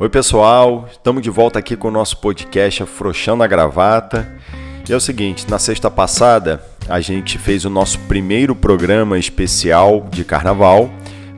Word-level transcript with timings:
Oi, 0.00 0.08
pessoal, 0.08 0.88
estamos 0.90 1.22
de 1.22 1.28
volta 1.28 1.58
aqui 1.58 1.76
com 1.76 1.88
o 1.88 1.90
nosso 1.90 2.16
podcast 2.16 2.84
Afrouxando 2.84 3.42
a 3.42 3.46
Gravata. 3.46 4.32
E 4.88 4.92
é 4.94 4.96
o 4.96 5.00
seguinte: 5.00 5.44
na 5.50 5.58
sexta 5.58 5.90
passada 5.90 6.64
a 6.88 7.02
gente 7.02 7.36
fez 7.36 7.66
o 7.66 7.70
nosso 7.70 7.98
primeiro 8.08 8.56
programa 8.56 9.18
especial 9.18 10.08
de 10.10 10.24
carnaval. 10.24 10.88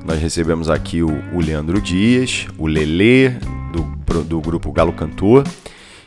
Nós 0.04 0.20
recebemos 0.20 0.70
aqui 0.70 1.02
o, 1.02 1.10
o 1.32 1.40
Leandro 1.40 1.80
Dias, 1.80 2.46
o 2.56 2.68
Lelê, 2.68 3.30
do, 3.72 4.22
do 4.22 4.40
grupo 4.40 4.70
Galo 4.70 4.92
Cantor, 4.92 5.42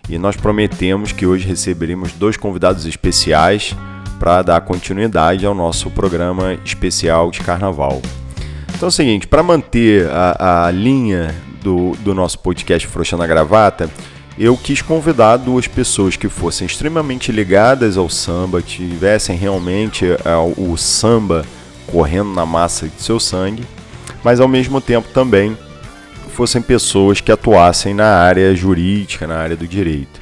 e 0.08 0.18
nós 0.18 0.38
prometemos 0.38 1.12
que 1.12 1.26
hoje 1.26 1.46
receberemos 1.46 2.14
dois 2.14 2.38
convidados 2.38 2.86
especiais 2.86 3.76
para 4.18 4.42
dar 4.42 4.62
continuidade 4.62 5.46
ao 5.46 5.54
nosso 5.54 5.92
programa 5.92 6.54
especial 6.64 7.30
de 7.32 7.42
carnaval. 7.42 8.02
Então 8.74 8.88
é 8.88 8.90
o 8.90 8.92
seguinte, 8.92 9.28
para 9.28 9.44
manter 9.44 10.10
a, 10.10 10.68
a 10.68 10.72
linha 10.72 11.36
do, 11.66 11.94
do 12.02 12.14
nosso 12.14 12.38
podcast 12.38 12.88
Frouxa 12.88 13.18
na 13.18 13.26
Gravata, 13.26 13.90
eu 14.38 14.56
quis 14.56 14.84
convidar 14.84 15.38
duas 15.38 15.68
pessoas 15.68 16.16
que 16.16 16.30
fossem 16.30 16.68
extremamente 16.68 17.32
ligadas 17.32 17.98
ao 17.98 18.08
samba, 18.08 18.62
tivessem 18.62 19.36
realmente 19.36 20.06
uh, 20.06 20.72
o 20.72 20.78
samba 20.78 21.44
correndo 21.88 22.30
na 22.30 22.46
massa 22.46 22.88
de 22.88 23.02
seu 23.02 23.20
sangue, 23.20 23.64
mas 24.24 24.40
ao 24.40 24.48
mesmo 24.48 24.80
tempo 24.80 25.08
também 25.12 25.58
fossem 26.30 26.62
pessoas 26.62 27.20
que 27.20 27.32
atuassem 27.32 27.96
na 27.96 28.20
área 28.20 28.54
jurídica, 28.54 29.26
na 29.26 29.38
área 29.38 29.56
do 29.56 29.68
direito. 29.68 30.22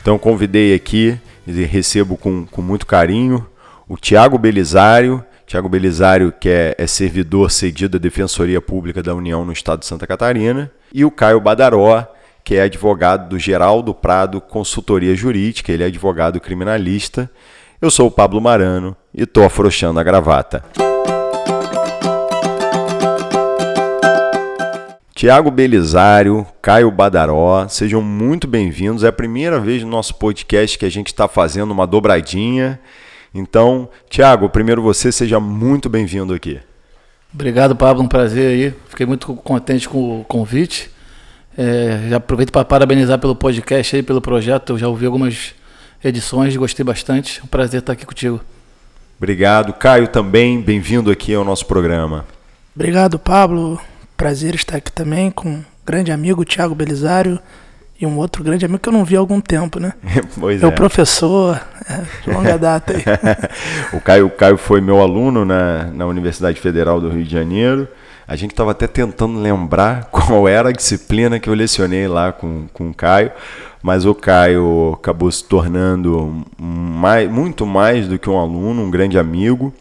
Então 0.00 0.16
convidei 0.16 0.74
aqui 0.74 1.18
e 1.46 1.62
recebo 1.64 2.16
com, 2.16 2.46
com 2.46 2.62
muito 2.62 2.86
carinho 2.86 3.46
o 3.86 3.98
Tiago 3.98 4.38
Belisário, 4.38 5.22
Tiago 5.50 5.68
Belisário, 5.68 6.32
que 6.32 6.48
é, 6.48 6.76
é, 6.78 6.86
servidor 6.86 7.50
cedido 7.50 7.98
da 7.98 8.02
Defensoria 8.02 8.60
Pública 8.60 9.02
da 9.02 9.12
União 9.12 9.44
no 9.44 9.52
estado 9.52 9.80
de 9.80 9.86
Santa 9.86 10.06
Catarina, 10.06 10.70
e 10.92 11.04
o 11.04 11.10
Caio 11.10 11.40
Badaró, 11.40 12.06
que 12.44 12.56
é 12.56 12.62
advogado 12.62 13.28
do 13.28 13.38
Geraldo 13.38 13.94
Prado 13.94 14.40
Consultoria 14.40 15.14
Jurídica, 15.14 15.72
ele 15.72 15.82
é 15.84 15.86
advogado 15.86 16.40
criminalista. 16.40 17.30
Eu 17.80 17.90
sou 17.90 18.08
o 18.08 18.10
Pablo 18.10 18.40
Marano 18.40 18.96
e 19.14 19.22
estou 19.22 19.44
afrouxando 19.44 20.00
a 20.00 20.02
gravata. 20.02 20.64
Tiago 25.14 25.50
Belisário, 25.50 26.46
Caio 26.62 26.90
Badaró, 26.90 27.68
sejam 27.68 28.00
muito 28.00 28.48
bem-vindos. 28.48 29.04
É 29.04 29.08
a 29.08 29.12
primeira 29.12 29.60
vez 29.60 29.82
no 29.82 29.90
nosso 29.90 30.14
podcast 30.14 30.78
que 30.78 30.86
a 30.86 30.90
gente 30.90 31.08
está 31.08 31.28
fazendo 31.28 31.70
uma 31.72 31.86
dobradinha. 31.86 32.80
Então, 33.34 33.88
Tiago, 34.08 34.48
primeiro 34.48 34.82
você, 34.82 35.12
seja 35.12 35.38
muito 35.38 35.88
bem-vindo 35.90 36.32
aqui. 36.32 36.58
Obrigado, 37.32 37.76
Pablo, 37.76 38.02
um 38.02 38.08
prazer 38.08 38.48
aí. 38.48 38.74
Fiquei 38.88 39.06
muito 39.06 39.34
contente 39.34 39.88
com 39.88 40.20
o 40.20 40.24
convite. 40.24 40.90
É, 41.56 42.08
já 42.08 42.16
aproveito 42.16 42.50
para 42.50 42.64
parabenizar 42.64 43.18
pelo 43.18 43.36
podcast 43.36 43.96
aí, 43.96 44.02
pelo 44.02 44.20
projeto. 44.20 44.72
Eu 44.72 44.78
já 44.78 44.88
ouvi 44.88 45.06
algumas 45.06 45.54
edições, 46.02 46.56
gostei 46.56 46.84
bastante. 46.84 47.40
Um 47.44 47.46
prazer 47.46 47.80
estar 47.80 47.92
aqui 47.92 48.04
contigo. 48.04 48.40
Obrigado. 49.18 49.72
Caio 49.74 50.08
também, 50.08 50.60
bem-vindo 50.60 51.10
aqui 51.10 51.34
ao 51.34 51.44
nosso 51.44 51.66
programa. 51.66 52.24
Obrigado, 52.74 53.18
Pablo. 53.18 53.80
Prazer 54.16 54.54
estar 54.54 54.78
aqui 54.78 54.90
também 54.90 55.30
com 55.30 55.48
um 55.48 55.64
grande 55.84 56.10
amigo, 56.10 56.44
Tiago 56.44 56.74
Belisário 56.74 57.38
e 58.00 58.06
um 58.06 58.16
outro 58.16 58.42
grande 58.42 58.64
amigo 58.64 58.80
que 58.80 58.88
eu 58.88 58.92
não 58.92 59.04
vi 59.04 59.16
há 59.16 59.18
algum 59.18 59.40
tempo, 59.40 59.78
né? 59.78 59.92
pois 60.40 60.62
é. 60.62 60.66
o 60.66 60.72
professor, 60.72 61.60
longa 62.26 62.58
data 62.58 62.94
aí. 62.94 63.04
o, 63.96 64.00
Caio, 64.00 64.26
o 64.26 64.30
Caio 64.30 64.56
foi 64.56 64.80
meu 64.80 65.00
aluno 65.00 65.44
na, 65.44 65.84
na 65.84 66.06
Universidade 66.06 66.60
Federal 66.60 67.00
do 67.00 67.08
Rio 67.08 67.24
de 67.24 67.30
Janeiro. 67.30 67.88
A 68.26 68.36
gente 68.36 68.52
estava 68.52 68.70
até 68.70 68.86
tentando 68.86 69.40
lembrar 69.40 70.04
qual 70.12 70.46
era 70.46 70.68
a 70.68 70.72
disciplina 70.72 71.38
que 71.38 71.48
eu 71.48 71.54
lecionei 71.54 72.06
lá 72.06 72.32
com, 72.32 72.66
com 72.72 72.90
o 72.90 72.94
Caio, 72.94 73.32
mas 73.82 74.04
o 74.04 74.14
Caio 74.14 74.92
acabou 74.94 75.30
se 75.30 75.44
tornando 75.44 76.44
mais, 76.58 77.30
muito 77.30 77.66
mais 77.66 78.06
do 78.06 78.18
que 78.18 78.30
um 78.30 78.38
aluno, 78.38 78.82
um 78.82 78.90
grande 78.90 79.18
amigo. 79.18 79.74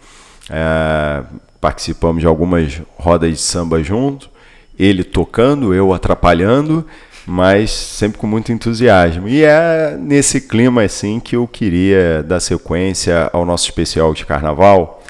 É, 0.49 1.23
participamos 1.61 2.21
de 2.21 2.27
algumas 2.27 2.81
rodas 2.97 3.29
de 3.29 3.37
samba 3.37 3.83
junto, 3.83 4.29
ele 4.77 5.03
tocando, 5.03 5.73
eu 5.73 5.93
atrapalhando 5.93 6.85
mas 7.29 7.71
sempre 7.71 8.17
com 8.17 8.27
muito 8.27 8.51
entusiasmo. 8.51 9.29
E 9.29 9.43
é 9.43 9.95
nesse 9.97 10.41
clima 10.41 10.81
assim 10.81 11.19
que 11.19 11.35
eu 11.35 11.47
queria 11.47 12.23
dar 12.23 12.39
sequência 12.39 13.29
ao 13.31 13.45
nosso 13.45 13.65
especial 13.65 14.13
de 14.13 14.25
carnaval. 14.25 15.03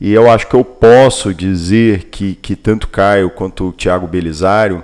E 0.00 0.12
eu 0.12 0.30
acho 0.30 0.48
que 0.48 0.54
eu 0.54 0.64
posso 0.64 1.32
dizer 1.32 2.04
que, 2.10 2.34
que 2.34 2.56
tanto 2.56 2.88
Caio 2.88 3.30
quanto 3.30 3.68
o 3.68 3.72
Tiago 3.72 4.06
Belisário, 4.06 4.82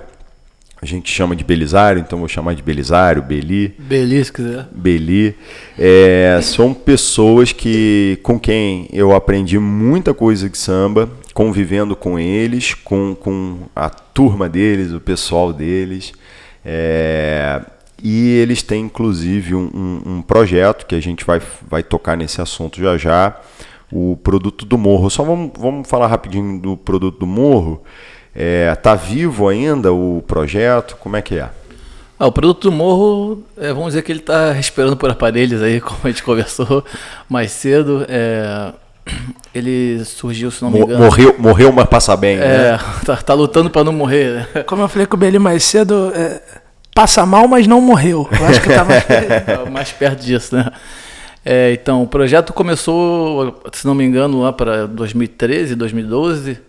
a 0.81 0.85
gente 0.85 1.11
chama 1.11 1.35
de 1.35 1.43
Belisário, 1.43 1.99
então 1.99 2.17
vou 2.17 2.27
chamar 2.27 2.55
de 2.55 2.63
Belisário, 2.63 3.21
Beli. 3.21 3.75
Beli, 3.77 4.25
se 4.25 4.33
quiser. 4.33 4.67
Beli. 4.71 5.35
É, 5.77 6.39
são 6.41 6.73
pessoas 6.73 7.51
que, 7.51 8.17
com 8.23 8.39
quem 8.39 8.89
eu 8.91 9.15
aprendi 9.15 9.59
muita 9.59 10.11
coisa 10.11 10.49
de 10.49 10.57
samba, 10.57 11.07
convivendo 11.35 11.95
com 11.95 12.17
eles, 12.17 12.73
com, 12.73 13.13
com 13.13 13.57
a 13.75 13.91
turma 13.91 14.49
deles, 14.49 14.91
o 14.91 14.99
pessoal 14.99 15.53
deles. 15.53 16.13
É, 16.65 17.61
e 18.03 18.37
eles 18.37 18.61
têm 18.61 18.85
inclusive 18.85 19.55
um, 19.55 19.69
um, 19.73 20.01
um, 20.05 20.21
projeto 20.21 20.85
que 20.85 20.95
a 20.95 20.99
gente 20.99 21.25
vai, 21.25 21.41
vai 21.67 21.83
tocar 21.83 22.15
nesse 22.17 22.41
assunto 22.41 22.79
já 22.79 22.97
já, 22.97 23.39
o 23.91 24.17
produto 24.23 24.65
do 24.65 24.77
morro. 24.77 25.09
Só 25.09 25.23
vamos, 25.23 25.51
vamos 25.57 25.87
falar 25.87 26.07
rapidinho 26.07 26.59
do 26.59 26.77
produto 26.77 27.19
do 27.19 27.27
morro. 27.27 27.83
É, 28.33 28.73
tá 28.75 28.95
vivo 28.95 29.47
ainda 29.47 29.91
o 29.91 30.23
projeto? 30.25 30.95
Como 30.97 31.17
é 31.17 31.21
que 31.21 31.35
é? 31.35 31.49
Ah, 32.17 32.27
o 32.27 32.31
produto 32.31 32.69
do 32.69 32.71
morro, 32.71 33.43
é, 33.57 33.73
vamos 33.73 33.87
dizer 33.87 34.03
que 34.03 34.11
ele 34.11 34.19
está 34.19 34.51
respirando 34.51 34.95
por 34.95 35.09
aparelhos 35.09 35.61
aí, 35.61 35.81
como 35.81 35.99
a 36.03 36.07
gente 36.07 36.23
conversou 36.23 36.85
mais 37.27 37.51
cedo. 37.51 38.05
É, 38.07 38.71
ele 39.53 40.03
surgiu, 40.05 40.51
se 40.51 40.61
não 40.61 40.71
me 40.71 40.79
engano. 40.79 41.03
Morreu, 41.03 41.35
morreu 41.37 41.71
mas 41.71 41.85
passa 41.87 42.15
bem. 42.15 42.37
É, 42.37 42.73
né? 42.73 42.79
tá, 43.05 43.17
tá, 43.17 43.33
lutando 43.33 43.69
para 43.69 43.83
não 43.83 43.93
morrer. 43.93 44.47
Né? 44.53 44.63
Como 44.67 44.81
eu 44.81 44.87
falei 44.87 45.07
com 45.07 45.15
o 45.15 45.19
Beli 45.19 45.39
mais 45.39 45.63
cedo, 45.63 46.11
é, 46.15 46.41
passa 46.93 47.25
mal, 47.25 47.47
mas 47.47 47.67
não 47.67 47.81
morreu. 47.81 48.27
Eu 48.31 48.45
acho 48.45 48.61
que 48.61 48.69
tá 48.69 48.83
mais, 48.83 49.03
tá 49.45 49.69
mais 49.69 49.91
perto 49.91 50.23
disso, 50.23 50.55
né? 50.55 50.71
É, 51.43 51.73
então, 51.73 52.03
o 52.03 52.07
projeto 52.07 52.53
começou, 52.53 53.61
se 53.73 53.85
não 53.85 53.95
me 53.95 54.03
engano, 54.03 54.41
lá 54.41 54.53
para 54.53 54.85
2013, 54.87 55.75
2012. 55.75 56.59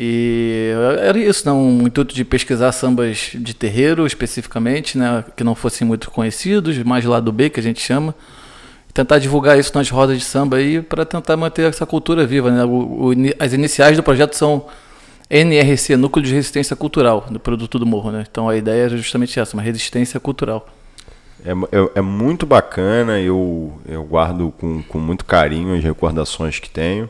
E 0.00 0.70
era 1.00 1.18
isso, 1.18 1.44
né? 1.44 1.52
um 1.52 1.86
intuito 1.86 2.14
de 2.14 2.24
pesquisar 2.24 2.70
sambas 2.70 3.30
de 3.34 3.52
terreiro 3.52 4.06
especificamente, 4.06 4.96
né? 4.96 5.24
que 5.36 5.42
não 5.42 5.56
fossem 5.56 5.86
muito 5.86 6.08
conhecidos, 6.08 6.78
mais 6.78 7.04
lá 7.04 7.18
do 7.18 7.32
B, 7.32 7.50
que 7.50 7.58
a 7.58 7.62
gente 7.62 7.80
chama 7.80 8.14
tentar 8.92 9.18
divulgar 9.18 9.58
isso 9.58 9.72
nas 9.74 9.88
rodas 9.90 10.18
de 10.18 10.24
samba 10.24 10.56
aí 10.56 10.82
para 10.82 11.04
tentar 11.04 11.36
manter 11.36 11.68
essa 11.68 11.86
cultura 11.86 12.26
viva. 12.26 12.50
Né? 12.50 12.64
O, 12.64 12.68
o, 12.68 13.12
as 13.38 13.52
iniciais 13.52 13.96
do 13.96 14.02
projeto 14.02 14.34
são 14.34 14.66
NRC, 15.30 15.96
Núcleo 15.96 16.24
de 16.24 16.34
Resistência 16.34 16.74
Cultural, 16.74 17.26
do 17.30 17.38
produto 17.38 17.78
do 17.78 17.86
morro. 17.86 18.10
Né? 18.10 18.24
Então 18.30 18.48
a 18.48 18.56
ideia 18.56 18.86
é 18.86 18.88
justamente 18.88 19.38
essa, 19.38 19.56
uma 19.56 19.62
resistência 19.62 20.18
cultural. 20.18 20.66
É, 21.44 21.50
é, 21.50 21.90
é, 21.96 22.00
muito 22.00 22.44
bacana, 22.44 23.20
eu, 23.20 23.72
eu 23.88 24.02
guardo 24.02 24.52
com, 24.58 24.82
com 24.82 24.98
muito 24.98 25.24
carinho 25.24 25.76
as 25.76 25.84
recordações 25.84 26.58
que 26.58 26.68
tenho 26.68 27.08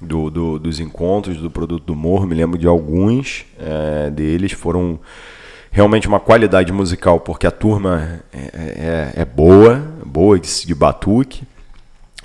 do, 0.00 0.28
do 0.28 0.58
dos 0.58 0.80
encontros 0.80 1.36
do 1.36 1.50
produto 1.50 1.84
do 1.84 1.94
morro. 1.94 2.26
Me 2.26 2.34
lembro 2.34 2.58
de 2.58 2.66
alguns 2.66 3.44
é, 3.58 4.10
deles, 4.10 4.52
foram 4.52 4.98
realmente 5.70 6.08
uma 6.08 6.20
qualidade 6.20 6.72
musical, 6.72 7.20
porque 7.20 7.46
a 7.46 7.50
turma 7.50 8.20
é, 8.32 8.38
é, 8.38 9.12
é 9.22 9.24
boa, 9.24 9.76
boa 10.04 10.38
de, 10.38 10.66
de 10.66 10.74
batuque, 10.74 11.44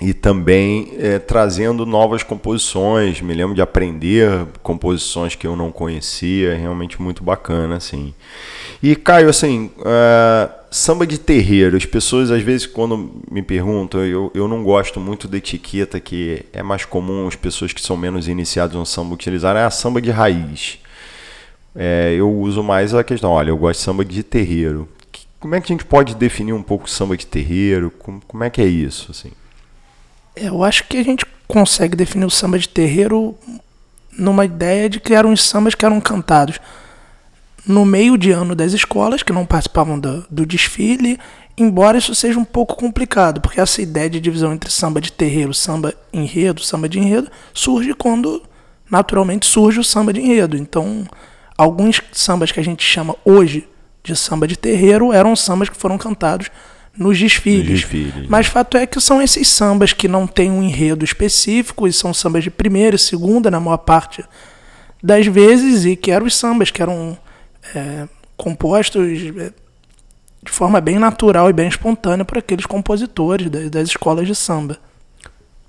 e 0.00 0.12
também 0.12 0.92
é, 0.98 1.18
trazendo 1.18 1.86
novas 1.86 2.22
composições. 2.22 3.20
Me 3.22 3.32
lembro 3.32 3.54
de 3.54 3.62
aprender 3.62 4.28
composições 4.62 5.34
que 5.34 5.46
eu 5.46 5.56
não 5.56 5.72
conhecia, 5.72 6.52
é 6.52 6.56
realmente 6.56 7.00
muito 7.00 7.24
bacana, 7.24 7.76
assim. 7.76 8.12
E 8.82 8.94
Caio, 8.94 9.30
assim, 9.30 9.70
uh, 9.78 10.52
samba 10.70 11.06
de 11.06 11.18
terreiro. 11.18 11.78
As 11.78 11.86
pessoas 11.86 12.30
às 12.30 12.42
vezes 12.42 12.66
quando 12.66 13.22
me 13.30 13.40
perguntam, 13.40 14.04
eu, 14.04 14.30
eu 14.34 14.46
não 14.46 14.62
gosto 14.62 15.00
muito 15.00 15.26
da 15.26 15.38
etiqueta 15.38 15.98
que 15.98 16.44
é 16.52 16.62
mais 16.62 16.84
comum 16.84 17.26
as 17.26 17.34
pessoas 17.34 17.72
que 17.72 17.80
são 17.80 17.96
menos 17.96 18.28
iniciadas 18.28 18.76
no 18.76 18.84
samba 18.84 19.14
utilizarem, 19.14 19.62
é 19.62 19.64
a 19.64 19.70
samba 19.70 20.02
de 20.02 20.10
raiz 20.10 20.78
é, 21.76 22.14
eu 22.14 22.32
uso 22.32 22.62
mais 22.62 22.94
a 22.94 23.04
questão, 23.04 23.30
olha, 23.30 23.50
eu 23.50 23.56
gosto 23.56 23.78
de 23.78 23.84
samba 23.84 24.04
de 24.04 24.22
terreiro. 24.22 24.88
Como 25.38 25.54
é 25.54 25.60
que 25.60 25.72
a 25.72 25.74
gente 25.74 25.84
pode 25.84 26.14
definir 26.14 26.52
um 26.52 26.62
pouco 26.62 26.88
samba 26.88 27.16
de 27.16 27.26
terreiro? 27.26 27.90
Como, 27.90 28.20
como 28.26 28.42
é 28.42 28.50
que 28.50 28.60
é 28.60 28.66
isso? 28.66 29.10
Assim? 29.10 29.30
É, 30.34 30.48
eu 30.48 30.64
acho 30.64 30.84
que 30.88 30.96
a 30.96 31.04
gente 31.04 31.26
consegue 31.46 31.96
definir 31.96 32.24
o 32.24 32.30
samba 32.30 32.58
de 32.58 32.68
terreiro 32.68 33.34
numa 34.18 34.44
ideia 34.44 34.88
de 34.88 34.98
que 34.98 35.14
eram 35.14 35.32
os 35.32 35.42
sambas 35.42 35.74
que 35.74 35.84
eram 35.84 36.00
cantados 36.00 36.58
no 37.66 37.84
meio 37.84 38.16
de 38.16 38.30
ano 38.30 38.54
das 38.54 38.72
escolas, 38.72 39.22
que 39.22 39.32
não 39.32 39.44
participavam 39.44 39.98
do, 39.98 40.24
do 40.30 40.46
desfile, 40.46 41.18
embora 41.58 41.98
isso 41.98 42.14
seja 42.14 42.38
um 42.38 42.44
pouco 42.44 42.76
complicado, 42.76 43.40
porque 43.40 43.60
essa 43.60 43.82
ideia 43.82 44.08
de 44.08 44.20
divisão 44.20 44.52
entre 44.52 44.70
samba 44.70 45.00
de 45.00 45.12
terreiro, 45.12 45.52
samba 45.52 45.92
enredo, 46.12 46.62
samba 46.62 46.88
de 46.88 46.98
enredo, 46.98 47.30
surge 47.52 47.92
quando 47.92 48.42
naturalmente 48.90 49.46
surge 49.46 49.80
o 49.80 49.84
samba 49.84 50.12
de 50.12 50.20
enredo. 50.20 50.56
Então, 50.56 51.06
alguns 51.56 52.00
sambas 52.12 52.52
que 52.52 52.60
a 52.60 52.64
gente 52.64 52.82
chama 52.84 53.16
hoje 53.24 53.66
de 54.02 54.14
samba 54.14 54.46
de 54.46 54.56
terreiro 54.56 55.12
eram 55.12 55.34
sambas 55.34 55.68
que 55.68 55.76
foram 55.76 55.98
cantados 55.98 56.50
nos 56.96 57.18
desfiles. 57.18 57.68
Nos 57.70 57.80
desfiles. 57.80 58.28
Mas 58.28 58.46
fato 58.46 58.76
é 58.76 58.86
que 58.86 59.00
são 59.00 59.20
esses 59.20 59.48
sambas 59.48 59.92
que 59.92 60.08
não 60.08 60.26
têm 60.26 60.50
um 60.50 60.62
enredo 60.62 61.04
específico 61.04 61.86
e 61.86 61.92
são 61.92 62.14
sambas 62.14 62.44
de 62.44 62.50
primeira 62.50 62.96
e 62.96 62.98
segunda 62.98 63.50
na 63.50 63.60
maior 63.60 63.78
parte 63.78 64.24
das 65.02 65.26
vezes 65.26 65.84
e 65.84 65.96
que 65.96 66.10
eram 66.10 66.26
os 66.26 66.34
sambas 66.34 66.70
que 66.70 66.80
eram 66.80 67.18
é, 67.74 68.08
compostos 68.36 69.02
é, 69.36 69.52
de 70.42 70.52
forma 70.52 70.80
bem 70.80 70.98
natural 70.98 71.50
e 71.50 71.52
bem 71.52 71.68
espontânea 71.68 72.24
por 72.24 72.38
aqueles 72.38 72.64
compositores 72.64 73.50
das, 73.50 73.70
das 73.70 73.88
escolas 73.88 74.26
de 74.26 74.34
samba. 74.34 74.78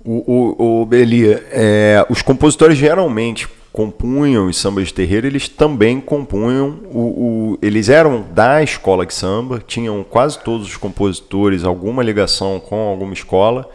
O, 0.04 0.22
o, 0.32 0.80
o 0.82 0.86
Belia, 0.86 1.44
é, 1.50 2.06
os 2.08 2.22
compositores 2.22 2.78
geralmente 2.78 3.48
compunham 3.78 4.48
os 4.48 4.56
sambas 4.56 4.88
de 4.88 4.94
terreiro, 4.94 5.28
eles 5.28 5.48
também 5.48 6.00
compunham, 6.00 6.80
o, 6.90 6.98
o, 6.98 7.58
eles 7.62 7.88
eram 7.88 8.24
da 8.34 8.60
escola 8.60 9.06
de 9.06 9.14
samba, 9.14 9.62
tinham 9.64 10.02
quase 10.02 10.36
todos 10.40 10.66
os 10.66 10.76
compositores 10.76 11.62
alguma 11.62 12.02
ligação 12.02 12.58
com 12.58 12.74
alguma 12.88 13.12
escola, 13.12 13.70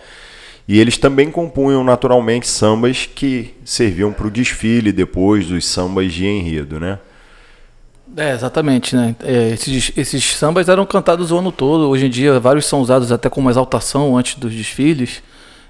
e 0.67 0.77
eles 0.77 0.97
também 0.97 1.31
compunham 1.31 1.85
naturalmente 1.85 2.49
sambas 2.49 3.05
que 3.05 3.53
serviam 3.63 4.11
para 4.11 4.27
o 4.27 4.29
desfile 4.29 4.91
depois 4.91 5.47
dos 5.47 5.65
sambas 5.65 6.11
de 6.11 6.25
enredo, 6.27 6.81
né? 6.81 6.99
É, 8.17 8.33
exatamente, 8.33 8.97
né? 8.97 9.15
É, 9.23 9.51
esses, 9.51 9.93
esses 9.95 10.35
sambas 10.35 10.67
eram 10.67 10.85
cantados 10.85 11.31
o 11.31 11.37
ano 11.37 11.49
todo. 11.49 11.87
Hoje 11.87 12.07
em 12.07 12.09
dia, 12.09 12.41
vários 12.41 12.65
são 12.65 12.81
usados 12.81 13.09
até 13.09 13.29
como 13.29 13.49
exaltação 13.49 14.17
antes 14.17 14.35
dos 14.35 14.53
desfiles. 14.53 15.23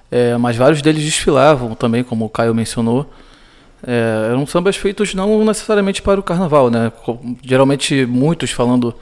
É, 0.09 0.35
mas 0.37 0.55
vários 0.55 0.81
deles 0.81 1.03
desfilavam 1.03 1.75
também, 1.75 2.03
como 2.03 2.25
o 2.25 2.29
Caio 2.29 2.55
mencionou. 2.55 3.07
É, 3.85 4.29
eram 4.29 4.45
sambas 4.47 4.77
feitos 4.77 5.13
não 5.13 5.43
necessariamente 5.43 6.01
para 6.01 6.19
o 6.19 6.23
carnaval, 6.23 6.69
né? 6.69 6.91
Geralmente 7.43 8.05
muitos 8.05 8.51
falando 8.51 8.95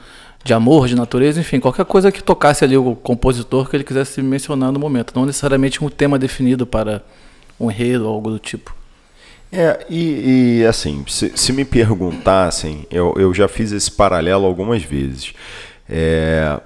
de 0.44 0.52
amor, 0.52 0.88
de 0.88 0.96
natureza, 0.96 1.40
enfim, 1.40 1.60
qualquer 1.60 1.84
coisa 1.84 2.10
que 2.10 2.22
tocasse 2.22 2.64
ali 2.64 2.76
o 2.76 2.96
compositor 2.96 3.68
que 3.70 3.76
ele 3.76 3.84
quisesse 3.84 4.20
mencionar 4.20 4.72
no 4.72 4.78
momento, 4.78 5.12
não 5.14 5.24
necessariamente 5.24 5.84
um 5.84 5.88
tema 5.88 6.18
definido 6.18 6.66
para 6.66 7.02
um 7.60 7.70
enredo 7.70 8.08
ou 8.08 8.14
algo 8.14 8.30
do 8.30 8.38
tipo. 8.38 8.74
É, 9.52 9.86
e, 9.88 10.60
e 10.60 10.66
assim, 10.66 11.04
se, 11.06 11.30
se, 11.36 11.52
me 11.52 11.64
perguntassem, 11.64 12.86
eu, 12.90 13.14
eu 13.18 13.34
já 13.34 13.46
fiz 13.46 13.70
esse 13.70 13.90
paralelo 13.90 14.46
algumas 14.46 14.82
vezes. 14.82 15.34
É, 15.88 16.58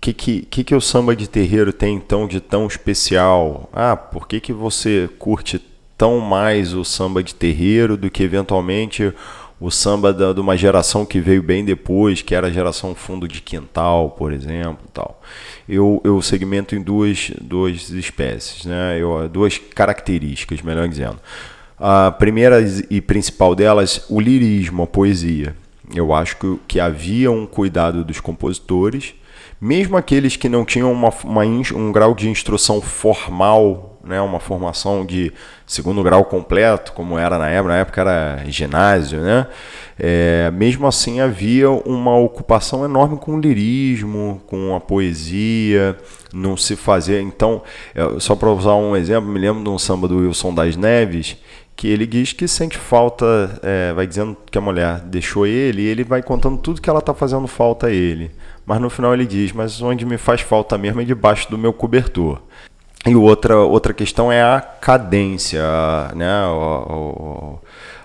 que, 0.00 0.12
que, 0.12 0.42
que, 0.42 0.64
que 0.64 0.74
o 0.74 0.80
samba 0.80 1.14
de 1.14 1.28
terreiro 1.28 1.72
tem 1.72 1.94
então 1.94 2.26
de 2.26 2.40
tão 2.40 2.66
especial? 2.66 3.70
Ah, 3.72 3.96
por 3.96 4.26
que, 4.26 4.40
que 4.40 4.52
você 4.52 5.08
curte 5.18 5.62
tão 5.96 6.20
mais 6.20 6.74
o 6.74 6.84
samba 6.84 7.22
de 7.22 7.34
terreiro 7.34 7.96
do 7.96 8.10
que 8.10 8.22
eventualmente 8.22 9.12
o 9.60 9.70
samba 9.70 10.12
da, 10.12 10.32
de 10.32 10.40
uma 10.40 10.56
geração 10.56 11.06
que 11.06 11.20
veio 11.20 11.42
bem 11.42 11.64
depois, 11.64 12.20
que 12.20 12.34
era 12.34 12.48
a 12.48 12.50
geração 12.50 12.94
fundo 12.94 13.26
de 13.26 13.40
quintal, 13.40 14.10
por 14.10 14.32
exemplo, 14.32 14.84
tal. 14.92 15.20
Eu, 15.68 16.00
eu 16.04 16.20
segmento 16.20 16.74
em 16.74 16.82
duas, 16.82 17.32
duas 17.40 17.88
espécies, 17.90 18.64
né? 18.64 18.98
eu, 18.98 19.28
duas 19.28 19.56
características, 19.56 20.60
melhor 20.60 20.88
dizendo. 20.88 21.18
A 21.78 22.10
primeira 22.10 22.60
e 22.90 23.00
principal 23.00 23.54
delas, 23.54 24.04
o 24.08 24.20
lirismo, 24.20 24.82
a 24.82 24.86
poesia. 24.86 25.56
Eu 25.94 26.12
acho 26.12 26.36
que, 26.36 26.58
que 26.68 26.80
havia 26.80 27.30
um 27.30 27.46
cuidado 27.46 28.04
dos 28.04 28.20
compositores, 28.20 29.14
mesmo 29.60 29.96
aqueles 29.96 30.36
que 30.36 30.48
não 30.48 30.64
tinham 30.64 30.92
uma, 30.92 31.10
uma, 31.24 31.42
um 31.42 31.92
grau 31.92 32.14
de 32.14 32.28
instrução 32.28 32.80
formal, 32.80 33.93
né, 34.06 34.20
uma 34.20 34.40
formação 34.40 35.04
de 35.04 35.32
segundo 35.66 36.02
grau 36.02 36.24
completo, 36.24 36.92
como 36.92 37.18
era 37.18 37.38
na 37.38 37.48
época, 37.48 37.68
na 37.68 37.78
época 37.78 38.00
era 38.00 38.44
ginásio, 38.46 39.20
né? 39.20 39.46
É, 39.98 40.50
mesmo 40.52 40.86
assim 40.86 41.20
havia 41.20 41.70
uma 41.70 42.16
ocupação 42.16 42.84
enorme 42.84 43.16
com 43.16 43.36
o 43.36 43.40
lirismo, 43.40 44.42
com 44.46 44.74
a 44.74 44.80
poesia, 44.80 45.96
não 46.32 46.56
se 46.56 46.74
fazia. 46.74 47.20
Então, 47.20 47.62
só 48.18 48.34
para 48.34 48.50
usar 48.50 48.74
um 48.74 48.96
exemplo, 48.96 49.30
me 49.30 49.38
lembro 49.38 49.62
de 49.62 49.70
um 49.70 49.78
samba 49.78 50.08
do 50.08 50.18
Wilson 50.18 50.52
das 50.52 50.76
Neves, 50.76 51.36
que 51.76 51.88
ele 51.88 52.06
diz 52.06 52.32
que 52.32 52.46
sente 52.46 52.78
falta, 52.78 53.58
é, 53.62 53.92
vai 53.92 54.06
dizendo 54.06 54.36
que 54.50 54.56
a 54.56 54.60
mulher 54.60 55.00
deixou 55.00 55.46
ele, 55.46 55.82
e 55.82 55.86
ele 55.86 56.04
vai 56.04 56.22
contando 56.22 56.58
tudo 56.58 56.80
que 56.80 56.88
ela 56.88 57.00
está 57.00 57.12
fazendo 57.12 57.46
falta 57.46 57.88
a 57.88 57.90
ele. 57.90 58.30
Mas 58.66 58.80
no 58.80 58.88
final 58.88 59.12
ele 59.12 59.26
diz: 59.26 59.52
Mas 59.52 59.82
onde 59.82 60.06
me 60.06 60.16
faz 60.16 60.40
falta 60.40 60.78
mesmo 60.78 61.00
é 61.00 61.04
debaixo 61.04 61.50
do 61.50 61.58
meu 61.58 61.72
cobertor. 61.72 62.40
E 63.06 63.14
outra, 63.14 63.58
outra 63.58 63.92
questão 63.92 64.32
é 64.32 64.42
a 64.42 64.60
cadência, 64.60 65.62
né? 66.14 66.26
a, 66.26 67.56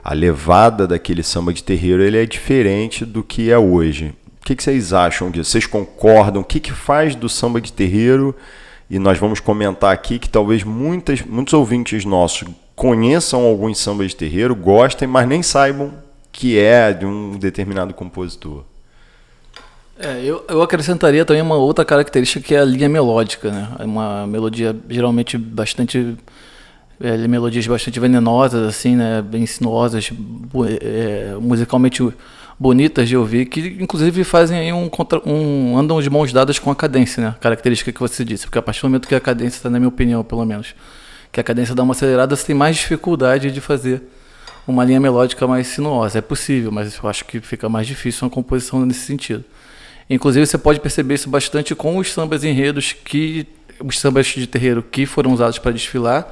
a 0.04 0.14
levada 0.14 0.86
daquele 0.86 1.24
samba 1.24 1.54
de 1.54 1.64
terreiro 1.64 2.04
ele 2.04 2.22
é 2.22 2.26
diferente 2.26 3.06
do 3.06 3.24
que 3.24 3.50
é 3.50 3.58
hoje. 3.58 4.14
O 4.42 4.46
que, 4.46 4.56
que 4.56 4.64
vocês 4.64 4.92
acham 4.92 5.32
disso? 5.32 5.52
Vocês 5.52 5.66
concordam? 5.66 6.42
O 6.42 6.46
que, 6.46 6.60
que 6.60 6.72
faz 6.72 7.16
do 7.16 7.30
samba 7.30 7.62
de 7.62 7.72
terreiro? 7.72 8.36
E 8.90 8.98
nós 8.98 9.18
vamos 9.18 9.40
comentar 9.40 9.94
aqui 9.94 10.18
que 10.18 10.28
talvez 10.28 10.64
muitas, 10.64 11.22
muitos 11.22 11.54
ouvintes 11.54 12.04
nossos 12.04 12.48
conheçam 12.76 13.44
alguns 13.44 13.78
sambas 13.78 14.08
de 14.08 14.16
terreiro, 14.16 14.56
gostem, 14.56 15.08
mas 15.08 15.28
nem 15.28 15.44
saibam 15.44 15.94
que 16.32 16.58
é 16.58 16.94
de 16.94 17.06
um 17.06 17.38
determinado 17.38 17.94
compositor. 17.94 18.64
É, 20.02 20.24
eu, 20.24 20.46
eu 20.48 20.62
acrescentaria 20.62 21.26
também 21.26 21.42
uma 21.42 21.56
outra 21.56 21.84
característica 21.84 22.40
que 22.40 22.56
é 22.56 22.60
a 22.60 22.66
linha 22.66 22.88
melódica, 22.88 23.52
né? 23.52 23.68
Uma 23.82 24.26
melodia 24.26 24.74
geralmente 24.90 25.38
bastante 25.38 26.16
é, 27.02 27.28
melodias 27.28 27.68
bastante 27.68 28.00
venenosas, 28.00 28.66
assim, 28.66 28.96
né? 28.96 29.22
Bem 29.22 29.46
sinuosas, 29.46 30.10
é, 30.82 31.36
musicalmente 31.42 32.02
bonitas 32.58 33.10
de 33.10 33.18
ouvir, 33.18 33.46
que 33.48 33.78
inclusive 33.80 34.24
fazem 34.24 34.72
um, 34.72 34.90
um 35.26 35.78
andam 35.78 36.02
de 36.02 36.10
mãos 36.10 36.32
dadas 36.32 36.58
com 36.60 36.72
a 36.72 36.76
cadência, 36.76 37.22
né? 37.22 37.36
Característica 37.42 37.92
que 37.92 38.00
você 38.00 38.24
disse, 38.24 38.46
porque 38.46 38.58
a 38.58 38.62
partir 38.62 38.82
do 38.82 38.88
momento 38.88 39.06
que 39.06 39.16
a 39.16 39.20
cadência 39.20 39.58
está, 39.58 39.70
na 39.70 39.80
minha 39.80 39.90
opinião, 39.90 40.24
pelo 40.24 40.46
menos, 40.46 40.76
que 41.30 41.42
a 41.42 41.44
cadência 41.44 41.76
dá 41.76 41.84
uma 41.84 41.92
acelerada, 41.92 42.38
você 42.38 42.46
tem 42.46 42.56
mais 42.56 42.78
dificuldade 42.78 43.52
de 43.52 43.60
fazer 43.60 44.02
uma 44.66 44.86
linha 44.86 45.00
melódica 45.00 45.46
mais 45.46 45.68
sinuosa. 45.68 46.20
É 46.20 46.22
possível, 46.22 46.72
mas 46.72 46.98
eu 47.02 47.10
acho 47.10 47.26
que 47.26 47.42
fica 47.42 47.68
mais 47.68 47.86
difícil 47.86 48.26
uma 48.26 48.30
composição 48.30 48.86
nesse 48.86 49.02
sentido. 49.02 49.44
Inclusive, 50.10 50.46
você 50.46 50.58
pode 50.58 50.80
perceber 50.80 51.16
isso 51.16 51.30
bastante 51.30 51.76
com 51.76 51.98
os 51.98 52.12
sambas 52.12 52.44
enredos 52.44 52.94
que 52.94 53.48
os 53.80 54.00
sambas 54.00 54.28
de 54.28 54.48
terreiro 54.48 54.82
que 54.84 55.06
foram 55.06 55.32
usados 55.32 55.60
para 55.60 55.72
desfilar, 55.72 56.28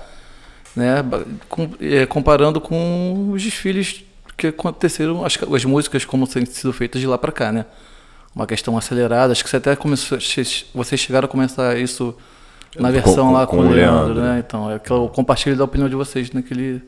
né, 0.75 1.03
com, 1.47 1.69
é, 1.79 2.05
comparando 2.05 2.59
com 2.59 3.31
os 3.31 3.41
desfiles 3.41 4.03
que 4.35 4.47
aconteceram, 4.47 5.25
as, 5.25 5.37
as 5.41 5.65
músicas 5.65 6.05
como 6.05 6.27
têm 6.27 6.45
sido 6.45 6.73
feitas 6.73 7.01
de 7.01 7.07
lá 7.07 7.17
para 7.17 7.31
cá, 7.31 7.51
né? 7.51 7.65
Uma 8.35 8.45
questão 8.45 8.77
acelerada, 8.77 9.31
acho 9.31 9.43
que 9.43 9.49
você 9.49 9.57
até 9.57 9.75
começou, 9.75 10.19
vocês 10.19 10.99
chegaram 10.99 11.25
a 11.25 11.29
começar 11.29 11.75
isso 11.77 12.15
na 12.77 12.91
versão 12.91 13.27
com, 13.27 13.33
lá 13.33 13.47
com, 13.47 13.57
com 13.57 13.63
o 13.63 13.69
Leandro, 13.69 14.13
Leandro, 14.13 14.21
né? 14.21 14.43
Então, 14.45 14.71
é 14.71 14.77
que 14.77 14.91
eu 14.91 15.09
compartilho 15.09 15.55
da 15.55 15.63
opinião 15.63 15.89
de 15.89 15.95
vocês 15.95 16.31
naquele, 16.31 16.83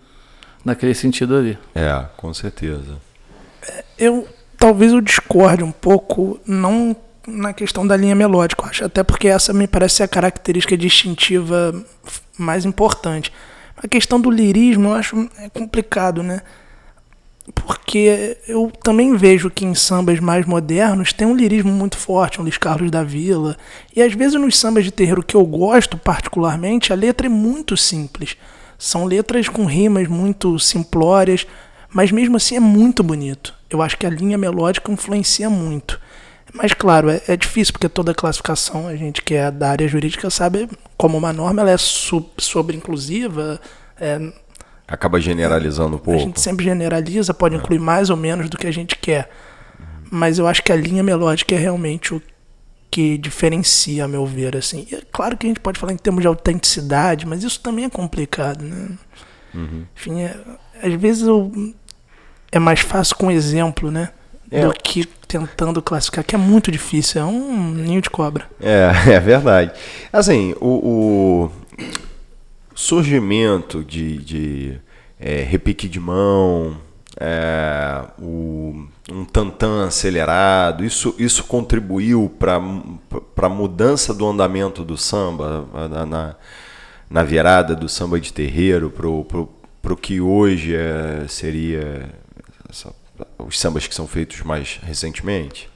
naquele 0.63 0.93
sentido 0.93 1.35
ali. 1.35 1.57
É, 1.73 2.05
com 2.17 2.31
certeza. 2.33 2.97
Eu 3.97 4.27
talvez 4.59 4.91
eu 4.91 5.01
discorde 5.01 5.63
um 5.63 5.71
pouco, 5.71 6.39
não 6.45 6.95
na 7.25 7.53
questão 7.53 7.85
da 7.87 7.95
linha 7.95 8.15
melódica, 8.15 8.65
acho, 8.65 8.85
até 8.85 9.03
porque 9.03 9.27
essa 9.27 9.53
me 9.53 9.67
parece 9.67 10.03
a 10.03 10.07
característica 10.07 10.75
distintiva 10.77 11.73
mais 12.37 12.65
importante. 12.65 13.31
A 13.77 13.87
questão 13.87 14.19
do 14.19 14.29
lirismo 14.29 14.89
eu 14.89 14.93
acho 14.93 15.29
é 15.37 15.47
complicado, 15.49 16.21
né? 16.21 16.41
Porque 17.53 18.37
eu 18.47 18.71
também 18.83 19.15
vejo 19.15 19.49
que 19.49 19.65
em 19.65 19.73
sambas 19.73 20.19
mais 20.19 20.45
modernos 20.45 21.13
tem 21.13 21.25
um 21.25 21.35
lirismo 21.35 21.71
muito 21.71 21.97
forte, 21.97 22.39
um 22.39 22.43
Luiz 22.43 22.57
Carlos 22.57 22.91
da 22.91 23.03
Vila. 23.03 23.57
E 23.95 24.01
às 24.01 24.13
vezes 24.13 24.39
nos 24.39 24.57
sambas 24.57 24.83
de 24.83 24.91
terreiro 24.91 25.23
que 25.23 25.35
eu 25.35 25.45
gosto 25.45 25.97
particularmente, 25.97 26.93
a 26.93 26.95
letra 26.95 27.27
é 27.27 27.29
muito 27.29 27.75
simples. 27.75 28.37
São 28.77 29.05
letras 29.05 29.49
com 29.49 29.65
rimas 29.65 30.07
muito 30.07 30.59
simplórias, 30.59 31.47
mas 31.93 32.11
mesmo 32.11 32.37
assim 32.37 32.55
é 32.55 32.59
muito 32.59 33.03
bonito. 33.03 33.53
Eu 33.69 33.81
acho 33.81 33.97
que 33.97 34.05
a 34.05 34.09
linha 34.09 34.37
melódica 34.37 34.91
influencia 34.91 35.49
muito. 35.49 35.99
Mas 36.53 36.73
claro, 36.73 37.09
é, 37.09 37.21
é 37.27 37.37
difícil 37.37 37.73
porque 37.73 37.87
toda 37.87 38.13
classificação, 38.13 38.87
a 38.87 38.95
gente 38.95 39.21
que 39.21 39.35
é 39.35 39.51
da 39.51 39.69
área 39.69 39.87
jurídica 39.87 40.29
sabe 40.29 40.67
como 40.97 41.17
uma 41.17 41.31
norma 41.31 41.61
ela 41.61 41.71
é 41.71 41.77
sobre 41.77 42.75
inclusiva, 42.75 43.59
é, 43.99 44.31
acaba 44.87 45.19
generalizando 45.19 45.95
um 45.95 45.99
pouco. 45.99 46.19
A 46.19 46.23
gente 46.23 46.41
sempre 46.41 46.65
generaliza, 46.65 47.33
pode 47.33 47.55
é. 47.55 47.57
incluir 47.59 47.79
mais 47.79 48.09
ou 48.09 48.17
menos 48.17 48.49
do 48.49 48.57
que 48.57 48.67
a 48.67 48.71
gente 48.71 48.95
quer. 48.95 49.29
Mas 50.11 50.39
eu 50.39 50.47
acho 50.47 50.63
que 50.63 50.71
a 50.71 50.75
linha 50.75 51.03
melódica 51.03 51.53
é 51.53 51.57
realmente 51.57 52.15
o 52.15 52.21
que 52.89 53.17
diferencia, 53.19 54.05
a 54.05 54.07
meu 54.07 54.25
ver, 54.25 54.57
assim. 54.57 54.87
E 54.91 54.95
é 54.95 55.01
claro 55.11 55.37
que 55.37 55.45
a 55.45 55.49
gente 55.49 55.59
pode 55.59 55.79
falar 55.79 55.93
em 55.93 55.97
termos 55.97 56.21
de 56.21 56.27
autenticidade, 56.27 57.27
mas 57.27 57.43
isso 57.43 57.59
também 57.61 57.85
é 57.85 57.89
complicado, 57.89 58.63
né? 58.63 58.89
Uhum. 59.53 59.85
Enfim, 59.95 60.21
é, 60.21 60.35
às 60.81 60.93
vezes 60.93 61.27
eu, 61.27 61.51
é 62.51 62.59
mais 62.59 62.79
fácil 62.81 63.15
com 63.15 63.31
exemplo, 63.31 63.91
né? 63.91 64.09
É. 64.51 64.65
Do 64.65 64.73
que 64.73 65.05
tentando 65.27 65.79
classificar, 65.81 66.23
que 66.23 66.33
é 66.33 66.37
muito 66.37 66.71
difícil, 66.71 67.21
é 67.21 67.25
um 67.25 67.69
ninho 67.69 68.01
de 68.01 68.09
cobra. 68.09 68.49
É, 68.59 68.91
é 69.13 69.19
verdade. 69.19 69.71
Assim, 70.11 70.55
o, 70.59 71.45
o 71.45 71.51
surgimento 72.73 73.83
de, 73.83 74.17
de 74.17 74.81
é, 75.19 75.43
repique 75.43 75.87
de 75.87 75.99
mão, 75.99 76.77
é, 77.19 78.03
o, 78.17 78.87
um 79.11 79.23
tantã 79.25 79.85
acelerado, 79.85 80.83
isso, 80.83 81.13
isso 81.19 81.43
contribuiu 81.43 82.31
para 82.39 82.55
a 82.55 83.49
mudança 83.49 84.13
do 84.13 84.25
andamento 84.25 84.83
do 84.83 84.97
samba, 84.97 85.67
na, 85.89 86.05
na, 86.05 86.35
na 87.07 87.23
virada 87.23 87.75
do 87.75 87.87
samba 87.87 88.19
de 88.19 88.33
terreiro 88.33 88.89
para 88.89 89.07
o 89.07 89.49
que 89.97 90.19
hoje 90.19 90.75
é, 90.75 91.25
seria 91.27 92.09
essa, 92.69 92.93
os 93.37 93.59
sambas 93.59 93.87
que 93.87 93.95
são 93.95 94.07
feitos 94.07 94.41
mais 94.41 94.79
recentemente? 94.83 95.69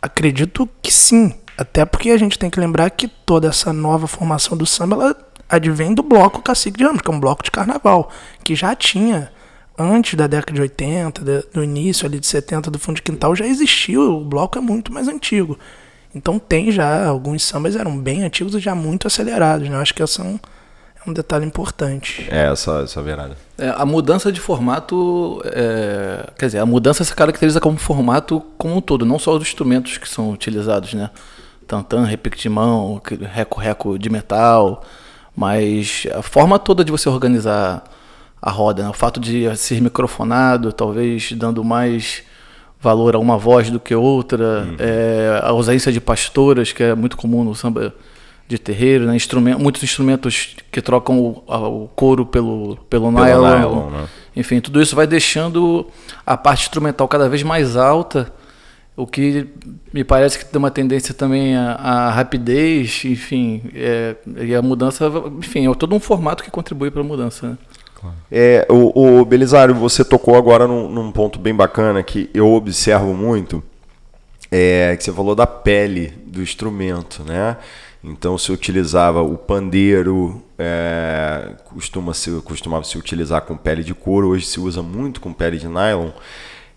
Acredito 0.00 0.68
que 0.80 0.92
sim. 0.92 1.34
Até 1.56 1.84
porque 1.84 2.10
a 2.10 2.16
gente 2.16 2.38
tem 2.38 2.50
que 2.50 2.58
lembrar 2.58 2.90
que 2.90 3.06
toda 3.06 3.48
essa 3.48 3.72
nova 3.72 4.06
formação 4.06 4.56
do 4.56 4.66
samba 4.66 4.96
ela 4.96 5.16
advém 5.48 5.94
do 5.94 6.02
bloco 6.02 6.42
Cacique 6.42 6.78
de 6.78 6.84
Ramos, 6.84 7.02
que 7.02 7.10
é 7.10 7.14
um 7.14 7.20
bloco 7.20 7.42
de 7.42 7.50
carnaval, 7.50 8.10
que 8.42 8.54
já 8.54 8.74
tinha, 8.74 9.30
antes 9.78 10.14
da 10.14 10.26
década 10.26 10.54
de 10.54 10.60
80, 10.62 11.22
do 11.52 11.62
início 11.62 12.06
ali 12.06 12.18
de 12.18 12.26
70 12.26 12.70
do 12.70 12.78
fundo 12.78 12.96
de 12.96 13.02
quintal, 13.02 13.36
já 13.36 13.46
existiu, 13.46 14.16
o 14.16 14.24
bloco 14.24 14.58
é 14.58 14.60
muito 14.60 14.92
mais 14.92 15.08
antigo. 15.08 15.58
Então 16.14 16.38
tem 16.38 16.70
já, 16.70 17.06
alguns 17.06 17.44
sambas 17.44 17.76
eram 17.76 17.98
bem 17.98 18.22
antigos 18.22 18.54
e 18.54 18.60
já 18.60 18.74
muito 18.74 19.06
acelerados, 19.06 19.68
né? 19.68 19.76
Eu 19.76 19.80
acho 19.80 19.94
que 19.94 20.02
é 20.02 20.06
um, 21.06 21.08
é 21.08 21.10
um 21.10 21.12
detalhe 21.12 21.44
importante. 21.44 22.26
É, 22.30 22.50
essa, 22.50 22.82
essa 22.82 23.00
é 23.00 23.02
verdade. 23.02 23.34
É, 23.58 23.68
a 23.68 23.84
mudança 23.84 24.30
de 24.30 24.40
formato, 24.40 25.42
é, 25.46 26.28
quer 26.38 26.46
dizer, 26.46 26.58
a 26.58 26.66
mudança 26.66 27.04
se 27.04 27.14
caracteriza 27.14 27.60
como 27.60 27.78
formato 27.78 28.40
como 28.58 28.76
um 28.76 28.80
todo, 28.80 29.04
não 29.04 29.18
só 29.18 29.36
os 29.36 29.42
instrumentos 29.42 29.98
que 29.98 30.08
são 30.08 30.30
utilizados, 30.30 30.94
né? 30.94 31.10
Tantan, 31.66 32.04
repique 32.04 32.38
de 32.38 32.48
mão, 32.48 33.00
reco-reco 33.32 33.98
de 33.98 34.10
metal, 34.10 34.82
mas 35.34 36.06
a 36.14 36.22
forma 36.22 36.58
toda 36.58 36.84
de 36.84 36.90
você 36.90 37.08
organizar 37.08 37.84
a 38.40 38.50
roda, 38.50 38.82
né? 38.82 38.88
o 38.88 38.92
fato 38.92 39.20
de 39.20 39.56
ser 39.56 39.80
microfonado, 39.80 40.72
talvez 40.72 41.32
dando 41.32 41.62
mais 41.62 42.24
valor 42.80 43.14
a 43.14 43.18
uma 43.18 43.38
voz 43.38 43.70
do 43.70 43.78
que 43.78 43.94
outra, 43.94 44.64
uhum. 44.64 44.76
é, 44.78 45.40
a 45.40 45.50
ausência 45.50 45.92
de 45.92 46.00
pastoras, 46.00 46.72
que 46.72 46.82
é 46.82 46.94
muito 46.94 47.16
comum 47.16 47.44
no 47.44 47.54
samba 47.54 47.94
de 48.52 48.58
terreiro, 48.58 49.06
né? 49.06 49.16
Muitos 49.58 49.82
instrumentos 49.82 50.56
que 50.70 50.80
trocam 50.80 51.18
o, 51.18 51.44
o 51.46 51.88
couro 51.88 52.24
pelo, 52.26 52.76
pelo, 52.88 53.10
pelo 53.10 53.10
nylon. 53.10 53.58
nylon 53.58 53.90
né? 53.90 54.08
Enfim, 54.36 54.60
tudo 54.60 54.80
isso 54.80 54.94
vai 54.94 55.06
deixando 55.06 55.86
a 56.24 56.36
parte 56.36 56.62
instrumental 56.62 57.08
cada 57.08 57.28
vez 57.28 57.42
mais 57.42 57.76
alta 57.76 58.32
o 58.96 59.06
que 59.06 59.48
me 59.92 60.04
parece 60.04 60.38
que 60.38 60.44
tem 60.44 60.58
uma 60.58 60.70
tendência 60.70 61.14
também 61.14 61.56
à, 61.56 62.10
rapidez, 62.10 63.02
enfim, 63.04 63.62
é, 63.74 64.16
e 64.36 64.54
a 64.54 64.60
mudança, 64.60 65.10
enfim, 65.38 65.70
é 65.70 65.74
todo 65.74 65.94
um 65.94 66.00
formato 66.00 66.44
que 66.44 66.50
contribui 66.50 66.90
para 66.90 67.00
a 67.00 67.04
mudança. 67.04 67.48
Né? 67.48 67.58
É, 68.30 68.66
o, 68.68 69.20
o 69.20 69.24
Belisário, 69.24 69.74
você 69.74 70.04
tocou 70.04 70.36
agora 70.36 70.66
num, 70.66 70.90
num, 70.90 71.10
ponto 71.10 71.38
bem 71.38 71.54
bacana 71.54 72.02
que 72.02 72.28
eu 72.34 72.52
observo 72.52 73.14
muito, 73.14 73.62
é 74.50 74.94
que 74.96 75.02
você 75.02 75.12
falou 75.12 75.34
da 75.34 75.46
pele 75.46 76.12
do 76.26 76.42
instrumento, 76.42 77.24
né? 77.24 77.56
Então 78.04 78.36
se 78.36 78.50
utilizava 78.50 79.22
o 79.22 79.36
pandeiro, 79.36 80.42
é, 80.58 81.50
costuma 81.64 82.12
-se, 82.12 82.30
costumava 82.42 82.84
se 82.84 82.98
utilizar 82.98 83.42
com 83.42 83.56
pele 83.56 83.84
de 83.84 83.94
couro, 83.94 84.28
hoje 84.28 84.46
se 84.46 84.58
usa 84.58 84.82
muito 84.82 85.20
com 85.20 85.32
pele 85.32 85.58
de 85.58 85.68
nylon. 85.68 86.10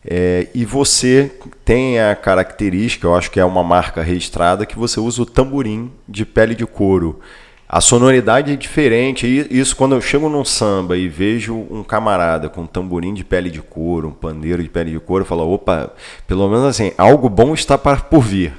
É, 0.07 0.47
e 0.53 0.63
você 0.63 1.31
tem 1.63 1.99
a 1.99 2.15
característica, 2.15 3.07
eu 3.07 3.15
acho 3.15 3.31
que 3.31 3.39
é 3.39 3.45
uma 3.45 3.63
marca 3.63 4.03
registrada, 4.03 4.65
que 4.65 4.77
você 4.77 4.99
usa 4.99 5.23
o 5.23 5.25
tamborim 5.25 5.91
de 6.07 6.23
pele 6.25 6.53
de 6.53 6.65
couro. 6.65 7.19
A 7.67 7.81
sonoridade 7.81 8.53
é 8.53 8.55
diferente. 8.55 9.25
Isso 9.49 9.75
quando 9.75 9.95
eu 9.95 10.01
chego 10.01 10.29
num 10.29 10.45
samba 10.45 10.95
e 10.95 11.09
vejo 11.09 11.55
um 11.71 11.83
camarada 11.83 12.47
com 12.47 12.61
um 12.61 12.67
tamborim 12.67 13.13
de 13.13 13.23
pele 13.23 13.49
de 13.49 13.61
couro, 13.61 14.09
um 14.09 14.11
pandeiro 14.11 14.61
de 14.61 14.69
pele 14.69 14.91
de 14.91 14.99
couro, 14.99 15.23
eu 15.23 15.27
falo, 15.27 15.51
opa, 15.51 15.91
pelo 16.27 16.47
menos 16.47 16.65
assim, 16.65 16.91
algo 16.95 17.27
bom 17.27 17.55
está 17.55 17.75
para 17.75 17.97
por 17.97 18.21
vir. 18.21 18.53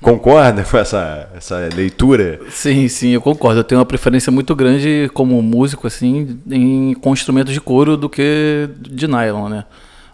Concorda 0.00 0.64
com 0.64 0.76
essa, 0.76 1.28
essa 1.34 1.68
leitura? 1.74 2.40
Sim, 2.50 2.88
sim, 2.88 3.10
eu 3.10 3.20
concordo. 3.20 3.60
Eu 3.60 3.64
tenho 3.64 3.78
uma 3.78 3.86
preferência 3.86 4.30
muito 4.32 4.54
grande 4.54 5.10
como 5.14 5.40
músico, 5.42 5.86
assim, 5.86 6.40
em, 6.50 6.94
com 6.94 7.12
instrumentos 7.12 7.52
de 7.52 7.60
couro 7.60 7.96
do 7.96 8.08
que 8.08 8.68
de 8.80 9.06
nylon, 9.06 9.48
né? 9.48 9.64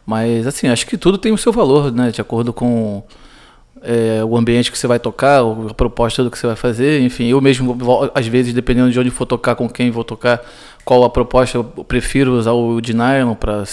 Mas, 0.06 0.46
assim, 0.46 0.68
acho 0.68 0.86
que 0.86 0.98
tudo 0.98 1.16
tem 1.16 1.32
o 1.32 1.38
seu 1.38 1.52
valor, 1.52 1.90
né? 1.90 2.10
De 2.10 2.20
acordo 2.20 2.52
com 2.52 3.02
é, 3.82 4.24
o 4.24 4.36
ambiente 4.36 4.72
que 4.72 4.78
você 4.78 4.86
vai 4.86 4.98
tocar, 4.98 5.40
a 5.40 5.74
proposta 5.74 6.24
do 6.24 6.30
que 6.30 6.38
você 6.38 6.46
vai 6.46 6.56
fazer. 6.56 7.00
Enfim, 7.02 7.26
eu 7.26 7.40
mesmo, 7.40 7.76
às 8.14 8.26
vezes, 8.26 8.52
dependendo 8.52 8.90
de 8.90 8.98
onde 8.98 9.10
for 9.10 9.26
tocar, 9.26 9.54
com 9.54 9.68
quem 9.68 9.90
vou 9.90 10.04
tocar, 10.04 10.40
qual 10.84 11.04
a 11.04 11.10
proposta, 11.10 11.58
eu 11.58 11.64
prefiro 11.64 12.32
usar 12.32 12.52
o 12.52 12.80
de 12.80 12.94
nylon 12.94 13.34
para 13.34 13.64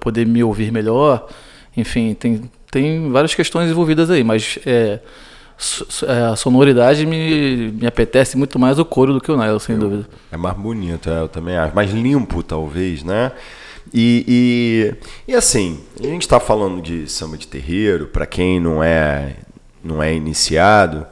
poder 0.00 0.26
me 0.26 0.42
ouvir 0.42 0.70
melhor. 0.70 1.26
Enfim, 1.76 2.14
tem, 2.14 2.42
tem 2.74 3.08
várias 3.08 3.32
questões 3.32 3.70
envolvidas 3.70 4.10
aí, 4.10 4.24
mas 4.24 4.58
é, 4.66 4.98
é, 6.08 6.12
a 6.32 6.34
sonoridade 6.34 7.06
me, 7.06 7.70
me 7.70 7.86
apetece 7.86 8.36
muito 8.36 8.58
mais 8.58 8.80
o 8.80 8.84
couro 8.84 9.12
do 9.12 9.20
que 9.20 9.30
o 9.30 9.36
nylon, 9.36 9.60
sem 9.60 9.78
dúvida. 9.78 10.08
É 10.32 10.36
mais 10.36 10.56
bonito, 10.56 11.08
é, 11.08 11.20
eu 11.20 11.28
também 11.28 11.56
acho. 11.56 11.72
Mais 11.72 11.92
limpo, 11.92 12.42
talvez, 12.42 13.04
né? 13.04 13.30
E, 13.92 14.24
e, 14.26 15.32
e 15.32 15.36
assim, 15.36 15.78
a 16.00 16.06
gente 16.06 16.22
está 16.22 16.40
falando 16.40 16.82
de 16.82 17.08
samba 17.08 17.38
de 17.38 17.46
terreiro, 17.46 18.08
para 18.08 18.26
quem 18.26 18.58
não 18.58 18.82
é, 18.82 19.36
não 19.82 20.02
é 20.02 20.12
iniciado, 20.12 21.06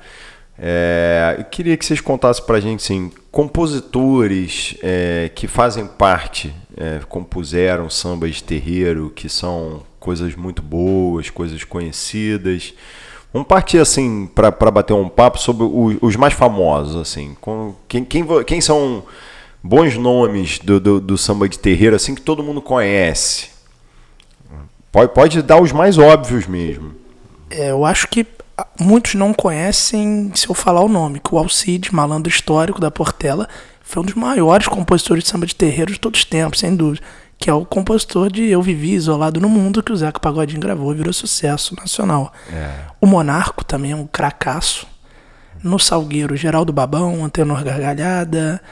é, 0.59 1.37
eu 1.39 1.45
queria 1.45 1.77
que 1.77 1.87
vocês 1.87 2.01
contassem 2.01 2.45
para 2.45 2.57
a 2.57 2.61
gente 2.61 2.83
assim, 2.83 3.13
compositores 3.31 4.77
é, 4.83 5.31
que 5.33 5.47
fazem 5.47 5.87
parte, 5.87 6.53
é, 6.77 7.01
compuseram 7.09 7.89
sambas 7.91 8.37
de 8.37 8.45
terreiro, 8.45 9.13
que 9.15 9.29
são 9.29 9.83
coisas 9.99 10.35
muito 10.35 10.63
boas, 10.63 11.31
coisas 11.31 11.65
conhecidas. 11.65 12.75
Vamos 13.33 13.49
partir 13.49 13.79
assim 13.79 14.27
para 14.27 14.71
bater 14.71 14.93
um 14.93 15.09
papo 15.09 15.39
sobre 15.39 15.65
os, 15.65 15.97
os 16.03 16.17
mais 16.17 16.35
famosos, 16.35 16.97
assim. 16.97 17.37
Com, 17.41 17.75
quem, 17.89 18.05
quem, 18.05 18.27
quem 18.45 18.61
são 18.61 19.05
bons 19.63 19.97
nomes 19.97 20.59
do, 20.59 20.79
do, 20.79 21.01
do, 21.01 21.17
samba 21.17 21.49
de 21.49 21.59
terreiro, 21.59 21.97
assim, 21.97 22.15
que 22.15 22.21
todo 22.21 22.43
mundo 22.43 22.61
conhece? 22.61 23.51
Pode, 24.91 25.15
pode 25.15 25.43
dar 25.43 25.63
os 25.63 25.73
mais 25.73 25.97
óbvios 25.97 26.47
mesmo. 26.47 26.95
É, 27.49 27.71
eu 27.71 27.85
acho 27.85 28.09
que 28.09 28.27
muitos 28.79 29.15
não 29.15 29.33
conhecem 29.33 30.31
se 30.35 30.49
eu 30.49 30.55
falar 30.55 30.83
o 30.83 30.89
nome, 30.89 31.21
que 31.21 31.35
o 31.35 31.39
Alcide, 31.39 31.95
malandro 31.95 32.31
histórico 32.31 32.81
da 32.81 32.91
Portela, 32.91 33.49
foi 33.93 34.03
um 34.03 34.07
dos 34.07 34.15
maiores 34.15 34.67
compositores 34.69 35.23
de 35.23 35.29
samba 35.29 35.45
de 35.45 35.55
terreiro 35.55 35.93
de 35.93 36.01
todos 36.01 36.21
os 36.21 36.25
tempos, 36.25 36.61
sem 36.61 36.75
dúvida. 36.75 37.05
Que 37.37 37.51
é 37.51 37.53
o 37.53 37.67
compositor 37.67 38.33
de 38.33 38.49
Eu 38.49 38.63
Vivi 38.63 38.93
Isolado 38.93 39.39
no 39.39 39.51
Mundo, 39.51 39.83
que 39.83 39.93
o 39.93 39.97
Zeca 39.97 40.19
Pagodinho 40.19 40.63
gravou 40.63 40.93
e 40.93 40.97
virou 40.97 41.13
sucesso 41.13 41.77
nacional. 41.77 42.33
É. 42.51 42.71
O 42.99 43.07
Monarco 43.07 43.63
também 43.63 43.93
é 43.93 43.97
um 43.97 44.07
cracaço. 44.07 44.87
No 45.63 45.79
Salgueiro, 45.79 46.35
Geraldo 46.37 46.73
Babão, 46.73 47.23
Antenor 47.23 47.63
Gargalhada, 47.63 48.63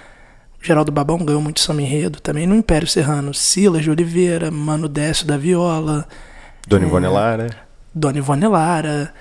Geraldo 0.62 0.90
Babão 0.90 1.18
ganhou 1.18 1.42
muito 1.42 1.60
samba 1.60 1.82
enredo 1.82 2.18
também 2.18 2.46
no 2.46 2.54
Império 2.54 2.88
Serrano. 2.88 3.34
Silas 3.34 3.82
de 3.82 3.90
Oliveira, 3.90 4.50
Mano 4.50 4.88
Décio 4.88 5.26
da 5.26 5.36
Viola. 5.36 6.08
Dona 6.66 6.86
Ivone 6.86 7.06
é, 7.06 7.08
Lara. 7.10 7.50
Dona 7.94 8.16
Ivone 8.16 8.46
Lara. 8.46 9.12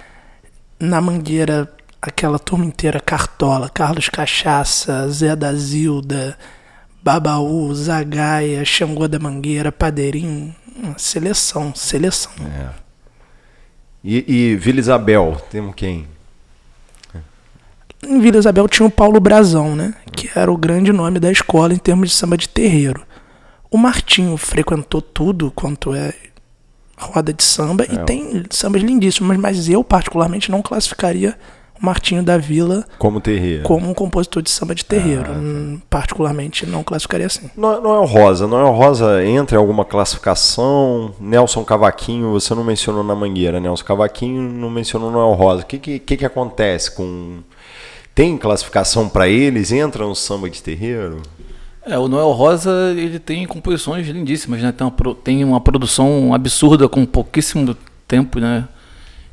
Na 0.79 1.01
Mangueira, 1.01 1.69
aquela 2.01 2.39
turma 2.39 2.65
inteira, 2.65 2.99
Cartola, 2.99 3.69
Carlos 3.69 4.09
Cachaça, 4.09 5.07
Zé 5.09 5.35
da 5.35 5.53
Zilda, 5.53 6.37
Babaú, 7.03 7.73
Zagaia, 7.73 8.63
Xangô 8.63 9.07
da 9.07 9.19
Mangueira, 9.19 9.71
Padeirinho. 9.71 10.55
Seleção, 10.97 11.73
seleção. 11.75 12.31
É. 12.41 12.69
E, 14.03 14.51
e 14.51 14.55
Vila 14.55 14.79
Isabel, 14.79 15.41
temos 15.49 15.75
quem? 15.75 16.07
Em 18.01 18.21
Vila 18.21 18.37
Isabel 18.37 18.65
tinha 18.69 18.87
o 18.87 18.91
Paulo 18.91 19.19
Brazão, 19.19 19.75
né? 19.75 19.93
Que 20.13 20.29
era 20.33 20.49
o 20.49 20.55
grande 20.55 20.93
nome 20.93 21.19
da 21.19 21.29
escola 21.29 21.73
em 21.73 21.77
termos 21.77 22.09
de 22.09 22.15
samba 22.15 22.37
de 22.37 22.47
terreiro. 22.47 23.05
O 23.69 23.77
Martinho 23.77 24.37
frequentou 24.37 25.01
tudo 25.01 25.51
quanto 25.51 25.93
é 25.93 26.13
roda 26.97 27.33
de 27.33 27.43
samba 27.43 27.83
é. 27.83 27.93
e 27.93 27.97
tem 28.05 28.43
sambas 28.49 28.81
lindíssimos, 28.81 29.35
mas 29.37 29.67
eu 29.67 29.83
particularmente 29.83 30.49
não 30.49 30.61
classificaria 30.61 31.37
Martinho 31.79 32.21
da 32.23 32.37
Vila 32.37 32.85
como 32.97 33.21
terreiro, 33.21 33.63
como 33.63 33.89
um 33.89 33.93
compositor 33.93 34.41
de 34.41 34.49
samba 34.49 34.75
de 34.75 34.83
terreiro. 34.83 35.25
Ah, 35.27 35.37
hum, 35.37 35.79
particularmente 35.89 36.65
não 36.65 36.83
classificaria 36.83 37.27
assim. 37.27 37.49
Não, 37.55 37.81
não 37.81 37.95
é 37.95 37.99
o 37.99 38.05
Rosa, 38.05 38.47
não 38.47 38.59
é 38.59 38.63
o 38.63 38.71
Rosa 38.71 39.23
entra 39.25 39.55
em 39.55 39.59
alguma 39.59 39.85
classificação. 39.85 41.13
Nelson 41.19 41.63
Cavaquinho, 41.63 42.31
você 42.31 42.53
não 42.53 42.63
mencionou 42.63 43.03
na 43.03 43.15
Mangueira, 43.15 43.59
Nelson 43.59 43.85
Cavaquinho 43.85 44.41
não 44.41 44.69
mencionou 44.69 45.11
no 45.11 45.19
El 45.19 45.33
Rosa. 45.33 45.63
O 45.63 45.65
que, 45.65 45.77
que, 45.77 45.99
que, 45.99 46.17
que 46.17 46.25
acontece 46.25 46.91
com 46.91 47.39
tem 48.13 48.37
classificação 48.37 49.07
para 49.07 49.29
eles? 49.29 49.71
Entra 49.71 50.05
no 50.05 50.15
samba 50.15 50.49
de 50.49 50.61
terreiro? 50.61 51.21
É, 51.85 51.97
o 51.97 52.07
Noel 52.07 52.31
Rosa 52.31 52.93
ele 52.95 53.17
tem 53.17 53.47
composições 53.47 54.07
lindíssimas, 54.07 54.61
né? 54.61 54.71
Tem 54.71 54.85
uma, 54.85 55.15
tem 55.15 55.43
uma 55.43 55.61
produção 55.61 56.33
absurda 56.33 56.87
com 56.87 57.05
pouquíssimo 57.05 57.75
tempo, 58.07 58.39
né? 58.39 58.67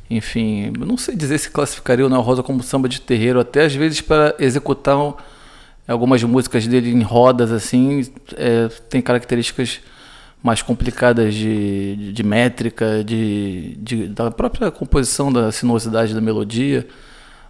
Enfim, 0.09 0.71
não 0.77 0.97
sei 0.97 1.15
dizer 1.15 1.37
se 1.37 1.49
classificaria 1.49 2.05
o 2.05 2.09
Noel 2.09 2.21
Rosa 2.21 2.41
como 2.41 2.63
samba 2.63 2.87
de 2.87 3.01
terreiro, 3.01 3.39
até 3.39 3.65
às 3.65 3.75
vezes 3.75 3.99
para 3.99 4.33
executar 4.39 4.95
algumas 5.87 6.23
músicas 6.23 6.65
dele 6.65 6.91
em 6.91 7.01
rodas 7.01 7.51
assim, 7.51 8.09
é, 8.35 8.67
tem 8.89 9.01
características 9.01 9.81
mais 10.41 10.61
complicadas 10.61 11.33
de, 11.33 12.13
de, 12.13 12.23
métrica, 12.23 13.03
de, 13.03 13.75
de, 13.79 14.07
da 14.07 14.31
própria 14.31 14.71
composição 14.71 15.31
da 15.31 15.51
sinuosidade 15.51 16.13
da 16.13 16.21
melodia. 16.21 16.87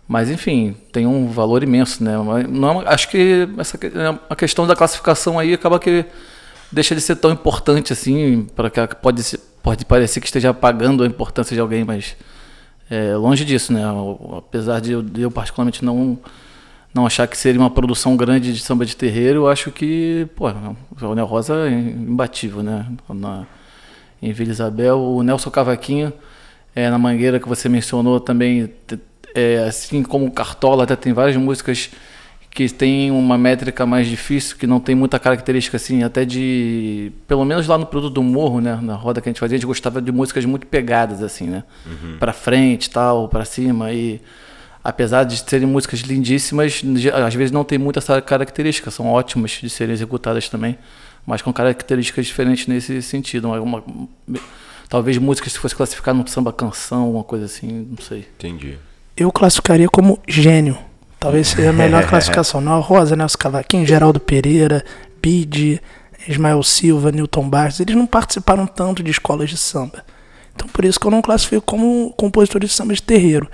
Mas 0.08 0.30
enfim, 0.32 0.76
tem 0.92 1.06
um 1.06 1.28
valor 1.28 1.64
imenso, 1.64 2.04
né? 2.04 2.14
Não, 2.50 2.80
acho 2.88 3.10
que 3.10 3.48
essa, 3.58 3.78
a 4.30 4.36
questão 4.36 4.66
da 4.66 4.76
classificação 4.76 5.38
aí 5.38 5.54
acaba 5.54 5.80
que 5.80 6.06
deixa 6.72 6.96
de 6.96 7.02
ser 7.02 7.18
tão 7.18 7.32
importante 7.32 7.92
assim, 7.92 8.48
para 8.56 8.70
que 8.70 8.96
pode, 8.96 9.22
pode 9.62 9.86
parecer 9.86 10.22
que 10.22 10.28
esteja 10.28 10.52
apagando 10.52 11.04
a 11.04 11.08
importância 11.08 11.54
de 11.54 11.60
alguém, 11.60 11.84
mas 11.84 12.16
é, 12.90 13.16
longe 13.16 13.44
disso, 13.44 13.74
né? 13.74 13.82
Apesar 14.38 14.80
de 14.80 14.94
eu, 14.94 15.02
de 15.02 15.22
eu, 15.22 15.32
particularmente 15.32 15.84
não 15.84 16.18
não 16.94 17.06
achar 17.06 17.28
que 17.28 17.38
seria 17.38 17.62
uma 17.62 17.70
produção 17.70 18.18
grande 18.18 18.52
de 18.52 18.60
samba 18.60 18.84
de 18.84 18.96
terreiro, 18.96 19.42
eu 19.42 19.48
acho 19.48 19.70
que, 19.72 20.28
pô, 20.36 20.48
o 21.02 21.14
Neo 21.14 21.26
Rosa 21.26 21.70
é 21.70 21.72
imbatível, 21.72 22.64
né? 22.64 22.88
Na, 23.10 23.46
em 24.20 24.34
Vila 24.34 24.52
Isabel, 24.52 25.00
o 25.00 25.22
Nelson 25.22 25.52
Cavaquinho, 25.52 26.12
é, 26.76 26.90
na 26.90 26.98
Mangueira 26.98 27.40
que 27.40 27.48
você 27.48 27.70
mencionou 27.70 28.20
também 28.20 28.74
é, 29.36 29.60
assim 29.60 30.02
como 30.02 30.26
o 30.26 30.32
Cartola, 30.32 30.86
até 30.86 30.96
tem 30.96 31.14
várias 31.14 31.38
músicas 31.38 31.92
que 32.58 32.68
tem 32.70 33.12
uma 33.12 33.38
métrica 33.38 33.86
mais 33.86 34.08
difícil, 34.08 34.58
que 34.58 34.66
não 34.66 34.80
tem 34.80 34.96
muita 34.96 35.20
característica 35.20 35.78
assim, 35.78 36.02
até 36.02 36.26
de. 36.26 37.12
Pelo 37.28 37.46
menos 37.46 37.68
lá 37.68 37.78
no 37.78 37.86
produto 37.86 38.16
do 38.16 38.24
morro, 38.24 38.60
né? 38.60 38.80
Na 38.82 38.96
roda 38.96 39.22
que 39.22 39.30
a 39.30 39.32
gente 39.32 39.40
fazia, 39.40 39.58
a 39.58 39.60
gente 39.60 39.68
gostava 39.68 40.02
de 40.02 40.12
músicas 40.12 40.44
muito 40.44 40.66
pegadas, 40.66 41.22
assim, 41.22 41.46
né? 41.46 41.64
Uhum. 41.86 42.18
Pra 42.18 42.34
frente 42.34 42.90
tal, 42.90 43.30
pra 43.30 43.46
cima. 43.46 43.94
E 43.94 44.20
apesar 44.84 45.24
de 45.24 45.38
serem 45.38 45.68
músicas 45.68 46.00
lindíssimas, 46.00 46.82
às 47.24 47.36
vezes 47.36 47.52
não 47.52 47.64
tem 47.64 47.78
muita 47.78 48.00
essa 48.00 48.20
característica, 48.24 48.90
são 48.90 49.06
ótimas 49.06 49.52
de 49.62 49.70
serem 49.70 49.94
executadas 49.94 50.50
também, 50.50 50.80
mas 51.28 51.44
com 51.44 51.54
características 51.54 52.26
diferentes 52.26 52.66
nesse 52.66 53.04
sentido. 53.04 53.52
Uma, 53.52 53.60
uma, 53.60 54.40
talvez 54.90 55.20
músicas 55.20 55.54
se 55.54 55.60
fosse 55.60 55.76
classificar 55.76 56.16
num 56.16 56.26
samba 56.26 56.52
canção, 56.52 57.12
uma 57.12 57.24
coisa 57.24 57.46
assim, 57.46 57.88
não 57.88 58.04
sei. 58.04 58.28
Entendi 58.36 58.80
eu 59.18 59.32
classificaria 59.32 59.90
como 59.90 60.20
gênio. 60.28 60.78
Talvez 61.20 61.48
seja 61.48 61.70
a 61.70 61.74
melhor 61.74 62.06
classificação. 62.10 62.62
Não, 62.62 62.80
Rosa, 62.80 63.16
Nelson 63.16 63.38
Cavaquinho, 63.38 63.86
Geraldo 63.86 64.20
Pereira, 64.20 64.84
Bide, 65.22 65.82
Ismael 66.28 66.62
Silva, 66.64 67.12
Newton 67.12 67.50
Barros, 67.50 67.80
eles 67.80 67.96
não 67.96 68.06
participaram 68.06 68.68
tanto 68.68 69.02
de 69.02 69.12
escolas 69.12 69.50
de 69.50 69.58
samba. 69.58 70.04
Então 70.56 70.68
por 70.68 70.84
isso 70.86 71.00
que 71.00 71.06
eu 71.06 71.12
não 71.12 71.22
classifico 71.22 71.62
como 71.62 72.14
compositores 72.18 72.70
de 72.70 72.76
samba 72.76 72.94
de 72.94 73.02
terreiro. 73.02 73.50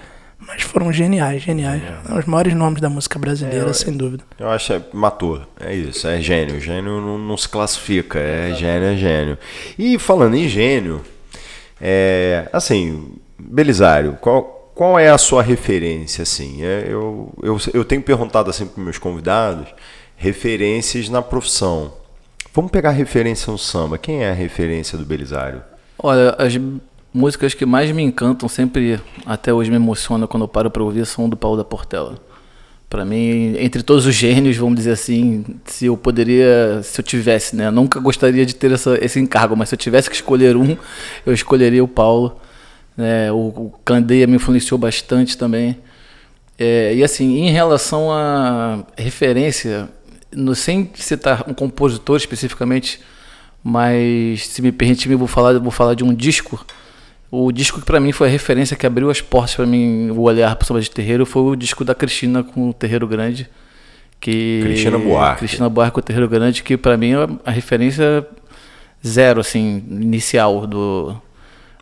Mas 0.46 0.62
foram 0.62 0.92
geniais, 0.92 1.42
geniais. 1.42 1.82
É. 1.82 2.20
Os 2.20 2.26
maiores 2.26 2.54
nomes 2.54 2.82
da 2.82 2.90
música 2.90 3.18
brasileira, 3.18 3.70
é, 3.70 3.74
sem 3.74 3.96
dúvida. 3.96 4.26
Eu 4.38 4.50
acho 4.50 4.68
que 4.68 4.74
é, 4.74 4.82
matou. 4.92 5.42
É 5.60 5.74
isso, 5.74 6.06
é 6.06 6.20
gênio. 6.20 6.60
Gênio 6.60 7.00
não, 7.00 7.18
não 7.18 7.38
se 7.38 7.48
classifica. 7.48 8.20
É 8.20 8.54
gênio, 8.54 8.90
é 8.90 8.96
gênio. 8.98 9.38
E 9.80 9.98
falando 9.98 10.36
em 10.36 10.48
gênio, 10.50 11.02
é, 11.80 12.50
assim, 12.52 13.14
Belisário, 13.40 14.18
qual, 14.20 14.53
qual 14.74 14.98
é 14.98 15.10
a 15.10 15.18
sua 15.18 15.44
referência, 15.44 16.24
assim? 16.24 16.64
É, 16.64 16.88
eu, 16.90 17.32
eu, 17.42 17.58
eu 17.74 17.86
tenho 17.86 18.02
perguntado 18.02 18.50
assim 18.50 18.66
para 18.66 18.84
meus 18.84 18.98
convidados 18.98 19.68
referências 20.16 21.10
na 21.10 21.22
profissão. 21.22 21.94
Vamos 22.54 22.72
pegar 22.72 22.92
referência 22.92 23.52
no 23.52 23.58
samba. 23.58 23.98
Quem 23.98 24.24
é 24.24 24.30
a 24.30 24.34
referência 24.34 24.98
do 24.98 25.06
Belisário? 25.06 25.64
Olha, 25.98 26.36
as 26.38 26.54
músicas 27.14 27.54
que 27.54 27.66
mais 27.66 27.92
me 27.92 28.04
encantam, 28.04 28.48
sempre 28.48 29.00
até 29.26 29.54
hoje 29.54 29.70
me 29.70 29.76
emocionam 29.76 30.28
quando 30.28 30.44
eu 30.44 30.48
paro 30.48 30.70
para 30.70 30.84
ouvir, 30.84 31.06
são 31.06 31.28
do 31.28 31.36
Paulo 31.36 31.58
da 31.58 31.64
Portela. 31.64 32.18
Para 32.90 33.04
mim, 33.04 33.56
entre 33.58 33.82
todos 33.82 34.06
os 34.06 34.14
gênios, 34.14 34.56
vamos 34.56 34.76
dizer 34.76 34.92
assim, 34.92 35.44
se 35.66 35.88
eu 35.88 35.98
poderia, 35.98 36.82
se 36.84 37.02
eu 37.02 37.04
tivesse, 37.04 37.56
né? 37.56 37.72
Nunca 37.72 38.00
gostaria 38.00 38.46
de 38.46 38.54
ter 38.54 38.72
essa, 38.72 39.04
esse 39.04 39.20
encargo, 39.20 39.58
mas 39.58 39.70
se 39.70 39.76
eu 39.76 39.80
tivesse 39.80 40.10
que 40.10 40.16
escolher 40.16 40.56
um, 40.56 40.78
eu 41.26 41.34
escolheria 41.34 41.84
o 41.84 41.88
Paulo. 41.88 42.40
É, 42.98 43.32
o, 43.32 43.36
o 43.36 43.74
Candeia 43.84 44.28
me 44.28 44.36
influenciou 44.36 44.78
bastante 44.78 45.38
também. 45.38 45.78
É, 46.58 46.94
e 46.94 47.04
assim, 47.04 47.40
em 47.40 47.50
relação 47.50 48.12
à 48.12 48.84
referência, 48.96 49.90
no, 50.32 50.54
sem 50.54 50.90
citar 50.96 51.44
um 51.48 51.54
compositor 51.54 52.18
especificamente, 52.18 53.00
mas 53.64 54.48
se 54.48 54.62
me 54.62 54.72
permitir, 54.72 55.10
eu 55.12 55.18
vou 55.18 55.28
falar, 55.28 55.58
vou 55.60 55.72
falar 55.72 55.96
de 55.96 56.04
um 56.04 56.14
disco. 56.14 56.64
O 57.32 57.52
disco 57.52 57.80
que 57.80 57.86
para 57.86 58.00
mim 58.00 58.12
foi 58.12 58.28
a 58.28 58.32
referência 58.32 58.78
que 58.78 58.86
abriu 58.86 59.10
as 59.10 59.20
portas 59.20 59.56
para 59.56 59.66
mim, 59.66 60.12
o 60.12 60.22
olhar 60.22 60.56
para 60.56 60.64
o 60.64 60.68
samba 60.68 60.82
de 60.82 60.92
terreiro, 60.92 61.26
foi 61.26 61.42
o 61.42 61.56
disco 61.56 61.84
da 61.84 61.96
Cristina 61.96 62.44
com 62.44 62.70
o 62.70 62.74
Terreiro 62.74 63.08
Grande. 63.08 63.50
Que, 64.20 64.62
Cristina 64.64 65.00
Buarque. 65.00 65.40
Cristina 65.40 65.68
Buarque 65.68 65.96
com 65.96 66.00
o 66.00 66.04
Terreiro 66.04 66.30
Grande, 66.30 66.62
que 66.62 66.78
para 66.78 66.96
mim 66.96 67.14
é 67.14 67.28
a 67.44 67.52
referência 67.52 68.26
zero, 69.06 69.42
assim, 69.42 69.84
inicial 69.90 70.68
do, 70.68 71.20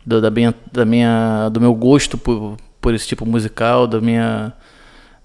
do, 0.04 0.20
da, 0.20 0.30
minha, 0.30 0.54
da 0.70 0.84
minha, 0.84 1.48
do 1.50 1.60
meu 1.60 1.74
gosto 1.74 2.18
por, 2.18 2.56
por 2.80 2.94
esse 2.94 3.06
tipo 3.06 3.24
musical, 3.24 3.86
da 3.86 4.00
minha 4.00 4.52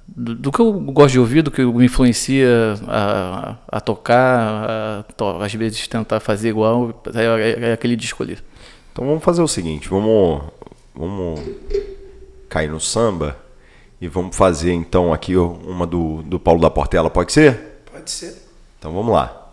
do, 0.08 0.36
do, 0.36 0.52
que 0.52 0.60
eu 0.60 0.74
gosto 0.74 1.14
de 1.14 1.20
ouvir, 1.20 1.42
do 1.42 1.52
que 1.52 1.64
me 1.64 1.86
influencia 1.86 2.76
a, 2.88 3.58
a 3.68 3.82
tocar, 3.82 4.70
a, 4.70 5.04
to, 5.16 5.26
às 5.42 5.54
vezes 5.54 5.88
tentar 5.88 6.20
fazer 6.20 6.50
igual, 6.50 7.04
é, 7.14 7.24
é, 7.24 7.70
é, 7.70 7.74
aquele 7.74 7.96
disco 7.96 8.24
ali. 8.24 8.38
Então 8.94 9.06
vamos 9.06 9.24
fazer 9.24 9.42
o 9.42 9.48
seguinte, 9.48 9.90
vamos, 9.90 10.42
vamos 10.96 11.42
cair 12.48 12.70
no 12.70 12.80
samba 12.80 13.38
e 14.00 14.08
vamos 14.08 14.36
fazer 14.36 14.72
então 14.72 15.14
aqui 15.14 15.36
uma 15.36 15.86
do, 15.86 16.22
do 16.24 16.40
Paulo 16.40 16.62
da 16.62 16.70
Portela, 16.70 17.10
pode 17.10 17.34
ser? 17.34 17.82
Pode 17.92 18.10
ser. 18.10 18.36
Então 18.80 18.94
vamos 18.94 19.14
lá. 19.14 19.44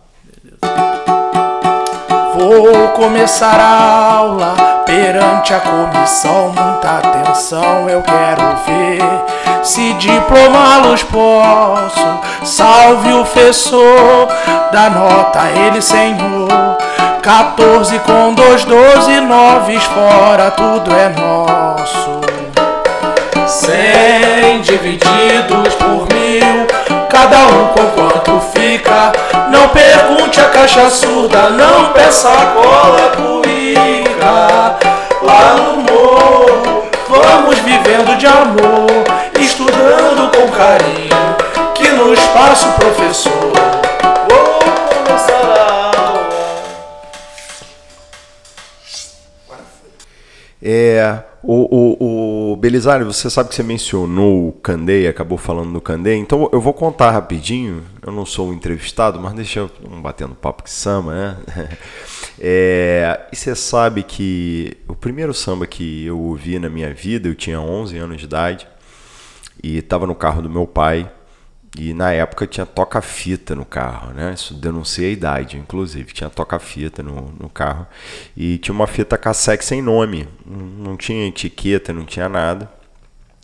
Vou 2.37 2.89
começar 2.89 3.59
a 3.59 4.15
aula 4.17 4.55
Perante 4.85 5.53
a 5.53 5.59
comissão, 5.59 6.53
muita 6.55 6.97
atenção 6.97 7.89
eu 7.89 8.03
quero 8.03 8.43
ver 8.67 9.45
se 9.63 9.93
diplomá-los 9.93 11.01
posso. 11.03 12.19
Salve 12.43 13.11
o 13.13 13.25
professor, 13.25 14.27
da 14.71 14.89
nota 14.91 15.49
ele, 15.49 15.81
senhor. 15.81 16.77
14 17.23 17.97
com 17.99 18.35
dois, 18.35 18.63
doze, 18.63 19.19
nove 19.21 19.79
fora, 19.79 20.51
tudo 20.51 20.91
é 20.93 21.09
nosso. 21.09 22.21
Cem 23.47 24.61
divididos 24.61 25.73
por 25.75 26.07
mil, 26.13 26.67
cada 27.09 27.47
um 27.47 27.67
com 27.69 27.85
quanto 27.95 28.39
fica. 28.53 29.11
Não 29.65 29.73
pergunte 29.73 30.39
a 30.39 30.49
caixa 30.49 30.87
surda, 30.91 31.49
não 31.49 31.91
peça 31.91 32.29
cola 32.29 33.09
cuíca. 33.15 34.77
Lá 35.23 35.55
no 35.55 35.77
morro, 35.77 36.83
vamos 37.09 37.57
vivendo 37.61 38.15
de 38.15 38.27
amor, 38.27 38.85
estudando 39.39 40.29
com 40.37 40.51
carinho, 40.51 41.35
que 41.73 41.87
no 41.87 42.13
espaço 42.13 42.67
professor. 42.73 43.53
Vou 44.29 44.59
começar 45.03 45.49
a. 45.57 45.91
É, 50.61 51.23
o, 51.47 51.95
o, 51.99 52.51
o 52.53 52.55
Belisário, 52.55 53.05
você 53.05 53.29
sabe 53.29 53.49
que 53.49 53.55
você 53.55 53.63
mencionou 53.63 54.49
o 54.49 54.51
Candeia, 54.51 55.09
acabou 55.09 55.37
falando 55.37 55.73
do 55.73 55.81
Candeia, 55.81 56.17
então 56.17 56.49
eu 56.51 56.59
vou 56.59 56.73
contar 56.73 57.11
rapidinho. 57.11 57.83
Eu 58.05 58.11
não 58.11 58.25
sou 58.25 58.49
o 58.49 58.53
entrevistado, 58.53 59.19
mas 59.19 59.33
deixa 59.33 59.59
eu 59.59 59.71
um 59.89 60.01
batendo 60.01 60.35
papo 60.35 60.63
que 60.63 60.69
samba, 60.69 61.13
né? 61.13 61.69
É, 62.37 63.27
e 63.31 63.35
você 63.35 63.55
sabe 63.55 64.03
que 64.03 64.75
o 64.89 64.93
primeiro 64.93 65.33
samba 65.33 65.65
que 65.65 66.05
eu 66.05 66.19
ouvi 66.19 66.59
na 66.59 66.69
minha 66.69 66.93
vida, 66.93 67.29
eu 67.29 67.33
tinha 67.33 67.61
11 67.61 67.97
anos 67.97 68.17
de 68.17 68.25
idade 68.25 68.67
e 69.63 69.77
estava 69.77 70.05
no 70.05 70.13
carro 70.13 70.41
do 70.41 70.49
meu 70.49 70.67
pai. 70.67 71.09
E 71.77 71.93
na 71.93 72.11
época 72.13 72.47
tinha 72.47 72.65
toca-fita 72.65 73.53
no 73.53 73.65
carro, 73.65 74.13
né? 74.13 74.33
Isso 74.33 74.53
denuncia 74.53 75.07
a 75.07 75.11
idade, 75.11 75.57
inclusive. 75.57 76.13
Tinha 76.13 76.29
toca-fita 76.29 77.03
no, 77.03 77.33
no 77.37 77.49
carro. 77.49 77.85
E 78.35 78.57
tinha 78.59 78.73
uma 78.73 78.87
fita 78.87 79.17
cassete 79.17 79.65
sem 79.65 79.81
nome. 79.81 80.27
Não 80.45 80.95
tinha 80.95 81.27
etiqueta, 81.27 81.91
não 81.91 82.05
tinha 82.05 82.29
nada. 82.29 82.71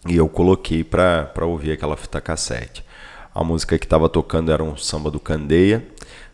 E 0.08 0.16
eu 0.16 0.30
coloquei 0.30 0.84
para 0.84 1.30
ouvir 1.42 1.74
aquela 1.74 1.98
fita 1.98 2.22
cassete. 2.22 2.86
A 3.36 3.44
música 3.44 3.78
que 3.78 3.86
estava 3.86 4.08
tocando 4.08 4.52
era 4.52 4.64
um 4.64 4.78
samba 4.78 5.12
do 5.12 5.20
Candeia, 5.20 5.86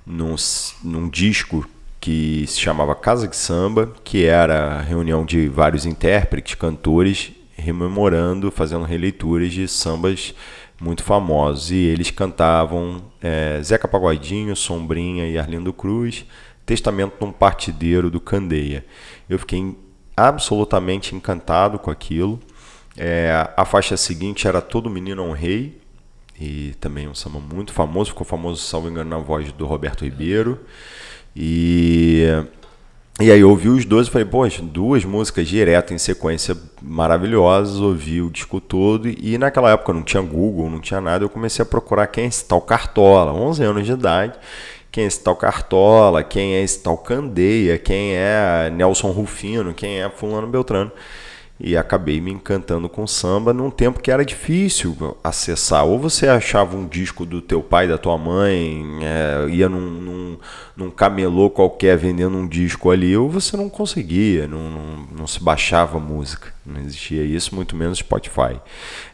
num, 0.05 0.35
num 0.83 1.09
disco 1.09 1.67
que 1.99 2.45
se 2.47 2.59
chamava 2.59 2.95
Casa 2.95 3.27
de 3.27 3.35
Samba, 3.35 3.91
que 4.03 4.25
era 4.25 4.75
a 4.75 4.81
reunião 4.81 5.25
de 5.25 5.47
vários 5.47 5.85
intérpretes, 5.85 6.55
cantores, 6.55 7.31
rememorando, 7.55 8.51
fazendo 8.51 8.83
releituras 8.83 9.51
de 9.51 9.67
sambas 9.67 10.33
muito 10.79 11.03
famosos. 11.03 11.71
E 11.71 11.75
eles 11.77 12.11
cantavam 12.11 13.01
é, 13.21 13.59
Zeca 13.63 13.87
Pagodinho, 13.87 14.55
Sombrinha 14.55 15.27
e 15.27 15.37
Arlindo 15.37 15.73
Cruz, 15.73 16.25
Testamento 16.65 17.17
de 17.19 17.25
um 17.25 17.31
Partideiro 17.31 18.09
do 18.09 18.19
Candeia. 18.19 18.85
Eu 19.29 19.39
fiquei 19.39 19.75
absolutamente 20.15 21.15
encantado 21.15 21.77
com 21.79 21.91
aquilo. 21.91 22.39
É, 22.97 23.49
a 23.55 23.63
faixa 23.65 23.95
seguinte 23.95 24.47
era 24.47 24.61
Todo 24.61 24.89
Menino 24.89 25.21
é 25.21 25.25
um 25.25 25.31
Rei, 25.31 25.79
e 26.39 26.75
também 26.79 27.07
um 27.07 27.15
samba 27.15 27.39
muito 27.39 27.71
famoso, 27.73 28.11
ficou 28.11 28.25
famoso, 28.25 28.61
salvo 28.61 28.89
engano, 28.89 29.09
na 29.09 29.17
voz 29.17 29.51
do 29.51 29.65
Roberto 29.65 30.03
Ribeiro. 30.03 30.59
E 31.35 32.25
E 33.19 33.31
aí 33.31 33.39
eu 33.39 33.49
ouvi 33.49 33.67
os 33.67 33.83
dois 33.83 34.07
e 34.07 34.11
falei, 34.11 34.27
poxa, 34.27 34.61
duas 34.61 35.03
músicas 35.03 35.47
direto 35.47 35.91
em 35.91 35.97
sequência 35.97 36.55
maravilhosas, 36.79 37.79
ouvi 37.79 38.21
o 38.21 38.29
disco 38.29 38.61
todo 38.61 39.09
e 39.09 39.39
naquela 39.39 39.71
época 39.71 39.91
não 39.91 40.03
tinha 40.03 40.21
Google, 40.21 40.69
não 40.69 40.79
tinha 40.79 41.01
nada, 41.01 41.25
eu 41.25 41.29
comecei 41.29 41.63
a 41.63 41.65
procurar 41.65 42.05
quem 42.05 42.25
é 42.25 42.27
esse 42.27 42.45
tal 42.45 42.61
Cartola, 42.61 43.33
11 43.33 43.63
anos 43.63 43.85
de 43.87 43.91
idade, 43.91 44.33
quem 44.91 45.05
é 45.05 45.07
esse 45.07 45.19
tal 45.23 45.35
Cartola, 45.35 46.23
quem 46.23 46.53
é 46.53 46.63
esse 46.63 46.79
tal 46.83 46.95
Candeia, 46.95 47.79
quem 47.79 48.13
é 48.13 48.69
Nelson 48.69 49.09
Rufino, 49.09 49.73
quem 49.73 49.99
é 49.99 50.09
Fulano 50.09 50.45
Beltrano 50.45 50.91
e 51.59 51.75
acabei 51.75 52.21
me 52.21 52.31
encantando 52.31 52.87
com 52.87 53.07
samba 53.07 53.51
num 53.51 53.69
tempo 53.69 53.99
que 53.99 54.11
era 54.11 54.23
difícil 54.23 55.17
acessar. 55.23 55.85
Ou 55.85 55.97
você 55.97 56.27
achava 56.27 56.77
um 56.77 56.87
disco 56.87 57.25
do 57.25 57.41
teu 57.41 57.61
pai, 57.61 57.87
da 57.87 57.97
tua 57.97 58.17
mãe, 58.17 58.85
é, 59.01 59.49
ia 59.49 59.67
num, 59.67 59.79
num, 59.79 60.37
num, 60.75 60.91
camelô 60.91 61.49
qualquer 61.49 61.97
vendendo 61.97 62.37
um 62.37 62.47
disco 62.47 62.91
ali, 62.91 63.17
ou 63.17 63.29
você 63.29 63.57
não 63.57 63.69
conseguia, 63.69 64.47
não, 64.47 64.69
não, 64.69 65.07
não 65.19 65.27
se 65.27 65.43
baixava 65.43 65.99
música. 65.99 66.53
Não 66.65 66.79
existia 66.81 67.23
isso, 67.23 67.55
muito 67.55 67.75
menos 67.75 67.99
Spotify. 67.99 68.59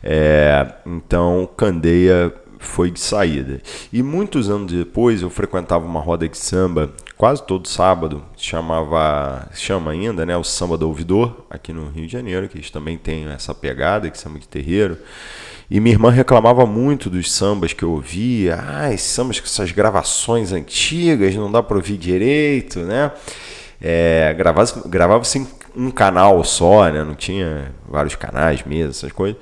É, 0.04 0.74
então, 0.86 1.48
Candeia 1.56 2.34
foi 2.64 2.90
de 2.90 3.00
saída. 3.00 3.62
E 3.92 4.02
muitos 4.02 4.50
anos 4.50 4.72
depois 4.72 5.22
eu 5.22 5.30
frequentava 5.30 5.86
uma 5.86 6.00
roda 6.00 6.28
de 6.28 6.38
samba 6.38 6.92
quase 7.18 7.44
todo 7.44 7.68
sábado, 7.68 8.24
chamava, 8.36 9.48
chama 9.54 9.92
ainda, 9.92 10.26
né, 10.26 10.36
o 10.36 10.44
samba 10.44 10.78
do 10.78 10.88
ouvidor, 10.88 11.46
aqui 11.50 11.72
no 11.72 11.90
Rio 11.90 12.06
de 12.06 12.12
Janeiro, 12.12 12.48
que 12.50 12.58
eles 12.58 12.70
também 12.70 12.98
têm 12.98 13.28
essa 13.30 13.54
pegada, 13.54 14.10
que 14.10 14.18
samba 14.18 14.40
de 14.40 14.48
terreiro. 14.48 14.98
E 15.70 15.80
minha 15.80 15.96
irmã 15.96 16.12
reclamava 16.12 16.66
muito 16.66 17.10
dos 17.10 17.32
sambas 17.32 17.74
que 17.74 17.84
eu 17.84 17.92
ouvia. 17.92 18.60
Ah, 18.62 18.94
esses 18.94 19.08
sambas 19.08 19.40
com 19.40 19.46
essas 19.46 19.72
gravações 19.72 20.52
antigas, 20.52 21.34
não 21.36 21.52
dá 21.52 21.64
para 21.64 21.78
ouvir 21.78 21.98
direito, 21.98 22.80
né? 22.82 23.12
É, 23.82 24.34
gravava-se 24.38 24.88
gravava 24.88 25.24
em 25.36 25.48
um 25.76 25.92
canal 25.92 26.44
só, 26.44 26.90
né? 26.92 27.04
Não 27.04 27.16
tinha 27.16 27.74
vários 27.90 28.16
canais, 28.16 28.64
mesas, 28.64 28.98
essas 28.98 29.12
coisas. 29.12 29.42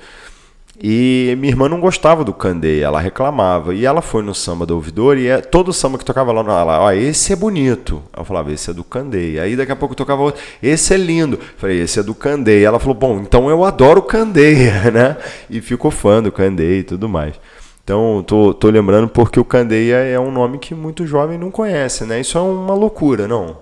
E 0.83 1.35
minha 1.37 1.51
irmã 1.51 1.69
não 1.69 1.79
gostava 1.79 2.23
do 2.23 2.33
Candeia, 2.33 2.85
ela 2.85 2.99
reclamava. 2.99 3.75
E 3.75 3.85
ela 3.85 4.01
foi 4.01 4.23
no 4.23 4.33
samba 4.33 4.65
do 4.65 4.73
ouvidor 4.73 5.15
e 5.15 5.27
é, 5.27 5.39
todo 5.39 5.71
samba 5.71 5.99
que 5.99 6.03
tocava 6.03 6.31
lá, 6.31 6.41
ela, 6.41 6.79
ó, 6.81 6.91
esse 6.91 7.31
é 7.31 7.35
bonito. 7.35 8.01
Eu 8.17 8.25
falava, 8.25 8.51
esse 8.51 8.71
é 8.71 8.73
do 8.73 8.83
Candeia. 8.83 9.43
Aí 9.43 9.55
daqui 9.55 9.71
a 9.71 9.75
pouco 9.75 9.93
tocava 9.93 10.23
outro, 10.23 10.41
esse 10.61 10.91
é 10.95 10.97
lindo. 10.97 11.35
Eu 11.37 11.57
falei, 11.57 11.81
esse 11.81 11.99
é 11.99 12.03
do 12.03 12.15
Candeia. 12.15 12.65
Ela 12.65 12.79
falou, 12.79 12.95
bom, 12.95 13.19
então 13.19 13.47
eu 13.47 13.63
adoro 13.63 14.01
Candeia, 14.01 14.89
né? 14.89 15.17
E 15.47 15.61
ficou 15.61 15.91
fã 15.91 16.21
do 16.21 16.31
Candeia 16.31 16.79
e 16.79 16.83
tudo 16.83 17.07
mais. 17.07 17.35
Então, 17.83 18.23
tô, 18.25 18.51
tô 18.51 18.67
lembrando 18.67 19.07
porque 19.07 19.39
o 19.39 19.45
Candeia 19.45 19.97
é 19.97 20.19
um 20.19 20.31
nome 20.31 20.57
que 20.57 20.73
muito 20.73 21.05
jovem 21.05 21.37
não 21.37 21.51
conhece, 21.51 22.05
né? 22.05 22.19
Isso 22.19 22.39
é 22.39 22.41
uma 22.41 22.73
loucura, 22.73 23.27
não? 23.27 23.57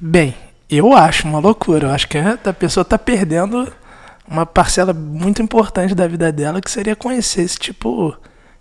Bem, 0.00 0.34
eu 0.70 0.94
acho 0.94 1.28
uma 1.28 1.38
loucura. 1.38 1.88
Eu 1.88 1.90
acho 1.90 2.08
que 2.08 2.16
a 2.16 2.52
pessoa 2.54 2.84
tá 2.84 2.98
perdendo 2.98 3.70
uma 4.32 4.46
parcela 4.46 4.94
muito 4.94 5.42
importante 5.42 5.94
da 5.94 6.08
vida 6.08 6.32
dela 6.32 6.60
que 6.60 6.70
seria 6.70 6.96
conhecer 6.96 7.42
esse 7.42 7.58
tipo 7.58 8.16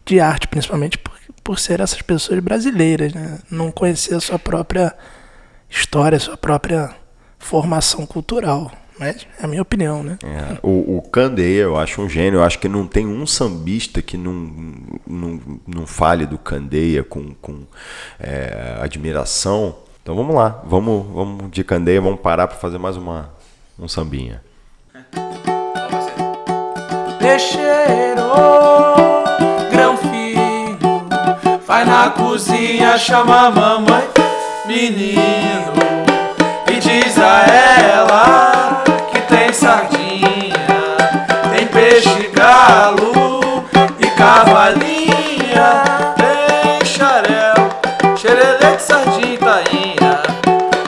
de 0.05 0.19
arte, 0.19 0.47
principalmente 0.47 0.97
por, 0.97 1.13
por 1.41 1.57
ser 1.57 1.79
essas 1.79 2.01
pessoas 2.01 2.39
brasileiras, 2.41 3.13
né? 3.13 3.39
Não 3.49 3.71
conhecer 3.71 4.15
a 4.15 4.19
sua 4.19 4.37
própria 4.37 4.93
história, 5.69 6.17
a 6.17 6.19
sua 6.19 6.35
própria 6.35 6.93
formação 7.39 8.05
cultural. 8.05 8.69
Mas 8.99 9.25
é 9.39 9.45
a 9.45 9.47
minha 9.47 9.61
opinião, 9.61 10.03
né? 10.03 10.19
É, 10.21 10.59
o, 10.61 10.97
o 10.97 11.01
Candeia, 11.01 11.61
eu 11.61 11.77
acho 11.77 12.01
um 12.01 12.09
gênio. 12.09 12.39
Eu 12.39 12.43
acho 12.43 12.59
que 12.59 12.67
não 12.67 12.85
tem 12.85 13.07
um 13.07 13.25
sambista 13.25 14.01
que 14.01 14.17
não, 14.17 14.31
não, 15.07 15.39
não 15.65 15.87
fale 15.87 16.25
do 16.25 16.37
Candeia 16.37 17.03
com, 17.03 17.33
com 17.35 17.63
é, 18.19 18.77
admiração. 18.81 19.77
Então 20.03 20.15
vamos 20.15 20.35
lá, 20.35 20.61
vamos, 20.65 21.07
vamos 21.13 21.49
de 21.49 21.63
Candeia, 21.63 22.01
vamos 22.01 22.19
parar 22.19 22.47
para 22.47 22.57
fazer 22.57 22.77
mais 22.77 22.97
uma, 22.97 23.31
um 23.79 23.87
sambinha. 23.87 24.41
Peixeiro, 27.31 28.29
grão 29.71 29.95
fino, 29.95 31.07
vai 31.65 31.85
na 31.85 32.09
cozinha, 32.09 32.97
chama 32.97 33.47
a 33.47 33.49
mamãe, 33.49 34.03
menino, 34.65 35.71
e 36.67 36.73
diz 36.73 37.17
a 37.17 37.45
ela 37.47 38.83
que 39.09 39.21
tem 39.33 39.53
sardinha, 39.53 40.51
tem 41.55 41.67
peixe 41.67 42.29
galo 42.33 43.63
e 43.97 44.07
cavalinha, 44.07 45.83
tem 46.17 46.85
xarel, 46.85 47.69
xerele 48.17 48.75
de 48.75 48.81
sardinha 48.81 49.39
tainha, 49.39 50.21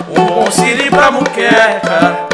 um 0.09 0.25
bom 0.25 0.51
siri 0.51 0.89
pra 0.89 1.09
muqueca, 1.09 2.32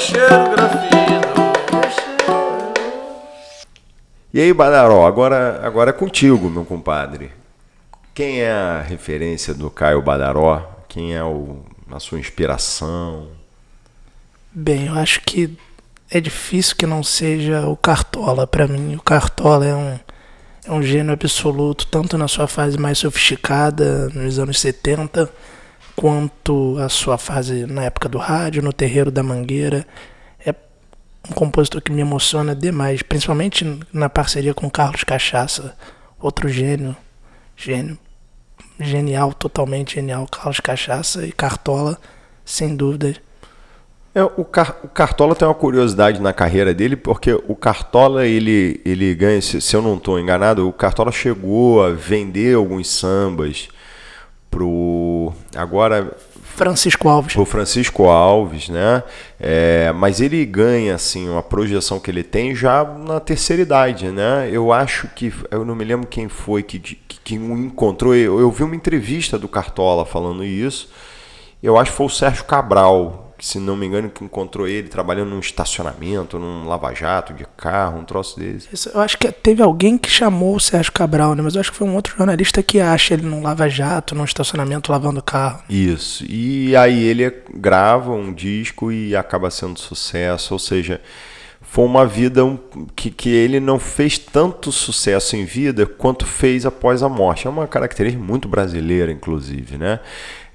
chegou 0.00 0.26
o 0.26 0.30
peixeiro 0.30 0.50
grafino. 0.50 1.20
E 4.32 4.40
aí, 4.40 4.52
Badaró, 4.52 5.06
agora, 5.06 5.60
agora 5.62 5.90
é 5.90 5.92
contigo, 5.92 6.48
meu 6.48 6.64
compadre. 6.64 7.30
Quem 8.14 8.40
é 8.40 8.50
a 8.50 8.80
referência 8.80 9.52
do 9.52 9.70
Caio 9.70 10.00
Badaró? 10.00 10.84
Quem 10.88 11.14
é 11.14 11.22
o, 11.22 11.60
a 11.90 12.00
sua 12.00 12.18
inspiração? 12.18 13.28
Bem, 14.52 14.86
eu 14.86 14.94
acho 14.94 15.20
que 15.22 15.56
é 16.10 16.20
difícil 16.20 16.76
que 16.76 16.86
não 16.86 17.02
seja 17.02 17.66
o 17.66 17.76
Cartola 17.76 18.46
para 18.46 18.66
mim. 18.66 18.96
O 18.96 19.02
Cartola 19.02 19.66
é 19.66 19.74
um, 19.74 19.98
é 20.66 20.72
um 20.72 20.82
gênio 20.82 21.12
absoluto, 21.12 21.86
tanto 21.86 22.16
na 22.16 22.26
sua 22.26 22.46
fase 22.46 22.78
mais 22.78 22.98
sofisticada, 22.98 24.08
nos 24.10 24.38
anos 24.38 24.60
70, 24.60 25.30
quanto 26.00 26.78
a 26.78 26.88
sua 26.88 27.18
fase 27.18 27.66
na 27.66 27.84
época 27.84 28.08
do 28.08 28.16
rádio, 28.16 28.62
no 28.62 28.72
Terreiro 28.72 29.10
da 29.10 29.22
Mangueira. 29.22 29.86
É 30.42 30.54
um 31.28 31.34
compositor 31.34 31.82
que 31.82 31.92
me 31.92 32.00
emociona 32.00 32.56
demais, 32.56 33.02
principalmente 33.02 33.78
na 33.92 34.08
parceria 34.08 34.54
com 34.54 34.70
Carlos 34.70 35.04
Cachaça, 35.04 35.76
outro 36.18 36.48
gênio, 36.48 36.96
gênio, 37.54 37.98
genial, 38.80 39.34
totalmente 39.34 39.96
genial. 39.96 40.26
Carlos 40.26 40.58
Cachaça 40.58 41.26
e 41.26 41.32
Cartola, 41.32 41.98
sem 42.46 42.74
dúvida. 42.74 43.14
É, 44.14 44.24
o, 44.24 44.42
Car 44.42 44.78
o, 44.82 44.88
Cartola 44.88 45.34
tem 45.34 45.46
uma 45.46 45.52
curiosidade 45.52 46.18
na 46.18 46.32
carreira 46.32 46.72
dele, 46.72 46.96
porque 46.96 47.34
o 47.46 47.54
Cartola, 47.54 48.26
ele, 48.26 48.80
ele 48.86 49.14
ganha, 49.14 49.42
se, 49.42 49.60
se 49.60 49.76
eu 49.76 49.82
não 49.82 49.98
estou 49.98 50.18
enganado, 50.18 50.66
o 50.66 50.72
Cartola 50.72 51.12
chegou 51.12 51.84
a 51.84 51.90
vender 51.90 52.56
alguns 52.56 52.88
sambas 52.88 53.68
pro. 54.50 55.09
Agora. 55.54 56.16
Francisco 56.42 57.08
Alves. 57.08 57.32
Pro 57.32 57.44
Francisco 57.46 58.04
Alves, 58.04 58.68
né? 58.68 59.02
É, 59.38 59.92
mas 59.92 60.20
ele 60.20 60.44
ganha, 60.44 60.94
assim, 60.94 61.28
uma 61.28 61.42
projeção 61.42 61.98
que 61.98 62.10
ele 62.10 62.22
tem 62.22 62.54
já 62.54 62.84
na 62.84 63.18
terceira 63.18 63.62
idade, 63.62 64.08
né? 64.08 64.48
Eu 64.52 64.72
acho 64.72 65.08
que. 65.08 65.32
Eu 65.50 65.64
não 65.64 65.74
me 65.74 65.84
lembro 65.84 66.06
quem 66.06 66.28
foi 66.28 66.62
que, 66.62 66.78
que, 66.78 66.96
que 67.24 67.38
o 67.38 67.56
encontrou. 67.56 68.14
Eu, 68.14 68.40
eu 68.40 68.50
vi 68.50 68.62
uma 68.62 68.76
entrevista 68.76 69.38
do 69.38 69.48
Cartola 69.48 70.04
falando 70.04 70.44
isso. 70.44 70.90
Eu 71.62 71.78
acho 71.78 71.90
que 71.90 71.96
foi 71.96 72.06
o 72.06 72.10
Sérgio 72.10 72.44
Cabral 72.44 73.29
que 73.40 73.46
se 73.46 73.58
não 73.58 73.74
me 73.74 73.86
engano, 73.86 74.10
que 74.10 74.22
encontrou 74.22 74.68
ele 74.68 74.90
trabalhando 74.90 75.30
num 75.30 75.40
estacionamento, 75.40 76.38
num 76.38 76.68
lava-jato 76.68 77.32
de 77.32 77.46
carro, 77.56 77.98
um 77.98 78.04
troço 78.04 78.38
desse. 78.38 78.68
Isso, 78.70 78.90
eu 78.90 79.00
acho 79.00 79.16
que 79.16 79.32
teve 79.32 79.62
alguém 79.62 79.96
que 79.96 80.10
chamou 80.10 80.56
o 80.56 80.60
Sérgio 80.60 80.92
Cabral, 80.92 81.34
né? 81.34 81.40
Mas 81.40 81.54
eu 81.54 81.62
acho 81.62 81.72
que 81.72 81.78
foi 81.78 81.88
um 81.88 81.94
outro 81.94 82.14
jornalista 82.14 82.62
que 82.62 82.78
acha 82.80 83.14
ele 83.14 83.22
num 83.22 83.42
lava-jato, 83.42 84.14
num 84.14 84.24
estacionamento 84.24 84.92
lavando 84.92 85.22
carro. 85.22 85.62
Isso. 85.70 86.22
E 86.28 86.76
aí 86.76 87.02
ele 87.02 87.32
grava 87.54 88.12
um 88.12 88.30
disco 88.30 88.92
e 88.92 89.16
acaba 89.16 89.50
sendo 89.50 89.80
sucesso, 89.80 90.52
ou 90.52 90.58
seja, 90.58 91.00
foi 91.62 91.86
uma 91.86 92.04
vida 92.04 92.42
que, 92.94 93.10
que 93.10 93.30
ele 93.30 93.58
não 93.58 93.78
fez 93.78 94.18
tanto 94.18 94.70
sucesso 94.70 95.34
em 95.34 95.46
vida 95.46 95.86
quanto 95.86 96.26
fez 96.26 96.66
após 96.66 97.02
a 97.02 97.08
morte. 97.08 97.46
É 97.46 97.50
uma 97.50 97.66
característica 97.66 98.22
muito 98.22 98.48
brasileira, 98.48 99.10
inclusive, 99.10 99.78
né? 99.78 100.00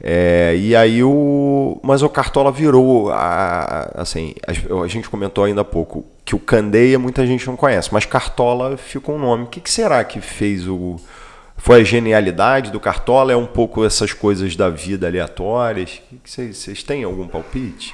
É, 0.02 0.56
e 0.58 0.76
aí 0.76 1.04
o. 1.04 1.80
Mas 1.84 2.02
o 2.02 2.10
Cartola 2.10 2.52
virou. 2.52 3.12
A, 3.12 3.92
assim, 3.96 4.34
a, 4.46 4.84
a, 4.84 4.88
gente 4.88 5.10
comentou 5.10 5.44
ainda 5.44 5.62
há 5.62 5.66
pouco 5.66 6.06
que 6.24 6.36
o 6.36 6.40
Candeia 6.40 7.00
muita 7.00 7.26
gente 7.26 7.48
não 7.48 7.56
conhece, 7.56 7.94
mas 7.94 8.06
Cartola 8.06 8.78
ficou 8.78 9.16
um 9.16 9.20
nome. 9.20 9.44
O 9.44 9.48
que, 9.48 9.62
que 9.62 9.72
será 9.72 10.04
que 10.04 10.20
fez 10.20 10.68
o. 10.68 10.98
Foi 11.58 11.82
a 11.82 11.84
genialidade 11.84 12.70
do 12.70 12.80
Cartola? 12.80 13.32
É 13.32 13.36
um 13.36 13.46
pouco 13.46 13.86
essas 13.86 14.12
coisas 14.12 14.56
da 14.56 14.70
vida 14.70 15.08
aleatórias? 15.08 16.02
Vocês 16.24 16.84
têm 16.84 17.04
algum 17.04 17.28
palpite? 17.28 17.94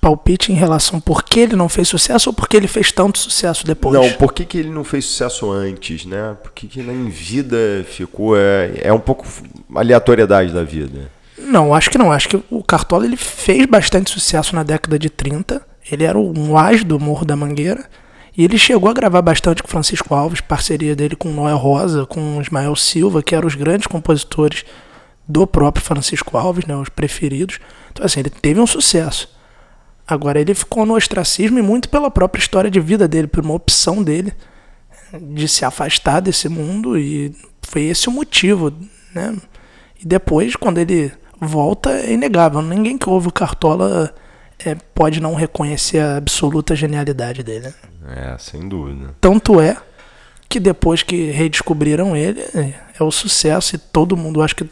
Palpite 0.00 0.50
em 0.50 0.54
relação 0.54 0.98
por 0.98 1.22
que 1.22 1.40
ele 1.40 1.54
não 1.54 1.68
fez 1.68 1.86
sucesso 1.86 2.30
ou 2.30 2.34
porque 2.34 2.56
ele 2.56 2.66
fez 2.66 2.90
tanto 2.90 3.18
sucesso 3.18 3.66
depois? 3.66 3.94
Não, 3.94 4.10
por 4.12 4.32
que, 4.32 4.44
que 4.44 4.58
ele 4.58 4.70
não 4.70 4.82
fez 4.82 5.04
sucesso 5.04 5.50
antes, 5.50 6.06
né? 6.06 6.36
Por 6.42 6.52
que, 6.52 6.66
que 6.66 6.80
em 6.80 7.08
vida 7.08 7.84
ficou. 7.88 8.36
É, 8.36 8.72
é 8.82 8.92
um 8.92 8.98
pouco 8.98 9.26
aleatoriedade 9.74 10.52
da 10.52 10.64
vida. 10.64 11.10
Não, 11.38 11.74
acho 11.74 11.90
que 11.90 11.98
não. 11.98 12.10
Acho 12.10 12.28
que 12.28 12.42
o 12.50 12.62
Cartola 12.62 13.04
ele 13.04 13.16
fez 13.16 13.66
bastante 13.66 14.10
sucesso 14.10 14.54
na 14.54 14.62
década 14.62 14.98
de 14.98 15.10
30. 15.10 15.60
Ele 15.90 16.04
era 16.04 16.18
um 16.18 16.56
as 16.56 16.82
do 16.84 16.98
Morro 16.98 17.24
da 17.24 17.36
Mangueira. 17.36 17.84
E 18.36 18.44
ele 18.44 18.56
chegou 18.56 18.88
a 18.88 18.94
gravar 18.94 19.20
bastante 19.22 19.62
com 19.62 19.68
Francisco 19.68 20.14
Alves, 20.14 20.40
parceria 20.40 20.94
dele 20.94 21.16
com 21.16 21.30
Noé 21.30 21.52
Rosa, 21.52 22.06
com 22.06 22.40
Ismael 22.40 22.76
Silva, 22.76 23.22
que 23.22 23.34
eram 23.34 23.48
os 23.48 23.56
grandes 23.56 23.86
compositores 23.86 24.64
do 25.26 25.46
próprio 25.46 25.84
Francisco 25.84 26.38
Alves, 26.38 26.64
né, 26.64 26.76
os 26.76 26.88
preferidos. 26.88 27.58
Então, 27.90 28.06
assim, 28.06 28.20
ele 28.20 28.30
teve 28.30 28.60
um 28.60 28.66
sucesso. 28.66 29.28
Agora, 30.10 30.40
ele 30.40 30.54
ficou 30.54 30.84
no 30.84 30.96
ostracismo 30.96 31.58
e 31.60 31.62
muito 31.62 31.88
pela 31.88 32.10
própria 32.10 32.40
história 32.40 32.68
de 32.68 32.80
vida 32.80 33.06
dele, 33.06 33.28
por 33.28 33.44
uma 33.44 33.54
opção 33.54 34.02
dele 34.02 34.32
de 35.20 35.46
se 35.46 35.64
afastar 35.64 36.20
desse 36.20 36.48
mundo 36.48 36.98
e 36.98 37.32
foi 37.62 37.82
esse 37.82 38.08
o 38.08 38.12
motivo, 38.12 38.72
né? 39.14 39.36
E 40.02 40.06
depois, 40.06 40.56
quando 40.56 40.78
ele 40.78 41.12
volta, 41.40 41.90
é 41.90 42.12
inegável. 42.12 42.60
Ninguém 42.60 42.98
que 42.98 43.08
ouve 43.08 43.28
o 43.28 43.32
Cartola 43.32 44.12
é, 44.58 44.74
pode 44.74 45.20
não 45.20 45.34
reconhecer 45.34 46.00
a 46.00 46.16
absoluta 46.16 46.74
genialidade 46.74 47.42
dele. 47.44 47.68
né? 47.68 48.34
É, 48.34 48.38
sem 48.38 48.68
dúvida. 48.68 49.14
Tanto 49.20 49.60
é 49.60 49.76
que 50.48 50.58
depois 50.58 51.04
que 51.04 51.30
redescobriram 51.30 52.16
ele, 52.16 52.40
é, 52.40 52.74
é 52.98 53.04
o 53.04 53.10
sucesso 53.12 53.76
e 53.76 53.78
todo 53.78 54.16
mundo 54.16 54.42
acho 54.42 54.56
que 54.56 54.68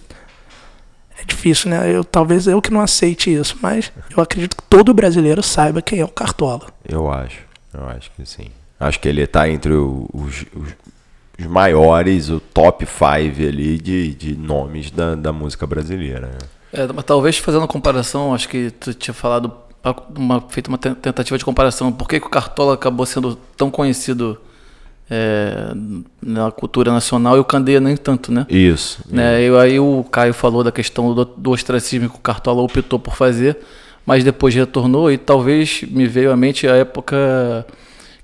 é 1.21 1.25
difícil, 1.25 1.71
né? 1.71 1.91
Eu 1.95 2.05
talvez 2.05 2.47
eu 2.47 2.61
que 2.63 2.73
não 2.73 2.81
aceite 2.81 3.33
isso, 3.35 3.57
mas 3.61 3.91
eu 4.17 4.23
acredito 4.23 4.57
que 4.57 4.63
todo 4.65 4.95
brasileiro 4.95 5.43
saiba 5.43 5.83
quem 5.83 5.99
é 6.01 6.05
o 6.05 6.09
Cartola. 6.09 6.67
Eu 6.89 7.11
acho. 7.11 7.41
Eu 7.75 7.87
acho 7.89 8.11
que 8.13 8.25
sim. 8.25 8.47
Acho 8.81 9.01
que 9.01 9.09
ele 9.09 9.27
tá 9.27 9.49
entre 9.49 9.73
os, 9.73 10.07
os- 10.15 10.45
os 11.41 11.47
maiores, 11.47 12.29
o 12.31 12.41
top 12.41 12.85
5 12.87 13.03
ali 13.47 13.79
de, 13.79 14.15
de 14.15 14.37
nomes 14.37 14.91
da, 14.91 15.15
da 15.15 15.33
música 15.33 15.67
brasileira. 15.67 16.27
né? 16.29 16.39
É, 16.73 16.87
mas 16.93 17.05
talvez 17.05 17.39
fazendo 17.39 17.63
uma 17.63 17.69
comparação, 17.69 18.35
acho 18.35 18.49
que 18.49 18.71
tu 18.73 18.93
tinha 18.93 19.15
falado, 19.15 19.53
uma, 20.17 20.41
feito 20.49 20.69
uma 20.69 20.79
ten- 20.79 20.95
tentativa 20.95 21.39
de 21.39 21.45
comparação. 21.45 21.91
Por 21.93 22.09
que, 22.09 22.19
que 22.21 22.27
o 22.27 22.31
Cartola 22.31 22.75
acabou 22.75 23.07
sendo 23.07 23.37
tão 23.57 23.71
conhecido 23.71 24.41
é, 25.11 25.73
na 26.23 26.51
cultura 26.51 26.93
nacional 26.93 27.37
e 27.37 27.41
o 27.41 27.45
Candeia 27.45 27.81
nem 27.81 27.97
tanto, 27.97 28.31
né? 28.31 28.47
Isso. 28.49 29.03
né? 29.11 29.43
E 29.43 29.57
aí 29.57 29.81
o 29.81 30.05
Caio 30.05 30.35
falou 30.35 30.63
da 30.63 30.71
questão 30.71 31.15
do, 31.15 31.25
do 31.25 31.51
ostracismo 31.51 32.11
que 32.11 32.17
o 32.17 32.21
Cartola 32.21 32.63
optou 32.63 32.99
por 32.99 33.17
fazer, 33.17 33.57
mas 34.05 34.23
depois 34.23 34.55
retornou 34.55 35.11
e 35.11 35.17
talvez 35.17 35.83
me 35.83 36.07
veio 36.07 36.33
à 36.33 36.37
mente 36.37 36.67
a 36.67 36.77
época 36.77 37.67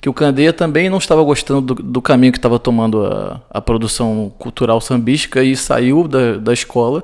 que 0.00 0.08
o 0.08 0.12
Candeia 0.12 0.52
também 0.52 0.90
não 0.90 0.98
estava 0.98 1.22
gostando 1.22 1.74
do, 1.74 1.82
do 1.82 2.02
caminho 2.02 2.32
que 2.32 2.38
estava 2.38 2.58
tomando 2.58 3.06
a, 3.06 3.40
a 3.48 3.60
produção 3.62 4.30
cultural 4.38 4.78
sambística 4.78 5.42
e 5.42 5.56
saiu 5.56 6.06
da, 6.06 6.36
da 6.36 6.52
escola 6.52 7.02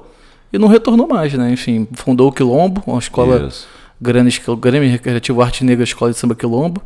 e 0.53 0.59
não 0.59 0.69
retornou 0.69 1.09
mais, 1.09 1.33
né? 1.33 1.51
Enfim, 1.51 1.89
fundou 1.95 2.29
o 2.29 2.33
Quilombo, 2.33 2.83
uma 2.87 2.99
escola 2.99 3.47
Isso. 3.49 3.67
grande, 3.99 4.43
Grêmio 4.61 4.91
Recreativo 4.91 5.41
Arte 5.41 5.65
Negra 5.65 5.85
Escola 5.85 6.11
de 6.11 6.19
Samba 6.19 6.35
Quilombo. 6.35 6.83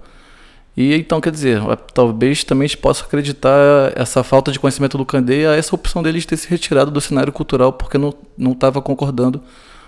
E 0.77 0.95
então, 0.95 1.21
quer 1.21 1.31
dizer, 1.31 1.61
talvez 1.93 2.43
também 2.43 2.65
a 2.65 2.69
gente 2.69 2.79
possa 2.79 3.05
acreditar 3.05 3.93
essa 3.95 4.25
falta 4.25 4.51
de 4.51 4.59
conhecimento 4.59 4.99
do 4.99 5.07
Candeia 5.07 5.51
a 5.51 5.57
essa 5.57 5.75
opção 5.75 6.03
dele 6.03 6.19
de 6.19 6.27
ter 6.27 6.37
se 6.37 6.49
retirado 6.49 6.91
do 6.91 7.01
cenário 7.01 7.33
cultural 7.33 7.73
porque 7.73 7.97
não 7.97 8.13
não 8.37 8.53
estava 8.53 8.83
concordando 8.83 9.41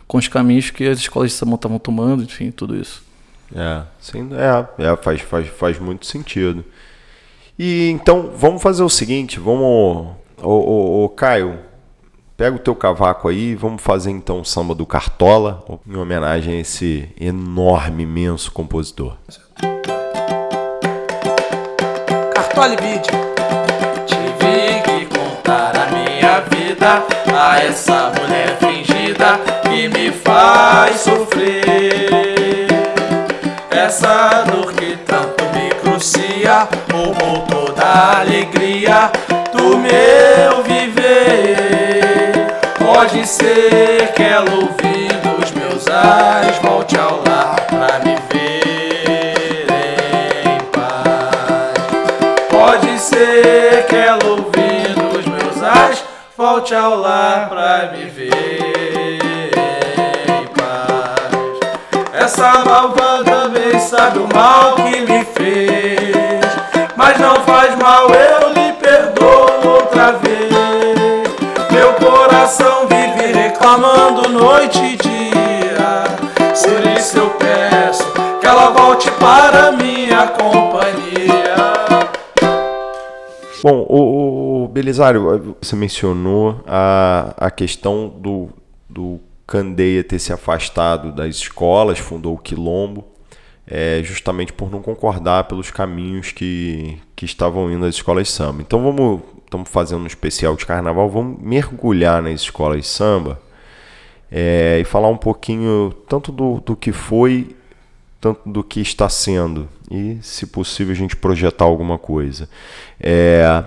com 0.07 0.18
os 0.18 0.29
caminhos 0.29 0.70
que 0.70 0.87
as 0.87 0.99
escolas 0.99 1.33
de 1.33 1.37
samba 1.37 1.57
estavam 1.57 1.79
tomando, 1.79 2.22
enfim, 2.22 2.51
tudo 2.51 2.77
isso. 2.77 3.05
É, 3.55 3.83
sim, 4.01 4.29
é, 4.33 4.85
é, 4.85 4.96
faz, 4.96 5.20
faz, 5.20 5.49
faz 5.49 5.79
muito 5.79 6.07
sentido. 6.07 6.64
E 7.59 7.88
então, 7.90 8.31
vamos 8.37 8.62
fazer 8.62 8.83
o 8.83 8.88
seguinte, 8.88 9.38
vamos. 9.40 10.14
Ô, 10.42 10.51
ô, 10.51 11.05
ô, 11.05 11.09
Caio, 11.09 11.59
pega 12.37 12.57
o 12.57 12.59
teu 12.59 12.75
cavaco 12.75 13.29
aí, 13.29 13.55
vamos 13.55 13.83
fazer 13.83 14.11
então 14.11 14.40
o 14.40 14.44
samba 14.44 14.75
do 14.75 14.85
Cartola, 14.85 15.64
em 15.87 15.96
homenagem 15.96 16.59
a 16.59 16.61
esse 16.61 17.09
enorme, 17.18 18.03
imenso 18.03 18.53
compositor. 18.53 19.16
Vídeo. 22.64 23.12
Tive 24.06 24.80
que 24.82 25.06
contar 25.06 25.72
a 25.76 25.86
minha 25.92 26.40
vida 26.50 27.02
a 27.38 27.58
essa 27.62 28.12
mulher 28.18 28.56
fingida 28.58 29.38
que 29.62 29.88
me 29.88 30.10
faz 30.10 31.00
sofrer. 31.02 32.66
Essa 33.70 34.44
dor 34.50 34.72
que 34.72 34.96
tanto 35.04 35.44
me 35.52 35.68
crucia, 35.74 36.66
roubou 36.90 37.42
toda 37.46 37.82
a 37.84 38.20
alegria 38.20 39.10
do 39.52 39.76
meu 39.76 40.62
viver. 40.62 42.32
Pode 42.78 43.26
ser 43.26 44.12
que 44.14 44.22
ela 44.22 44.50
ouvindo 44.50 45.42
os 45.42 45.50
meus 45.50 45.86
ais 45.88 46.56
volte 46.62 46.96
ao 46.98 47.25
volte 56.66 56.74
ao 56.74 56.96
lar 56.96 57.48
pra 57.48 57.92
me 57.92 58.07
ver 58.07 59.50
em 60.29 60.46
paz. 60.48 61.61
Essa 62.12 62.64
malvada 62.64 63.48
bem 63.50 63.79
sabe 63.79 64.18
o 64.18 64.29
mal 64.35 64.74
que 64.74 65.00
me 65.02 65.24
fez, 65.26 66.44
mas 66.96 67.18
não 67.20 67.37
faz 67.44 67.76
mal, 67.76 68.09
eu 68.11 68.52
lhe 68.52 68.72
perdoo 68.72 69.74
outra 69.74 70.12
vez. 70.14 70.50
Meu 71.70 71.92
coração 71.94 72.88
vive 72.88 73.33
reclamando 73.33 74.29
noite 74.29 74.79
e 74.83 74.96
dia. 74.96 76.05
Por 76.37 76.98
isso 76.98 77.18
eu 77.18 77.31
peço 77.31 78.05
que 78.40 78.46
ela 78.46 78.70
volte 78.70 79.09
para 79.12 79.70
minha 79.70 80.26
companhia. 80.29 81.05
Bom, 83.68 83.85
o, 83.88 84.62
o 84.62 84.68
Belisário, 84.68 85.57
você 85.61 85.74
mencionou 85.74 86.62
a, 86.68 87.35
a 87.37 87.50
questão 87.50 88.09
do, 88.09 88.48
do 88.88 89.18
Candeia 89.44 90.05
ter 90.05 90.20
se 90.20 90.33
afastado 90.33 91.11
das 91.11 91.35
escolas, 91.35 91.98
fundou 91.98 92.35
o 92.35 92.38
Quilombo, 92.38 93.05
é, 93.66 94.00
justamente 94.05 94.52
por 94.52 94.70
não 94.70 94.81
concordar 94.81 95.48
pelos 95.48 95.72
caminhos 95.72 96.31
que, 96.31 96.96
que 97.16 97.24
estavam 97.24 97.68
indo 97.68 97.85
as 97.85 97.96
escolas 97.96 98.31
samba. 98.31 98.62
Então 98.62 98.81
vamos, 98.85 99.22
estamos 99.44 99.68
fazendo 99.68 100.05
um 100.05 100.07
especial 100.07 100.55
de 100.55 100.64
carnaval, 100.64 101.11
vamos 101.11 101.42
mergulhar 101.42 102.22
nas 102.22 102.42
escolas 102.42 102.87
samba 102.87 103.42
é, 104.31 104.79
e 104.81 104.85
falar 104.85 105.09
um 105.09 105.16
pouquinho 105.16 105.92
tanto 106.09 106.31
do, 106.31 106.61
do 106.61 106.76
que 106.76 106.92
foi, 106.92 107.57
tanto 108.20 108.48
do 108.48 108.62
que 108.62 108.81
está 108.81 109.09
sendo 109.09 109.68
e, 109.90 110.18
se 110.22 110.46
possível, 110.46 110.92
a 110.92 110.96
gente 110.96 111.16
projetar 111.16 111.64
alguma 111.64 111.98
coisa. 111.98 112.48
É, 113.00 113.64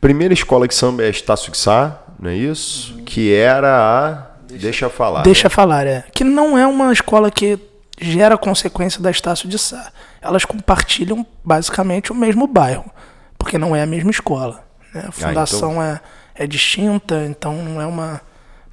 primeira 0.00 0.34
escola 0.34 0.68
de 0.68 0.74
samba 0.74 1.02
é 1.02 1.08
Estácio 1.08 1.50
de 1.52 1.58
Sá, 1.58 2.02
não 2.18 2.30
é 2.30 2.36
isso? 2.36 2.96
Que 3.04 3.32
era 3.32 3.76
a. 3.78 4.28
Deixa 4.52 4.86
eu 4.86 4.90
falar. 4.90 5.22
Deixa 5.22 5.48
falar, 5.50 5.86
é. 5.86 6.04
Que 6.12 6.24
não 6.24 6.56
é 6.56 6.66
uma 6.66 6.92
escola 6.92 7.30
que 7.30 7.58
gera 8.00 8.36
consequência 8.36 9.00
da 9.00 9.10
Estácio 9.10 9.48
de 9.48 9.58
Sá. 9.58 9.92
Elas 10.20 10.44
compartilham 10.44 11.26
basicamente 11.44 12.12
o 12.12 12.14
mesmo 12.14 12.46
bairro, 12.46 12.90
porque 13.36 13.58
não 13.58 13.74
é 13.74 13.82
a 13.82 13.86
mesma 13.86 14.10
escola. 14.10 14.64
né? 14.94 15.04
A 15.08 15.12
fundação 15.12 15.82
é, 15.82 16.00
é 16.34 16.46
distinta, 16.46 17.24
então 17.26 17.62
não 17.62 17.80
é 17.80 17.86
uma 17.86 18.20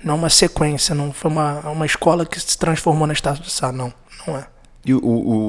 não 0.03 0.13
é 0.13 0.17
uma 0.17 0.29
sequência, 0.29 0.93
não 0.93 1.11
foi 1.11 1.31
uma, 1.31 1.61
uma 1.61 1.85
escola 1.85 2.25
que 2.25 2.39
se 2.39 2.55
transformou 2.57 3.07
na 3.07 3.13
Estácio 3.13 3.43
de 3.43 3.51
Sá, 3.51 3.71
não, 3.71 3.91
não 4.27 4.37
é. 4.37 4.45
E 4.85 4.93
o, 4.93 4.99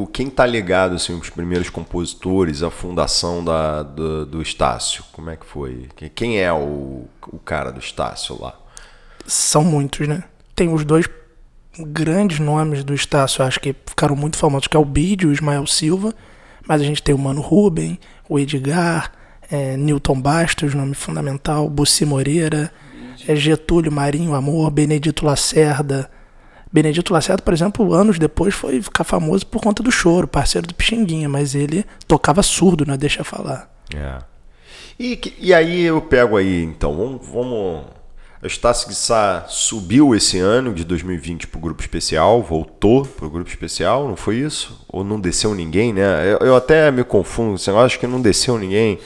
o, 0.02 0.06
quem 0.06 0.30
tá 0.30 0.46
ligado, 0.46 0.94
assim, 0.94 1.12
os 1.12 1.28
primeiros 1.28 1.68
compositores, 1.68 2.62
a 2.62 2.70
fundação 2.70 3.44
da, 3.44 3.82
do, 3.82 4.24
do 4.24 4.40
Estácio, 4.42 5.04
como 5.12 5.28
é 5.28 5.36
que 5.36 5.44
foi? 5.44 5.88
Quem- 5.94 6.08
Quem 6.14 6.38
é 6.40 6.50
o, 6.52 7.04
o 7.28 7.38
cara 7.44 7.70
do 7.70 7.78
Estácio 7.78 8.40
lá? 8.40 8.58
São 9.26 9.62
muitos, 9.62 10.08
né? 10.08 10.24
Tem 10.54 10.72
os 10.72 10.84
dois 10.86 11.06
grandes 11.78 12.38
nomes 12.38 12.82
do 12.82 12.94
Estácio, 12.94 13.44
acho 13.44 13.60
que 13.60 13.74
ficaram 13.86 14.16
muito 14.16 14.38
famosos, 14.38 14.66
que 14.68 14.76
é 14.76 14.80
o 14.80 14.84
Bídio 14.86 15.28
e 15.28 15.32
o 15.32 15.34
Ismael 15.34 15.66
Silva, 15.66 16.14
mas 16.66 16.80
a 16.80 16.84
gente 16.84 17.02
tem 17.02 17.14
o 17.14 17.18
Mano 17.18 17.42
Ruben, 17.42 17.98
o 18.28 18.38
Edgar, 18.38 19.12
é, 19.50 19.76
Newton 19.76 20.18
Bastos, 20.18 20.72
nome 20.74 20.94
fundamental, 20.94 21.68
Bussi 21.68 22.06
Moreira, 22.06 22.72
é, 23.28 23.36
Getúlio 23.36 23.92
Marinho 23.92 24.34
Amor, 24.34 24.70
Benedito 24.70 25.26
Lacerda. 25.26 26.10
Benedito 26.76 27.10
Lacerda, 27.10 27.42
por 27.42 27.54
exemplo, 27.54 27.94
anos 27.94 28.18
depois 28.18 28.54
foi 28.54 28.82
ficar 28.82 29.02
famoso 29.02 29.46
por 29.46 29.62
conta 29.62 29.82
do 29.82 29.90
choro, 29.90 30.28
parceiro 30.28 30.66
do 30.66 30.74
Pixinguinha, 30.74 31.26
mas 31.26 31.54
ele 31.54 31.86
tocava 32.06 32.42
surdo, 32.42 32.84
né? 32.84 32.98
Deixa 32.98 33.22
eu 33.22 33.24
falar. 33.24 33.74
É. 33.94 34.18
E, 35.00 35.18
e 35.40 35.54
aí 35.54 35.84
eu 35.84 36.02
pego 36.02 36.36
aí, 36.36 36.62
então, 36.62 37.18
vamos. 37.32 37.86
a 38.42 38.46
Estácio 38.46 38.92
Sá 38.92 39.46
subiu 39.48 40.14
esse 40.14 40.38
ano 40.38 40.74
de 40.74 40.84
2020 40.84 41.46
pro 41.46 41.58
grupo 41.58 41.80
especial, 41.80 42.42
voltou 42.42 43.06
pro 43.06 43.30
grupo 43.30 43.48
especial, 43.48 44.06
não 44.06 44.14
foi 44.14 44.36
isso? 44.36 44.84
Ou 44.86 45.02
não 45.02 45.18
desceu 45.18 45.54
ninguém, 45.54 45.94
né? 45.94 46.30
Eu, 46.30 46.46
eu 46.46 46.56
até 46.56 46.90
me 46.90 47.02
confundo, 47.02 47.54
assim, 47.54 47.70
eu 47.70 47.80
acho 47.80 47.98
que 47.98 48.06
não 48.06 48.20
desceu 48.20 48.58
ninguém 48.58 48.98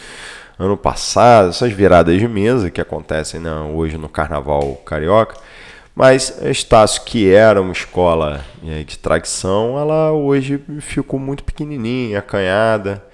ano 0.59 0.77
passado, 0.77 1.51
essas 1.51 1.73
viradas 1.73 2.19
de 2.19 2.27
mesa 2.27 2.69
que 2.69 2.81
acontecem 2.81 3.39
né, 3.39 3.53
hoje 3.73 3.97
no 3.97 4.09
Carnaval 4.09 4.75
Carioca. 4.85 5.37
Mas 5.95 6.41
Estácio, 6.43 7.03
que 7.05 7.31
era 7.31 7.61
uma 7.61 7.73
escola 7.73 8.45
é, 8.67 8.83
de 8.83 8.99
tradição, 8.99 9.79
ela 9.79 10.13
hoje 10.13 10.61
ficou 10.81 11.19
muito 11.19 11.45
pequenininha, 11.45 12.21
acanhada. 12.21 13.05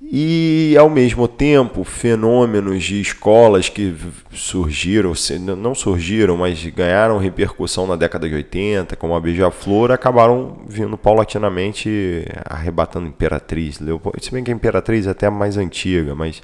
E, 0.00 0.74
ao 0.78 0.88
mesmo 0.88 1.28
tempo, 1.28 1.84
fenômenos 1.84 2.82
de 2.84 3.00
escolas 3.00 3.68
que 3.68 3.94
surgiram, 4.32 5.12
não 5.56 5.74
surgiram, 5.74 6.36
mas 6.36 6.64
ganharam 6.66 7.18
repercussão 7.18 7.86
na 7.86 7.94
década 7.94 8.26
de 8.26 8.34
80, 8.34 8.96
como 8.96 9.14
a 9.14 9.20
Beija-Flor, 9.20 9.90
acabaram 9.90 10.62
vindo 10.66 10.96
paulatinamente 10.96 12.24
arrebatando 12.46 13.06
Imperatriz. 13.06 13.78
Se 14.22 14.30
bem 14.32 14.42
que 14.42 14.50
a 14.50 14.54
Imperatriz 14.54 15.06
é 15.06 15.10
até 15.10 15.28
mais 15.28 15.58
antiga, 15.58 16.14
mas 16.14 16.42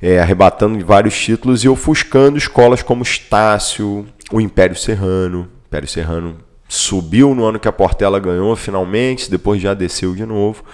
é, 0.00 0.20
arrebatando 0.20 0.84
vários 0.84 1.18
títulos 1.18 1.64
e 1.64 1.68
ofuscando 1.68 2.38
escolas 2.38 2.82
como 2.82 3.02
Estácio, 3.02 4.06
o 4.32 4.40
Império 4.40 4.76
Serrano. 4.76 5.42
O 5.42 5.66
Império 5.66 5.88
Serrano 5.88 6.38
subiu 6.68 7.34
no 7.34 7.44
ano 7.44 7.58
que 7.58 7.68
a 7.68 7.72
Portela 7.72 8.18
ganhou, 8.18 8.54
finalmente, 8.56 9.30
depois 9.30 9.60
já 9.60 9.74
desceu 9.74 10.14
de 10.14 10.26
novo 10.26 10.64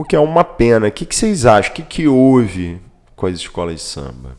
o 0.00 0.04
que 0.04 0.16
é 0.16 0.20
uma 0.20 0.44
pena. 0.44 0.88
O 0.88 0.90
que, 0.90 1.04
que 1.04 1.14
vocês 1.14 1.44
acham? 1.44 1.72
O 1.72 1.74
que, 1.74 1.82
que 1.82 2.08
houve 2.08 2.80
com 3.14 3.26
as 3.26 3.34
escolas 3.34 3.74
de 3.74 3.82
samba? 3.82 4.36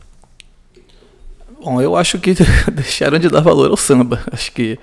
Bom, 1.62 1.80
eu 1.80 1.94
acho 1.94 2.18
que 2.18 2.34
deixaram 2.72 3.18
de 3.18 3.28
dar 3.28 3.40
valor 3.40 3.70
ao 3.70 3.76
samba. 3.76 4.20
Acho 4.32 4.50
que 4.50 4.78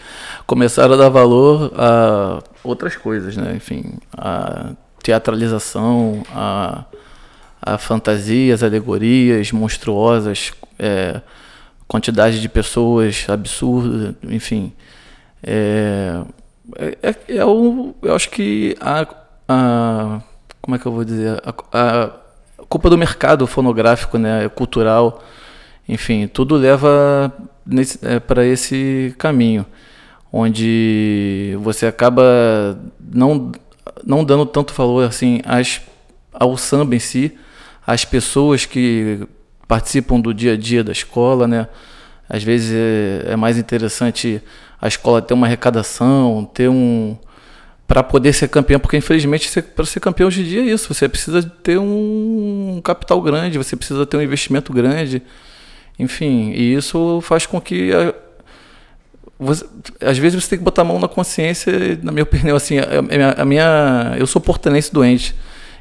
começaram 0.48 0.94
a 0.94 0.98
dar 0.98 1.10
valor 1.10 1.74
a 1.76 2.42
outras 2.64 2.96
coisas, 2.96 3.36
né? 3.36 3.54
Enfim, 3.56 3.96
a 4.18 4.72
teatralização, 5.04 6.24
a, 6.34 6.86
a 7.62 7.78
fantasias, 7.78 8.64
alegorias 8.64 9.52
monstruosas, 9.52 10.54
é, 10.78 11.22
quantidade 11.88 12.40
de 12.40 12.48
pessoas 12.50 13.26
absurda, 13.28 14.16
enfim. 14.24 14.72
É, 15.44 16.22
é, 16.78 16.98
é, 17.02 17.38
é 17.38 17.46
o, 17.46 17.96
eu 18.02 18.16
acho 18.16 18.30
que 18.30 18.76
a, 18.80 19.08
a 19.48 20.22
como 20.62 20.76
é 20.76 20.80
que 20.80 20.86
eu 20.86 20.92
vou 20.92 21.04
dizer, 21.04 21.42
a, 21.44 21.54
a 21.74 22.12
culpa 22.68 22.90
do 22.90 22.98
mercado 22.98 23.48
fonográfico, 23.48 24.18
né, 24.18 24.48
cultural, 24.50 25.24
enfim, 25.88 26.28
tudo 26.28 26.56
leva 26.56 27.34
é, 28.04 28.20
para 28.20 28.46
esse 28.46 29.16
caminho, 29.18 29.66
onde 30.32 31.58
você 31.62 31.88
acaba 31.88 32.24
não, 33.00 33.52
não 34.06 34.24
dando 34.24 34.46
tanto 34.46 34.74
valor 34.74 35.06
assim 35.06 35.42
às, 35.44 35.82
ao 36.32 36.56
samba 36.56 36.96
em 36.96 37.00
si, 37.00 37.36
às 37.86 38.06
pessoas 38.06 38.66
que 38.66 39.28
participam 39.68 40.20
do 40.20 40.34
dia 40.34 40.54
a 40.54 40.58
dia 40.58 40.84
da 40.84 40.92
escola, 40.92 41.48
né? 41.48 41.68
Às 42.28 42.44
vezes 42.44 42.72
é, 42.74 43.34
é 43.34 43.36
mais 43.36 43.58
interessante 43.58 44.42
a 44.82 44.88
escola 44.88 45.22
ter 45.22 45.34
uma 45.34 45.48
arrecadação, 45.48 46.50
ter 46.54 46.70
um, 46.70 47.18
para 47.88 48.04
poder 48.04 48.34
ser 48.34 48.48
campeão, 48.48 48.80
porque 48.80 48.98
infelizmente 48.98 49.50
para 49.62 49.86
ser 49.86 50.00
campeão 50.00 50.28
hoje 50.28 50.42
em 50.42 50.46
dia 50.46 50.62
é 50.62 50.66
isso, 50.66 50.94
você 50.94 51.10
precisa 51.10 51.42
ter 51.42 51.80
um 51.80 52.80
capital 52.84 53.22
grande, 53.22 53.58
você 53.58 53.76
precisa 53.76 54.06
ter 54.06 54.16
um 54.18 54.22
investimento 54.22 54.72
grande, 54.72 55.24
enfim, 55.98 56.52
e 56.52 56.76
isso 56.76 57.20
faz 57.22 57.46
com 57.46 57.60
que 57.60 57.92
a, 57.92 58.14
você, 59.40 59.66
às 60.02 60.18
vezes 60.18 60.44
você 60.44 60.50
tem 60.52 60.60
que 60.60 60.66
botar 60.66 60.84
a 60.84 60.86
mão 60.86 61.00
na 61.00 61.08
consciência, 61.08 61.98
na 62.04 62.12
minha 62.12 62.24
opinião, 62.24 62.56
assim, 62.56 62.78
a, 62.78 63.42
a 63.42 63.46
minha, 63.46 64.16
eu 64.18 64.28
sou 64.28 64.42
portanense 64.42 64.94
doente. 64.94 65.34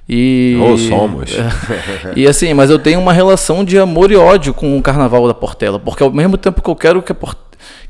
E, 0.08 0.58
Ou 0.60 0.78
somos. 0.78 1.32
e 2.16 2.26
assim, 2.26 2.54
mas 2.54 2.70
eu 2.70 2.78
tenho 2.78 2.98
uma 2.98 3.12
relação 3.12 3.62
de 3.62 3.78
amor 3.78 4.10
e 4.10 4.16
ódio 4.16 4.54
com 4.54 4.78
o 4.78 4.82
carnaval 4.82 5.28
da 5.28 5.34
Portela, 5.34 5.78
porque 5.78 6.02
ao 6.02 6.10
mesmo 6.10 6.38
tempo 6.38 6.62
que 6.62 6.70
eu 6.70 6.76
quero 6.76 7.02
que 7.02 7.12
a 7.12 7.16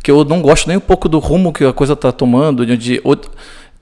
que 0.02 0.11
eu 0.11 0.24
não 0.24 0.40
gosto 0.40 0.66
nem 0.66 0.76
um 0.76 0.81
pouco 0.81 1.09
do 1.09 1.18
rumo 1.18 1.52
que 1.52 1.64
a 1.64 1.72
coisa 1.72 1.92
está 1.92 2.11
tomando, 2.11 2.64
de, 2.64 2.76
de 2.76 3.02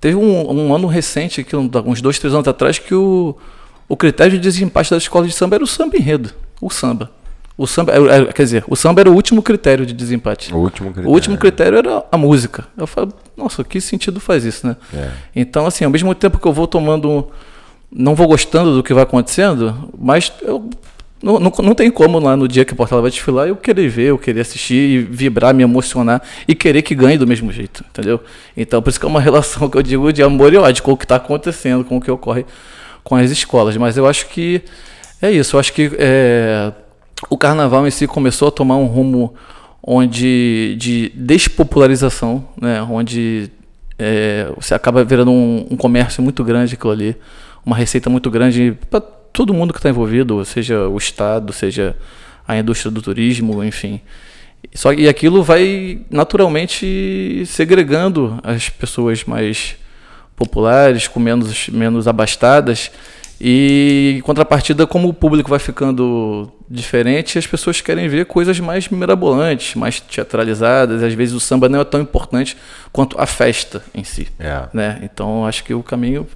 Teve 0.01 0.17
um, 0.17 0.51
um 0.51 0.75
ano 0.75 0.87
recente, 0.87 1.43
que, 1.43 1.57
uns 1.57 2.01
dois, 2.03 2.19
três 2.19 2.35
anos 2.35 2.47
atrás, 2.47 2.79
que 2.79 2.95
o, 2.95 3.37
o 3.89 3.97
critério 3.97 4.33
de 4.33 4.39
desempate 4.39 4.91
da 4.91 4.99
escola 4.99 5.27
de 5.27 5.33
samba 5.33 5.57
era 5.57 5.65
o 5.65 5.67
samba 5.67 5.97
enredo. 5.97 6.31
O 6.61 6.71
samba. 6.71 7.11
O 7.57 7.67
samba, 7.67 7.93
era, 7.93 8.33
quer 8.33 8.43
dizer, 8.43 8.65
o 8.69 8.77
samba 8.77 9.01
era 9.01 9.11
o 9.11 9.15
último 9.15 9.43
critério 9.43 9.87
de 9.87 9.95
desempate. 9.95 10.53
O 10.53 10.59
último 10.59 10.91
critério. 10.91 11.11
O 11.11 11.15
último 11.15 11.39
critério 11.39 11.79
era 11.79 12.05
a 12.13 12.19
música. 12.19 12.67
Eu 12.77 12.87
falo, 12.87 13.13
nossa, 13.35 13.65
que 13.65 13.81
sentido 13.81 14.21
faz 14.21 14.45
isso, 14.45 14.67
né? 14.67 14.77
É. 14.93 15.11
Então, 15.35 15.65
assim, 15.65 15.85
ao 15.85 15.91
mesmo 15.91 16.15
tempo 16.15 16.39
que 16.39 16.47
eu 16.47 16.53
vou 16.53 16.67
tomando. 16.67 17.29
Não 17.99 18.15
vou 18.15 18.29
gostando 18.29 18.75
do 18.75 18.83
que 18.83 18.93
vai 18.93 19.05
acontecendo, 19.05 19.91
mas 19.99 20.31
eu 20.43 20.69
não, 21.23 21.41
não, 21.41 21.51
não, 21.63 21.75
tem 21.75 21.91
como 21.91 22.19
lá 22.19 22.37
no 22.37 22.47
dia 22.47 22.63
que 22.65 22.75
a 22.75 22.77
Portela 22.77 23.01
vai 23.01 23.11
desfilar 23.11 23.49
eu 23.49 23.57
querer 23.57 23.89
ver, 23.89 24.09
eu 24.09 24.19
querer 24.19 24.41
assistir 24.41 24.75
e 24.75 24.99
vibrar, 24.99 25.55
me 25.55 25.63
emocionar 25.63 26.23
e 26.47 26.55
querer 26.55 26.83
que 26.83 26.95
ganhe 26.95 27.17
do 27.17 27.27
mesmo 27.27 27.51
jeito, 27.51 27.83
entendeu? 27.89 28.21
Então, 28.55 28.83
por 28.83 28.91
isso 28.91 29.01
que 29.01 29.07
é 29.07 29.09
uma 29.09 29.21
relação 29.23 29.69
que 29.71 29.79
eu 29.79 29.83
digo 29.83 30.13
de 30.13 30.23
amor 30.23 30.53
e 30.53 30.59
ódio 30.59 30.83
com 30.83 30.93
o 30.93 30.97
que 30.97 31.05
está 31.05 31.17
acontecendo, 31.17 31.85
com 31.85 31.97
o 31.97 32.01
que 32.01 32.11
ocorre 32.11 32.45
com 33.03 33.17
as 33.17 33.31
escolas. 33.31 33.77
Mas 33.79 33.97
eu 33.97 34.07
acho 34.07 34.29
que 34.29 34.63
é 35.23 35.31
isso, 35.33 35.57
eu 35.57 35.61
acho 35.61 35.73
que 35.73 35.91
é, 35.99 36.71
o 37.31 37.39
carnaval 37.39 37.87
em 37.87 37.91
si 37.91 38.07
começou 38.07 38.49
a 38.49 38.51
tomar 38.51 38.77
um 38.77 38.87
rumo 38.87 39.35
onde 39.83 40.77
de 40.79 41.11
despopularização, 41.15 42.45
né? 42.61 42.83
onde 42.83 43.51
é, 43.99 44.49
você 44.55 44.75
acaba 44.75 45.03
virando 45.03 45.31
um, 45.31 45.67
um 45.71 45.77
comércio 45.77 46.23
muito 46.23 46.45
grande 46.45 46.75
aquilo 46.75 46.93
ali, 46.93 47.17
uma 47.67 47.75
receita 47.75 48.09
muito 48.09 48.31
grande 48.31 48.79
para 48.89 49.01
todo 49.01 49.53
mundo 49.53 49.73
que 49.73 49.81
está 49.81 49.91
envolvido, 49.91 50.43
seja 50.45 50.89
o 50.89 50.97
Estado, 50.97 51.53
seja 51.53 51.97
a 52.47 52.57
indústria 52.57 52.93
do 52.93 53.03
turismo, 53.03 53.65
enfim. 53.65 54.01
Só 54.73 54.93
e 54.93 55.09
aquilo 55.09 55.43
vai 55.43 56.01
naturalmente 56.09 57.45
segregando 57.45 58.39
as 58.43 58.69
pessoas 58.69 59.25
mais 59.25 59.77
populares, 60.37 61.09
com 61.09 61.19
menos, 61.19 61.69
menos 61.69 62.07
abastadas. 62.07 62.91
E 63.39 64.15
em 64.19 64.21
contrapartida, 64.23 64.87
como 64.87 65.09
o 65.09 65.13
público 65.13 65.51
vai 65.51 65.59
ficando 65.59 66.51
diferente, 66.71 67.39
as 67.39 67.47
pessoas 67.47 67.81
querem 67.81 68.09
ver 68.09 68.25
coisas 68.27 68.59
mais 68.59 68.89
mirabolantes, 68.89 69.75
mais 69.75 70.01
teatralizadas. 70.01 71.03
Às 71.03 71.13
vezes 71.13 71.35
o 71.35 71.41
samba 71.41 71.69
não 71.69 71.81
é 71.81 71.85
tão 71.85 72.01
importante 72.01 72.57
quanto 72.93 73.21
a 73.21 73.27
festa 73.27 73.83
em 73.95 74.05
si. 74.05 74.29
É. 74.39 74.69
Né? 74.73 75.01
Então 75.03 75.45
acho 75.45 75.65
que 75.65 75.75
o 75.75 75.83
caminho 75.83 76.27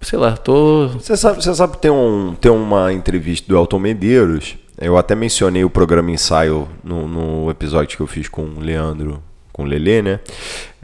sei 0.00 0.18
lá, 0.18 0.36
tô. 0.36 0.88
Você 0.88 1.16
sabe, 1.16 1.42
você 1.42 1.54
sabe 1.54 1.78
tem, 1.78 1.90
um, 1.90 2.34
tem 2.40 2.50
uma 2.50 2.92
entrevista 2.92 3.48
do 3.48 3.56
Elton 3.56 3.78
Medeiros. 3.78 4.56
Eu 4.80 4.96
até 4.96 5.14
mencionei 5.14 5.64
o 5.64 5.70
programa 5.70 6.10
ensaio 6.10 6.68
no, 6.84 7.08
no 7.08 7.50
episódio 7.50 7.96
que 7.96 8.02
eu 8.02 8.06
fiz 8.06 8.28
com 8.28 8.42
o 8.42 8.60
Leandro, 8.60 9.20
com 9.52 9.64
o 9.64 9.66
Lelê, 9.66 10.00
né? 10.00 10.20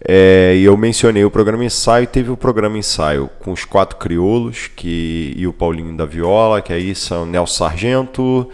É, 0.06 0.54
e 0.56 0.64
eu 0.64 0.76
mencionei 0.76 1.24
o 1.24 1.30
programa 1.30 1.64
ensaio, 1.64 2.06
teve 2.06 2.30
o 2.30 2.36
programa 2.36 2.76
ensaio 2.76 3.30
com 3.38 3.52
os 3.52 3.64
quatro 3.64 3.96
crioulos 3.96 4.68
que, 4.74 5.32
e 5.36 5.46
o 5.46 5.52
Paulinho 5.52 5.96
da 5.96 6.04
Viola, 6.04 6.60
que 6.60 6.72
aí 6.72 6.92
são 6.94 7.24
Nelson 7.24 7.68
Sargento, 7.68 8.50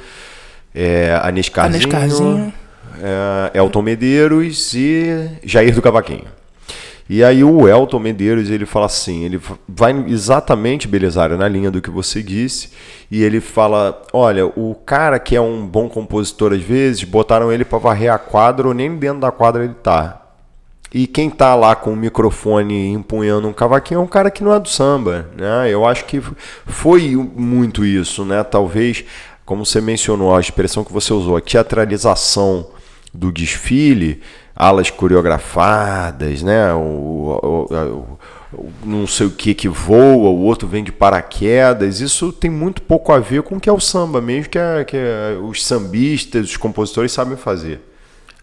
é, 0.74 1.18
Anis 1.22 1.48
Carzinho, 1.48 2.52
é, 3.02 3.58
Elton 3.58 3.82
Medeiros 3.82 4.74
e 4.74 5.30
Jair 5.42 5.74
do 5.74 5.80
Cavaquinho. 5.80 6.39
E 7.12 7.24
aí 7.24 7.42
o 7.42 7.68
Elton 7.68 7.98
Medeiros, 7.98 8.50
ele 8.50 8.64
fala 8.64 8.86
assim, 8.86 9.24
ele 9.24 9.40
vai 9.68 9.92
exatamente, 10.06 10.86
Belisário, 10.86 11.36
na 11.36 11.48
linha 11.48 11.68
do 11.68 11.82
que 11.82 11.90
você 11.90 12.22
disse, 12.22 12.70
e 13.10 13.24
ele 13.24 13.40
fala, 13.40 14.00
olha, 14.12 14.46
o 14.46 14.76
cara 14.86 15.18
que 15.18 15.34
é 15.34 15.40
um 15.40 15.66
bom 15.66 15.88
compositor 15.88 16.52
às 16.52 16.62
vezes, 16.62 17.02
botaram 17.02 17.50
ele 17.50 17.64
para 17.64 17.78
varrer 17.78 18.12
a 18.12 18.16
quadra 18.16 18.72
nem 18.72 18.94
dentro 18.94 19.22
da 19.22 19.32
quadra 19.32 19.64
ele 19.64 19.74
tá. 19.74 20.22
E 20.94 21.08
quem 21.08 21.28
tá 21.28 21.56
lá 21.56 21.74
com 21.74 21.92
o 21.92 21.96
microfone 21.96 22.92
empunhando 22.92 23.48
um 23.48 23.52
cavaquinho 23.52 23.98
é 23.98 24.02
um 24.04 24.06
cara 24.06 24.30
que 24.30 24.44
não 24.44 24.54
é 24.54 24.60
do 24.60 24.68
samba, 24.68 25.30
né? 25.36 25.68
Eu 25.68 25.84
acho 25.84 26.04
que 26.04 26.22
foi 26.64 27.16
muito 27.16 27.84
isso, 27.84 28.24
né? 28.24 28.44
Talvez, 28.44 29.04
como 29.44 29.66
você 29.66 29.80
mencionou, 29.80 30.32
a 30.32 30.38
expressão 30.38 30.84
que 30.84 30.92
você 30.92 31.12
usou, 31.12 31.36
a 31.36 31.40
teatralização 31.40 32.68
do 33.12 33.32
desfile, 33.32 34.20
alas 34.54 34.90
coreografadas, 34.90 36.42
né? 36.42 36.72
O, 36.74 37.38
o, 37.42 37.74
o, 37.74 38.18
não 38.84 39.06
sei 39.06 39.26
o 39.26 39.30
que 39.30 39.54
que 39.54 39.68
voa, 39.68 40.28
o 40.30 40.42
outro 40.42 40.66
vem 40.66 40.82
de 40.82 40.92
paraquedas. 40.92 42.00
Isso 42.00 42.32
tem 42.32 42.50
muito 42.50 42.82
pouco 42.82 43.12
a 43.12 43.18
ver 43.18 43.42
com 43.42 43.56
o 43.56 43.60
que 43.60 43.68
é 43.68 43.72
o 43.72 43.80
samba 43.80 44.20
mesmo, 44.20 44.50
que, 44.50 44.58
é, 44.58 44.84
que 44.84 44.96
é, 44.96 45.38
os 45.40 45.64
sambistas, 45.64 46.50
os 46.50 46.56
compositores 46.56 47.12
sabem 47.12 47.36
fazer. 47.36 47.80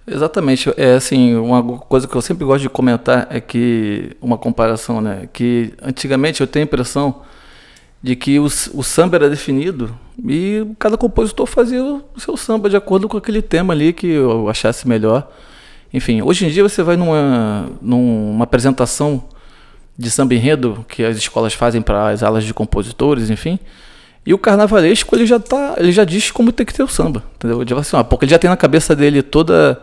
Exatamente. 0.07 0.74
É 0.78 0.93
assim, 0.93 1.36
uma 1.36 1.61
coisa 1.80 2.07
que 2.07 2.15
eu 2.15 2.22
sempre 2.22 2.45
gosto 2.45 2.61
de 2.61 2.70
comentar 2.70 3.28
é 3.30 3.41
que 3.41 4.15
uma 4.22 4.38
comparação, 4.38 5.01
né? 5.01 5.28
Que 5.34 5.74
antigamente 5.82 6.39
eu 6.39 6.47
tenho 6.47 6.63
a 6.63 6.68
impressão 6.68 7.22
de 8.08 8.16
que 8.16 8.39
o, 8.39 8.45
o 8.45 8.84
samba 8.84 9.18
era 9.18 9.30
definido 9.30 9.93
e 10.26 10.66
cada 10.80 10.95
compositor 10.95 11.45
fazia 11.45 11.84
o 11.84 12.01
seu 12.18 12.38
samba 12.38 12.70
de 12.70 12.78
acordo 12.78 13.10
com 13.10 13.18
aquele 13.18 13.41
tema 13.41 13.74
ali 13.74 13.91
que 13.91 14.08
eu 14.08 14.47
achasse 14.47 14.88
melhor. 14.88 15.30
Enfim, 15.93 16.22
hoje 16.22 16.45
em 16.45 16.49
dia 16.49 16.64
você 16.64 16.82
vai 16.82 16.95
numa, 16.95 17.70
numa 17.82 18.45
apresentação 18.45 19.26
de 19.97 20.10
samba 20.10 20.36
enredo 20.36 20.86
que 20.88 21.03
as 21.03 21.18
escolas 21.18 21.53
fazem 21.53 21.82
para 21.82 22.08
as 22.08 22.24
alas 22.24 22.45
de 22.45 22.53
compositores, 22.53 23.30
enfim, 23.30 23.60
e 24.26 24.34
o 24.34 24.38
carnavalesco 24.38 25.14
ele 25.14 25.26
já 25.26 25.38
tá, 25.38 25.76
ele 25.76 25.91
já 25.91 26.05
diz 26.05 26.32
como 26.32 26.53
tem 26.53 26.66
que 26.66 26.74
ter 26.74 26.84
o 26.84 26.88
samba, 26.88 27.26
entendeu? 27.36 27.62
Ele, 27.62 27.74
assim, 27.74 27.97
ó, 27.97 28.05
porque 28.05 28.24
ele 28.24 28.32
já 28.32 28.39
tem 28.39 28.49
na 28.49 28.55
cabeça 28.55 28.95
dele 28.95 29.22
toda 29.22 29.82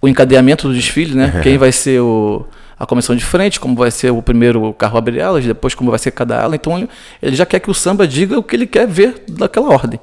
o 0.00 0.08
encadeamento 0.08 0.68
do 0.68 0.74
desfile, 0.74 1.14
né? 1.14 1.40
Quem 1.42 1.58
vai 1.58 1.70
ser 1.70 2.00
o, 2.00 2.46
a 2.82 2.86
comissão 2.86 3.14
de 3.14 3.24
frente, 3.24 3.60
como 3.60 3.76
vai 3.76 3.90
ser 3.92 4.10
o 4.10 4.20
primeiro 4.20 4.72
carro 4.72 4.98
abrir 4.98 5.20
alas, 5.22 5.44
depois 5.44 5.72
como 5.74 5.90
vai 5.90 5.98
ser 6.00 6.10
cada 6.10 6.42
ala. 6.42 6.56
Então 6.56 6.88
ele, 7.22 7.36
já 7.36 7.46
quer 7.46 7.60
que 7.60 7.70
o 7.70 7.74
samba 7.74 8.08
diga 8.08 8.36
o 8.38 8.42
que 8.42 8.56
ele 8.56 8.66
quer 8.66 8.86
ver 8.88 9.22
daquela 9.28 9.68
ordem. 9.68 10.00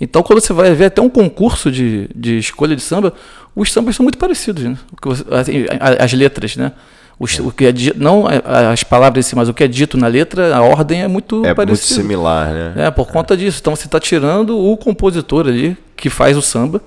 Então 0.00 0.22
quando 0.24 0.40
você 0.40 0.52
vai 0.52 0.74
ver 0.74 0.86
até 0.86 1.00
um 1.00 1.08
concurso 1.08 1.70
de, 1.70 2.08
de 2.14 2.38
escolha 2.38 2.74
de 2.74 2.82
samba, 2.82 3.12
os 3.54 3.72
sambas 3.72 3.94
são 3.96 4.02
muito 4.02 4.18
parecidos, 4.18 4.64
né? 4.64 4.76
Você- 5.02 5.24
assim, 5.30 5.66
a- 5.80 6.04
as 6.04 6.12
letras, 6.12 6.56
né? 6.56 6.72
Os- 7.18 7.38
O 7.38 7.50
que 7.52 7.64
é 7.66 7.72
não 7.94 8.24
as 8.72 8.82
palavras 8.82 9.24
em 9.24 9.28
si, 9.30 9.34
mas 9.36 9.48
o 9.48 9.54
que 9.54 9.62
é 9.64 9.68
dito 9.68 9.96
na 9.96 10.06
letra, 10.08 10.54
a 10.54 10.60
ordem 10.62 11.02
é 11.02 11.08
muito 11.08 11.36
É 11.46 11.54
muito 11.72 11.80
similar, 11.94 12.52
né? 12.52 12.72
É, 12.76 12.90
por 12.90 13.06
conta 13.06 13.36
disso. 13.36 13.58
Então 13.60 13.74
você 13.74 13.86
está 13.86 13.98
tirando 14.00 14.58
o 14.58 14.76
compositor 14.76 15.46
ali, 15.46 15.76
que 15.96 16.10
faz 16.10 16.36
o 16.36 16.42
samba, 16.42 16.82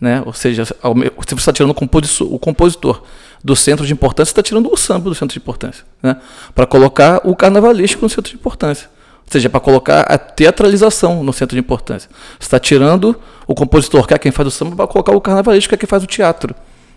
né? 0.00 0.22
Ou 0.24 0.32
seja, 0.32 0.64
você 0.64 1.34
está 1.34 1.52
tirando 1.52 1.70
o 1.70 1.74
compositor, 1.74 2.32
o 2.32 2.38
compositor 2.38 3.02
do 3.44 3.56
centro 3.56 3.86
de 3.86 3.92
importância, 3.92 4.26
você 4.26 4.32
está 4.32 4.42
tirando 4.42 4.72
o 4.72 4.76
samba 4.76 5.08
do 5.08 5.14
centro 5.14 5.34
de 5.34 5.38
importância, 5.40 5.84
né? 6.02 6.16
Para 6.54 6.66
colocar 6.66 7.20
o 7.24 7.34
carnavalesco 7.34 8.00
no 8.02 8.08
centro 8.08 8.30
de 8.30 8.36
importância. 8.36 8.88
Ou 9.26 9.32
seja, 9.32 9.48
para 9.48 9.60
colocar 9.60 10.00
a 10.02 10.18
teatralização 10.18 11.22
no 11.24 11.32
centro 11.32 11.56
de 11.56 11.60
importância. 11.60 12.08
Você 12.38 12.46
está 12.46 12.58
tirando 12.60 13.16
o 13.46 13.54
compositor, 13.54 14.06
que 14.06 14.12
é 14.14 14.18
quem 14.18 14.30
faz 14.30 14.46
o 14.48 14.50
samba, 14.50 14.76
para 14.76 14.86
colocar 14.86 15.12
o 15.12 15.20
carnavalesco, 15.20 15.68
que 15.70 15.74
é 15.74 15.78
quem 15.78 15.88
faz 15.88 16.02
o 16.02 16.06
teatro. 16.06 16.54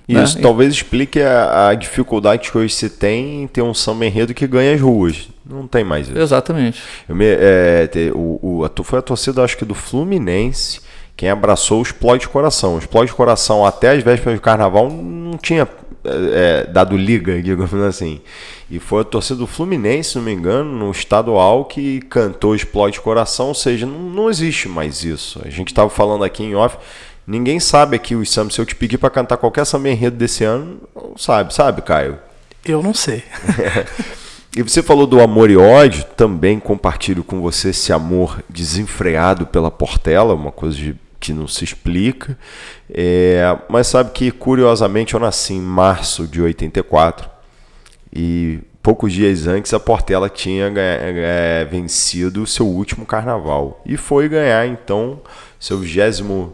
né? 0.07 0.23
Isso 0.23 0.39
talvez 0.41 0.73
explique 0.73 1.19
a, 1.21 1.69
a 1.69 1.73
dificuldade 1.75 2.51
que 2.51 2.57
hoje 2.57 2.73
se 2.73 2.89
tem 2.89 3.43
em 3.43 3.47
ter 3.47 3.61
um 3.61 3.73
samba 3.73 4.05
enredo 4.05 4.33
que 4.33 4.45
ganha 4.45 4.73
as 4.75 4.81
ruas. 4.81 5.29
Não 5.45 5.65
tem 5.67 5.83
mais 5.83 6.07
isso. 6.09 6.17
Exatamente. 6.17 6.81
Eu 7.07 7.15
me- 7.15 7.25
é, 7.25 7.87
te- 7.87 8.11
o, 8.13 8.39
o- 8.67 8.83
foi 8.83 8.99
a 8.99 9.01
torcida, 9.01 9.43
acho 9.43 9.57
que 9.57 9.63
do 9.65 9.73
Fluminense, 9.75 10.81
quem 11.15 11.29
abraçou 11.29 11.79
o 11.79 11.83
Explode 11.83 12.27
Coração. 12.27 12.75
O 12.75 12.79
Explode 12.79 13.13
Coração, 13.13 13.65
até 13.65 13.91
as 13.91 14.03
vésperas 14.03 14.37
do 14.37 14.41
carnaval, 14.41 14.89
não 14.89 15.37
tinha 15.37 15.67
é, 16.05 16.63
é, 16.67 16.71
dado 16.71 16.95
liga, 16.95 17.41
digamos 17.43 17.73
assim. 17.73 18.21
E 18.69 18.79
foi 18.79 19.01
a 19.01 19.05
torcida 19.05 19.39
do 19.39 19.47
Fluminense, 19.47 20.11
se 20.11 20.15
não 20.17 20.23
me 20.25 20.33
engano, 20.33 20.71
no 20.71 20.91
estadual, 20.91 21.65
que 21.65 22.01
cantou 22.01 22.55
Explode 22.55 22.99
Coração, 23.01 23.47
ou 23.49 23.53
seja, 23.55 23.85
não, 23.85 23.99
não 23.99 24.29
existe 24.29 24.67
mais 24.67 25.03
isso. 25.03 25.39
A 25.45 25.49
gente 25.49 25.67
estava 25.69 25.89
falando 25.89 26.23
aqui 26.23 26.43
em 26.43 26.55
off. 26.55 26.77
Ninguém 27.27 27.59
sabe 27.59 27.95
aqui 27.95 28.15
os 28.15 28.31
sambas. 28.31 28.53
Se 28.53 28.61
eu 28.61 28.65
te 28.65 28.75
pedir 28.75 28.97
para 28.97 29.09
cantar 29.09 29.37
qualquer 29.37 29.65
samba 29.65 29.89
enredo 29.89 30.15
desse 30.17 30.43
ano, 30.43 30.77
não 30.95 31.17
sabe, 31.17 31.53
sabe, 31.53 31.81
Caio? 31.81 32.19
Eu 32.63 32.81
não 32.81 32.93
sei. 32.93 33.23
E 34.57 34.63
você 34.63 34.81
falou 34.81 35.05
do 35.05 35.19
amor 35.19 35.49
e 35.49 35.57
ódio, 35.57 36.05
também 36.15 36.61
compartilho 36.61 37.25
com 37.25 37.41
você 37.41 37.71
esse 37.71 37.91
amor 37.91 38.41
desenfreado 38.47 39.45
pela 39.45 39.69
Portela, 39.69 40.33
uma 40.33 40.49
coisa 40.49 40.77
de- 40.77 40.95
que 41.25 41.33
não 41.33 41.47
se 41.47 41.63
explica. 41.63 42.37
É, 42.89 43.57
mas 43.69 43.87
sabe 43.87 44.11
que, 44.11 44.31
curiosamente, 44.31 45.13
eu 45.13 45.19
nasci 45.19 45.53
em 45.53 45.61
março 45.61 46.27
de 46.27 46.41
84 46.41 47.29
e 48.13 48.59
poucos 48.81 49.11
dias 49.11 49.47
antes 49.47 49.73
a 49.73 49.79
Portela 49.79 50.29
tinha 50.29 50.71
é, 50.75 51.65
vencido 51.65 52.43
o 52.43 52.47
seu 52.47 52.67
último 52.67 53.03
carnaval 53.05 53.81
e 53.83 53.97
foi 53.97 54.29
ganhar, 54.29 54.67
então, 54.67 55.21
seu 55.59 55.79
22 55.79 56.51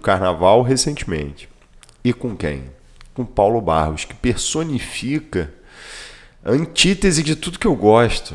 carnaval 0.00 0.62
recentemente. 0.62 1.48
E 2.02 2.12
com 2.12 2.34
quem? 2.34 2.64
Com 3.12 3.24
Paulo 3.24 3.60
Barros, 3.60 4.06
que 4.06 4.14
personifica 4.14 5.52
a 6.42 6.50
antítese 6.50 7.22
de 7.22 7.36
tudo 7.36 7.58
que 7.58 7.66
eu 7.66 7.76
gosto. 7.76 8.34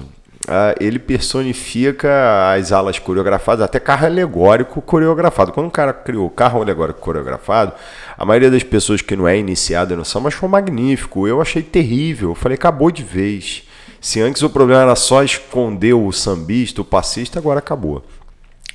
Ah, 0.50 0.74
ele 0.80 0.98
personifica 0.98 2.54
as 2.54 2.72
alas 2.72 2.98
coreografadas, 2.98 3.66
até 3.66 3.82
carro 3.82 4.06
alegórico 4.06 4.82
coreografado. 4.82 5.52
Quando 5.52 5.66
um 5.66 5.70
cara 5.70 5.91
criou 5.91 6.30
carro 6.30 6.62
alegórico 6.62 7.02
coreografado, 7.02 7.74
a 8.18 8.24
maioria 8.24 8.50
das 8.50 8.64
pessoas 8.64 9.02
que 9.02 9.14
não 9.14 9.28
é 9.28 9.38
iniciada 9.38 9.93
no 9.93 10.06
samba 10.06 10.30
achou 10.30 10.48
magnífico. 10.48 11.28
Eu 11.28 11.41
achei 11.41 11.62
terrível. 11.62 12.30
Eu 12.30 12.36
falei, 12.36 12.56
acabou 12.56 12.89
de 12.89 13.04
vez. 13.04 13.64
Se 14.00 14.22
antes 14.22 14.41
o 14.41 14.50
problema 14.50 14.84
era 14.84 14.95
só 14.95 15.22
esconder 15.22 15.93
o 15.93 16.10
sambista, 16.14 16.82
o 16.82 16.86
passista, 16.86 17.39
agora 17.39 17.60
acabou. 17.60 18.06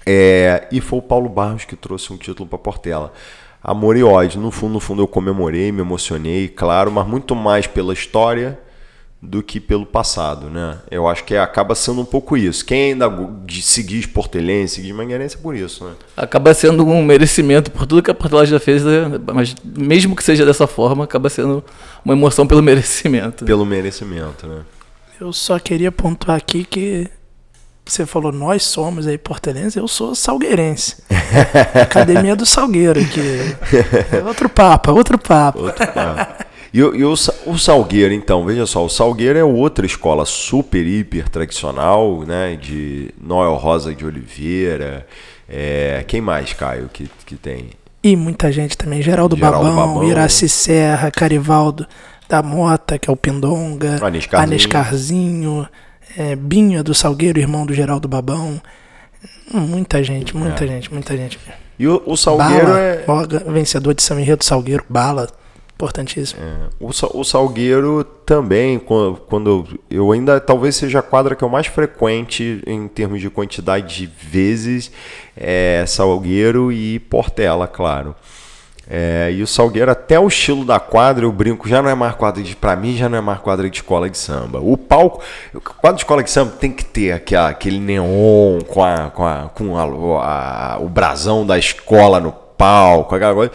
É, 0.04 0.68
e 0.70 0.78
foi 0.78 0.98
o 0.98 1.02
Paulo 1.02 1.30
Barros 1.30 1.64
que 1.64 1.74
trouxe 1.74 2.12
um 2.12 2.18
título 2.18 2.46
para 2.46 2.58
Portela. 2.58 3.14
Amor 3.64 3.96
e 3.96 4.02
ódio. 4.02 4.38
No 4.38 4.50
fundo, 4.50 4.74
no 4.74 4.80
fundo, 4.80 5.00
eu 5.00 5.08
comemorei, 5.08 5.72
me 5.72 5.80
emocionei, 5.80 6.48
claro, 6.48 6.90
mas 6.90 7.06
muito 7.06 7.34
mais 7.34 7.66
pela 7.66 7.94
história 7.94 8.58
do 9.24 9.40
que 9.40 9.60
pelo 9.60 9.86
passado, 9.86 10.50
né? 10.50 10.78
Eu 10.90 11.06
acho 11.06 11.22
que 11.22 11.36
acaba 11.36 11.76
sendo 11.76 12.00
um 12.00 12.04
pouco 12.04 12.36
isso. 12.36 12.64
Quem 12.64 12.90
ainda 12.92 13.08
de- 13.46 13.62
se 13.62 13.80
diz 13.84 14.04
portelense, 14.04 14.74
se 14.74 14.82
diz 14.82 14.92
mangueirense 14.92 15.36
é 15.36 15.38
por 15.38 15.54
isso, 15.54 15.84
né? 15.84 15.92
Acaba 16.16 16.52
sendo 16.52 16.84
um 16.84 17.04
merecimento 17.04 17.70
por 17.70 17.86
tudo 17.86 18.02
que 18.02 18.10
a 18.10 18.14
Portela 18.14 18.44
já 18.44 18.58
fez, 18.58 18.82
né? 18.84 19.02
mas 19.32 19.54
mesmo 19.64 20.16
que 20.16 20.24
seja 20.24 20.44
dessa 20.44 20.66
forma, 20.66 21.04
acaba 21.04 21.28
sendo 21.28 21.62
uma 22.04 22.14
emoção 22.14 22.48
pelo 22.48 22.60
merecimento. 22.64 23.44
Pelo 23.44 23.64
merecimento, 23.64 24.44
né? 24.46 24.62
Eu 25.20 25.32
só 25.32 25.56
queria 25.60 25.92
pontuar 25.92 26.36
aqui 26.36 26.64
que 26.64 27.08
você 27.84 28.04
falou 28.04 28.32
nós 28.32 28.64
somos 28.64 29.06
aí 29.06 29.16
portelenses, 29.18 29.76
eu 29.76 29.86
sou 29.86 30.16
salgueirense. 30.16 30.96
Academia 31.80 32.34
do 32.34 32.44
Salgueiro, 32.44 33.04
que 33.04 33.20
é 33.20 34.22
outro 34.24 34.48
papo, 34.48 34.90
é 34.90 34.92
outro 34.92 35.16
papo. 35.16 35.62
Outro 35.62 35.86
papo. 35.92 36.44
E, 36.72 36.82
o- 36.82 36.94
e 36.94 37.04
o, 37.04 37.12
o 37.12 37.58
Salgueiro, 37.58 38.14
então, 38.14 38.44
veja 38.46 38.64
só, 38.66 38.84
o 38.84 38.88
Salgueiro 38.88 39.38
é 39.38 39.44
outra 39.44 39.84
escola 39.84 40.24
super, 40.24 40.86
hiper 40.86 41.28
tradicional, 41.28 42.22
né? 42.26 42.56
De 42.56 43.10
Noel 43.20 43.54
Rosa 43.56 43.94
de 43.94 44.04
Oliveira. 44.06 45.06
É, 45.48 46.02
quem 46.08 46.20
mais, 46.20 46.52
Caio, 46.54 46.88
que, 46.92 47.10
que 47.26 47.36
tem? 47.36 47.70
E 48.02 48.16
muita 48.16 48.50
gente 48.50 48.76
também, 48.76 49.02
Geraldo, 49.02 49.36
Geraldo 49.36 49.64
Babão, 49.68 49.76
Babão. 49.94 50.04
Iraci 50.08 50.48
Serra, 50.48 51.10
Carivaldo 51.10 51.86
da 52.28 52.42
Mota, 52.42 52.98
que 52.98 53.08
é 53.08 53.12
o 53.12 53.16
Pindonga, 53.16 53.98
Anescarzinho. 54.04 54.42
Anescarzinho, 54.52 55.68
é, 56.16 56.34
Binha 56.34 56.82
do 56.82 56.94
Salgueiro, 56.94 57.38
irmão 57.38 57.66
do 57.66 57.74
Geraldo 57.74 58.08
Babão. 58.08 58.60
Muita 59.52 60.02
gente, 60.02 60.34
muita 60.36 60.64
É. 60.64 60.68
gente, 60.68 60.92
muita 60.92 61.16
gente. 61.16 61.38
E 61.78 61.86
o, 61.86 62.02
o 62.06 62.16
Salgueiro 62.16 62.66
Bala, 63.06 63.28
é. 63.46 63.50
vencedor 63.52 63.94
de 63.94 64.02
São 64.02 64.18
Enredo 64.18 64.44
Salgueiro, 64.44 64.84
Bala, 64.88 65.28
importantíssimo. 65.82 66.40
O, 66.78 66.92
Sa- 66.92 67.10
o 67.12 67.24
Salgueiro 67.24 68.04
também, 68.24 68.78
quando, 68.78 69.16
quando 69.28 69.66
eu 69.90 70.12
ainda 70.12 70.40
talvez 70.40 70.76
seja 70.76 71.00
a 71.00 71.02
quadra 71.02 71.34
que 71.34 71.42
eu 71.42 71.48
mais 71.48 71.66
frequente 71.66 72.62
em 72.66 72.86
termos 72.86 73.20
de 73.20 73.28
quantidade 73.28 73.94
de 73.96 74.06
vezes, 74.06 74.92
é 75.36 75.84
Salgueiro 75.86 76.70
e 76.70 76.98
Portela, 77.00 77.66
claro. 77.66 78.14
É, 78.88 79.30
e 79.32 79.42
o 79.42 79.46
Salgueiro, 79.46 79.90
até 79.90 80.18
o 80.20 80.26
estilo 80.28 80.64
da 80.64 80.78
quadra, 80.78 81.24
eu 81.24 81.32
brinco, 81.32 81.68
já 81.68 81.80
não 81.80 81.88
é 81.88 81.94
mais 81.94 82.14
quadra 82.14 82.42
de. 82.42 82.54
Pra 82.54 82.76
mim, 82.76 82.96
já 82.96 83.08
não 83.08 83.16
é 83.16 83.20
mais 83.20 83.38
quadra 83.38 83.68
de 83.70 83.76
escola 83.76 84.10
de 84.10 84.18
samba. 84.18 84.58
O 84.60 84.76
palco. 84.76 85.22
o 85.54 85.60
Quadra 85.60 85.94
de 85.96 86.02
escola 86.02 86.22
de 86.22 86.30
samba 86.30 86.52
tem 86.58 86.70
que 86.70 86.84
ter 86.84 87.12
aquela, 87.12 87.48
aquele 87.48 87.78
neon 87.78 88.58
com, 88.68 88.84
a, 88.84 89.10
com, 89.10 89.24
a, 89.24 89.50
com 89.54 89.78
a- 89.78 90.74
a- 90.74 90.78
o 90.80 90.88
brasão 90.88 91.46
da 91.46 91.56
escola 91.58 92.20
no 92.20 92.32
palco, 92.32 93.14
aquela 93.14 93.32
coisa. 93.34 93.52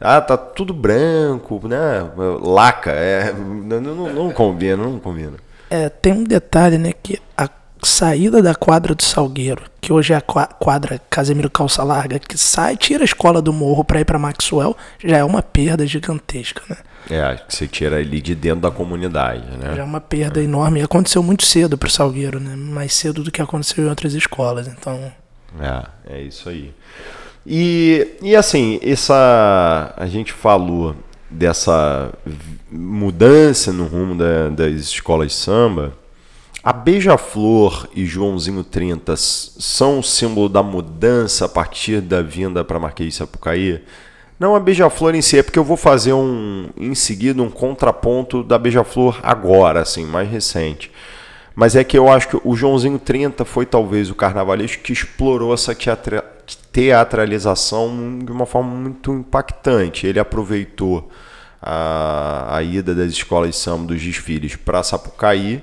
Ah, 0.00 0.20
tá 0.20 0.36
tudo 0.36 0.72
branco, 0.72 1.60
né? 1.66 2.08
Laca. 2.42 2.90
É, 2.92 3.32
não, 3.32 3.80
não, 3.80 4.12
não 4.12 4.32
combina, 4.32 4.76
não 4.76 4.98
combina. 4.98 5.34
É, 5.70 5.88
tem 5.88 6.12
um 6.12 6.24
detalhe, 6.24 6.78
né, 6.78 6.92
que 7.02 7.20
a 7.36 7.48
saída 7.82 8.42
da 8.42 8.54
quadra 8.54 8.94
do 8.94 9.02
Salgueiro, 9.02 9.62
que 9.80 9.92
hoje 9.92 10.12
é 10.12 10.16
a 10.16 10.20
qua- 10.20 10.46
quadra 10.46 11.00
Casemiro 11.10 11.50
Calça 11.50 11.82
Larga, 11.84 12.18
que 12.18 12.38
sai, 12.38 12.76
tira 12.76 13.02
a 13.02 13.04
escola 13.04 13.42
do 13.42 13.52
morro 13.52 13.84
pra 13.84 14.00
ir 14.00 14.04
pra 14.04 14.18
Maxwell, 14.18 14.76
já 15.04 15.18
é 15.18 15.24
uma 15.24 15.42
perda 15.42 15.86
gigantesca, 15.86 16.62
né? 16.70 16.76
É, 17.10 17.36
que 17.36 17.54
você 17.54 17.66
tira 17.66 17.96
ali 17.96 18.20
de 18.20 18.34
dentro 18.34 18.60
da 18.60 18.70
comunidade, 18.70 19.42
Já 19.60 19.68
é 19.68 19.74
né? 19.76 19.82
uma 19.82 20.00
perda 20.00 20.42
enorme. 20.42 20.80
E 20.80 20.82
aconteceu 20.82 21.22
muito 21.22 21.44
cedo 21.44 21.76
pro 21.78 21.88
Salgueiro, 21.90 22.38
né? 22.40 22.54
Mais 22.56 22.92
cedo 22.94 23.22
do 23.22 23.30
que 23.30 23.40
aconteceu 23.42 23.84
em 23.84 23.88
outras 23.88 24.12
escolas. 24.14 24.66
Então, 24.68 25.10
É, 25.60 25.84
é 26.16 26.20
isso 26.22 26.48
aí. 26.48 26.74
E, 27.50 28.06
e 28.20 28.36
assim, 28.36 28.78
essa. 28.82 29.94
A 29.96 30.04
gente 30.06 30.32
falou 30.34 30.94
dessa 31.30 32.12
mudança 32.70 33.72
no 33.72 33.84
rumo 33.86 34.14
da- 34.14 34.50
das 34.50 34.72
escolas 34.74 35.28
de 35.28 35.34
samba. 35.34 35.94
A 36.62 36.72
Beija-Flor 36.72 37.88
e 37.94 38.04
Joãozinho 38.04 38.62
30 38.62 39.12
s- 39.14 39.52
são 39.58 40.00
o 40.00 40.02
símbolo 40.02 40.48
da 40.48 40.62
mudança 40.62 41.46
a 41.46 41.48
partir 41.48 42.02
da 42.02 42.20
vinda 42.20 42.62
para 42.64 42.78
Marquês 42.78 43.10
de 43.10 43.14
Sapucaí? 43.18 43.82
Não 44.38 44.54
a 44.54 44.60
Beija-Flor 44.60 45.14
em 45.14 45.22
si, 45.22 45.38
é 45.38 45.42
porque 45.42 45.58
eu 45.58 45.64
vou 45.64 45.76
fazer 45.76 46.12
um 46.12 46.68
em 46.76 46.94
seguida 46.94 47.42
um 47.42 47.48
contraponto 47.50 48.42
da 48.42 48.58
Beija-Flor 48.58 49.20
agora, 49.22 49.80
assim, 49.80 50.04
mais 50.04 50.28
recente. 50.30 50.90
Mas 51.56 51.74
é 51.74 51.82
que 51.82 51.96
eu 51.96 52.08
acho 52.10 52.28
que 52.28 52.40
o 52.44 52.54
Joãozinho 52.54 52.98
30 52.98 53.44
foi 53.44 53.64
talvez 53.64 54.10
o 54.10 54.14
carnavalesco 54.14 54.82
que 54.82 54.92
explorou 54.92 55.54
essa 55.54 55.74
teatra- 55.74 56.24
teatralização 56.56 58.18
de 58.18 58.32
uma 58.32 58.46
forma 58.46 58.74
muito 58.74 59.12
impactante. 59.12 60.06
Ele 60.06 60.18
aproveitou 60.18 61.10
a, 61.60 62.56
a 62.56 62.62
ida 62.62 62.94
das 62.94 63.12
escolas 63.12 63.50
de 63.50 63.56
samba 63.56 63.86
dos 63.86 64.02
desfiles 64.02 64.56
para 64.56 64.82
Sapucaí, 64.82 65.62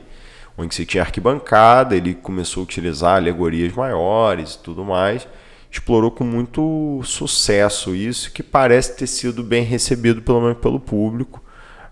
onde 0.58 0.76
se 0.76 0.86
tinha 0.86 1.04
arquibancada, 1.04 1.96
ele 1.96 2.14
começou 2.14 2.62
a 2.62 2.64
utilizar 2.64 3.16
alegorias 3.16 3.74
maiores 3.74 4.54
e 4.54 4.60
tudo 4.60 4.86
mais, 4.86 5.28
explorou 5.72 6.12
com 6.12 6.24
muito 6.24 7.02
sucesso 7.04 7.94
isso, 7.94 8.32
que 8.32 8.42
parece 8.42 8.96
ter 8.96 9.08
sido 9.08 9.44
bem 9.44 9.64
recebido 9.64 10.22
pelo 10.22 10.42
menos 10.42 10.58
pelo 10.60 10.80
público, 10.80 11.44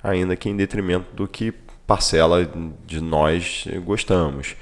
ainda 0.01 0.35
que 0.35 0.49
em 0.49 0.55
detrimento 0.55 1.13
do 1.13 1.27
que 1.27 1.53
parcela 1.85 2.49
de 2.85 3.01
nós 3.01 3.65
gostamos. 3.83 4.55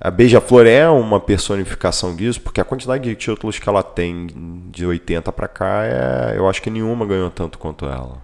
A 0.00 0.10
Beija-Flor 0.10 0.66
é 0.66 0.88
uma 0.88 1.20
personificação 1.20 2.16
disso, 2.16 2.40
porque 2.40 2.58
a 2.58 2.64
quantidade 2.64 3.04
de 3.04 3.14
títulos 3.14 3.58
que 3.58 3.68
ela 3.68 3.82
tem 3.82 4.28
de 4.70 4.86
80 4.86 5.30
para 5.30 5.46
cá, 5.46 5.84
é, 5.84 6.38
eu 6.38 6.48
acho 6.48 6.62
que 6.62 6.70
nenhuma 6.70 7.04
ganhou 7.04 7.30
tanto 7.30 7.58
quanto 7.58 7.84
ela. 7.84 8.16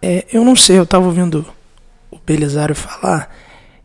É, 0.00 0.24
eu 0.32 0.44
não 0.44 0.54
sei, 0.54 0.78
eu 0.78 0.84
estava 0.84 1.04
ouvindo 1.04 1.44
o 2.12 2.18
Belisário 2.24 2.76
falar. 2.76 3.34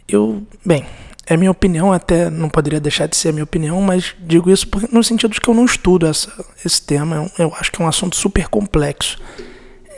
Eu, 0.08 0.44
bem, 0.64 0.86
é 1.26 1.36
minha 1.36 1.50
opinião, 1.50 1.92
até 1.92 2.30
não 2.30 2.48
poderia 2.48 2.80
deixar 2.80 3.08
de 3.08 3.16
ser 3.18 3.30
a 3.30 3.32
minha 3.32 3.44
opinião, 3.44 3.82
mas 3.82 4.14
digo 4.20 4.52
isso 4.52 4.68
porque, 4.68 4.88
no 4.94 5.04
sentido 5.04 5.32
de 5.32 5.42
que 5.42 5.50
eu 5.50 5.56
não 5.56 5.66
estudo 5.66 6.06
essa, 6.06 6.32
esse 6.64 6.84
tema. 6.84 7.28
Eu 7.40 7.52
acho 7.60 7.72
que 7.72 7.82
é 7.82 7.86
um 7.86 7.88
assunto 7.88 8.16
super 8.16 8.48
complexo. 8.48 9.20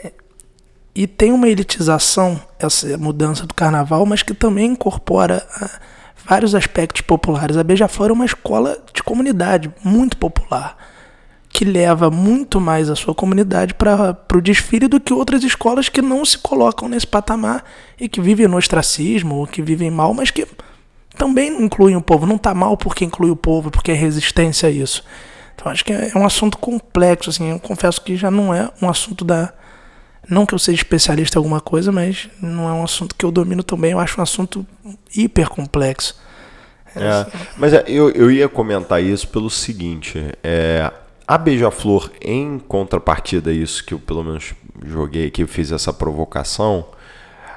É, 0.02 0.12
e 0.94 1.06
tem 1.06 1.30
uma 1.30 1.46
elitização, 1.46 2.40
essa 2.58 2.96
mudança 2.96 3.44
do 3.46 3.52
carnaval, 3.52 4.06
mas 4.06 4.22
que 4.22 4.32
também 4.32 4.70
incorpora. 4.70 5.46
A, 5.60 5.94
vários 6.26 6.54
aspectos 6.54 7.02
populares. 7.02 7.56
A 7.56 7.64
Beija-Flor 7.64 8.10
é 8.10 8.12
uma 8.12 8.24
escola 8.24 8.78
de 8.92 9.02
comunidade 9.02 9.72
muito 9.82 10.16
popular, 10.16 10.76
que 11.48 11.64
leva 11.64 12.10
muito 12.10 12.60
mais 12.60 12.90
a 12.90 12.96
sua 12.96 13.14
comunidade 13.14 13.74
para 13.74 14.16
o 14.34 14.40
desfile 14.40 14.88
do 14.88 14.98
que 14.98 15.12
outras 15.12 15.44
escolas 15.44 15.88
que 15.88 16.02
não 16.02 16.24
se 16.24 16.38
colocam 16.38 16.88
nesse 16.88 17.06
patamar 17.06 17.64
e 18.00 18.08
que 18.08 18.20
vivem 18.20 18.48
no 18.48 18.56
ostracismo, 18.56 19.36
ou 19.36 19.46
que 19.46 19.62
vivem 19.62 19.90
mal, 19.90 20.12
mas 20.12 20.30
que 20.30 20.46
também 21.16 21.62
incluem 21.62 21.96
o 21.96 22.02
povo. 22.02 22.26
Não 22.26 22.36
está 22.36 22.52
mal 22.52 22.76
porque 22.76 23.04
inclui 23.04 23.30
o 23.30 23.36
povo, 23.36 23.70
porque 23.70 23.92
é 23.92 23.94
resistência 23.94 24.68
a 24.68 24.72
isso. 24.72 25.04
Então 25.54 25.70
acho 25.70 25.84
que 25.84 25.92
é 25.92 26.10
um 26.16 26.26
assunto 26.26 26.58
complexo, 26.58 27.30
assim, 27.30 27.50
eu 27.50 27.60
confesso 27.60 28.02
que 28.02 28.16
já 28.16 28.30
não 28.30 28.52
é 28.52 28.68
um 28.82 28.88
assunto 28.88 29.24
da 29.24 29.52
não 30.28 30.46
que 30.46 30.54
eu 30.54 30.58
seja 30.58 30.76
especialista 30.76 31.38
em 31.38 31.40
alguma 31.40 31.60
coisa, 31.60 31.92
mas 31.92 32.28
não 32.40 32.68
é 32.68 32.72
um 32.72 32.84
assunto 32.84 33.14
que 33.14 33.24
eu 33.24 33.30
domino 33.30 33.62
também. 33.62 33.92
Eu 33.92 33.98
acho 33.98 34.20
um 34.20 34.22
assunto 34.22 34.66
hiper 35.14 35.48
complexo. 35.48 36.16
É, 36.96 37.26
mas 37.56 37.72
é, 37.72 37.84
eu, 37.88 38.10
eu 38.10 38.30
ia 38.30 38.48
comentar 38.48 39.02
isso 39.02 39.28
pelo 39.28 39.50
seguinte: 39.50 40.18
é, 40.42 40.90
a 41.26 41.36
Beija-Flor, 41.36 42.10
em 42.22 42.58
contrapartida 42.58 43.50
a 43.50 43.52
isso 43.52 43.84
que 43.84 43.94
eu 43.94 43.98
pelo 43.98 44.22
menos 44.22 44.54
joguei, 44.86 45.30
que 45.30 45.42
eu 45.42 45.48
fiz 45.48 45.72
essa 45.72 45.92
provocação, 45.92 46.86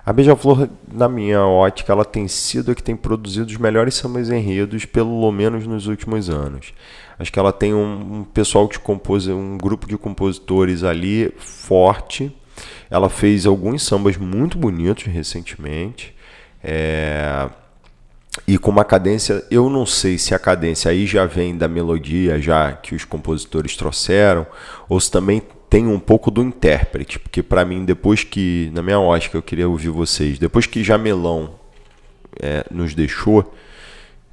a 0.06 0.14
Beija-Flor, 0.14 0.70
na 0.92 1.10
minha 1.10 1.46
ótica, 1.46 1.92
ela 1.92 2.06
tem 2.06 2.28
sido 2.28 2.72
a 2.72 2.76
que 2.76 2.82
tem 2.82 2.96
produzido 2.96 3.48
os 3.48 3.58
melhores 3.58 3.94
sambas 3.96 4.30
enredos, 4.30 4.86
pelo 4.86 5.30
menos 5.32 5.68
nos 5.68 5.88
últimos 5.88 6.30
anos. 6.30 6.74
Acho 7.20 7.32
que 7.32 7.38
ela 7.38 7.52
tem 7.52 7.74
um, 7.74 8.20
um 8.20 8.24
pessoal 8.24 8.68
de 8.68 8.80
compos, 8.80 9.28
um 9.28 9.58
grupo 9.58 9.88
de 9.88 9.98
compositores 9.98 10.84
ali 10.84 11.34
forte 11.38 12.34
ela 12.90 13.10
fez 13.10 13.46
alguns 13.46 13.84
sambas 13.84 14.18
muito 14.18 14.58
bonitos 14.58 15.06
recentemente. 15.06 16.16
É... 16.64 17.50
E 18.48 18.58
com 18.58 18.70
uma 18.70 18.86
cadência, 18.86 19.44
eu 19.50 19.70
não 19.70 19.86
sei 19.86 20.18
se 20.18 20.36
a 20.36 20.40
cadência 20.40 20.92
aí 20.92 21.06
já 21.08 21.26
vem 21.26 21.58
da 21.58 21.68
melodia 21.68 22.40
já 22.40 22.72
que 22.72 22.94
os 22.94 23.04
compositores 23.04 23.76
trouxeram, 23.76 24.46
ou 24.88 25.00
se 25.00 25.10
também 25.10 25.42
tem 25.70 25.88
um 25.88 26.00
pouco 26.00 26.32
do 26.32 26.42
intérprete, 26.42 27.20
porque 27.20 27.44
para 27.44 27.66
mim, 27.66 27.84
depois 27.84 28.24
que, 28.24 28.72
na 28.74 28.82
minha 28.82 29.00
ótica, 29.00 29.38
eu 29.38 29.42
queria 29.42 29.68
ouvir 29.68 29.90
vocês, 29.90 30.40
depois 30.40 30.66
que 30.66 30.84
Jamelão 30.84 31.56
é, 32.42 32.64
nos 32.72 32.94
deixou, 32.94 33.54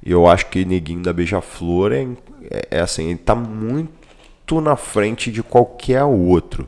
eu 0.05 0.27
acho 0.27 0.45
que 0.47 0.63
Neguinho 0.63 1.01
da 1.01 1.11
Beija-Flor 1.11 1.91
é, 1.91 2.07
é, 2.49 2.67
é 2.71 2.79
assim, 2.79 3.09
ele 3.09 3.17
tá 3.17 3.33
muito 3.33 4.61
na 4.61 4.75
frente 4.75 5.31
de 5.31 5.41
qualquer 5.41 6.03
outro. 6.03 6.67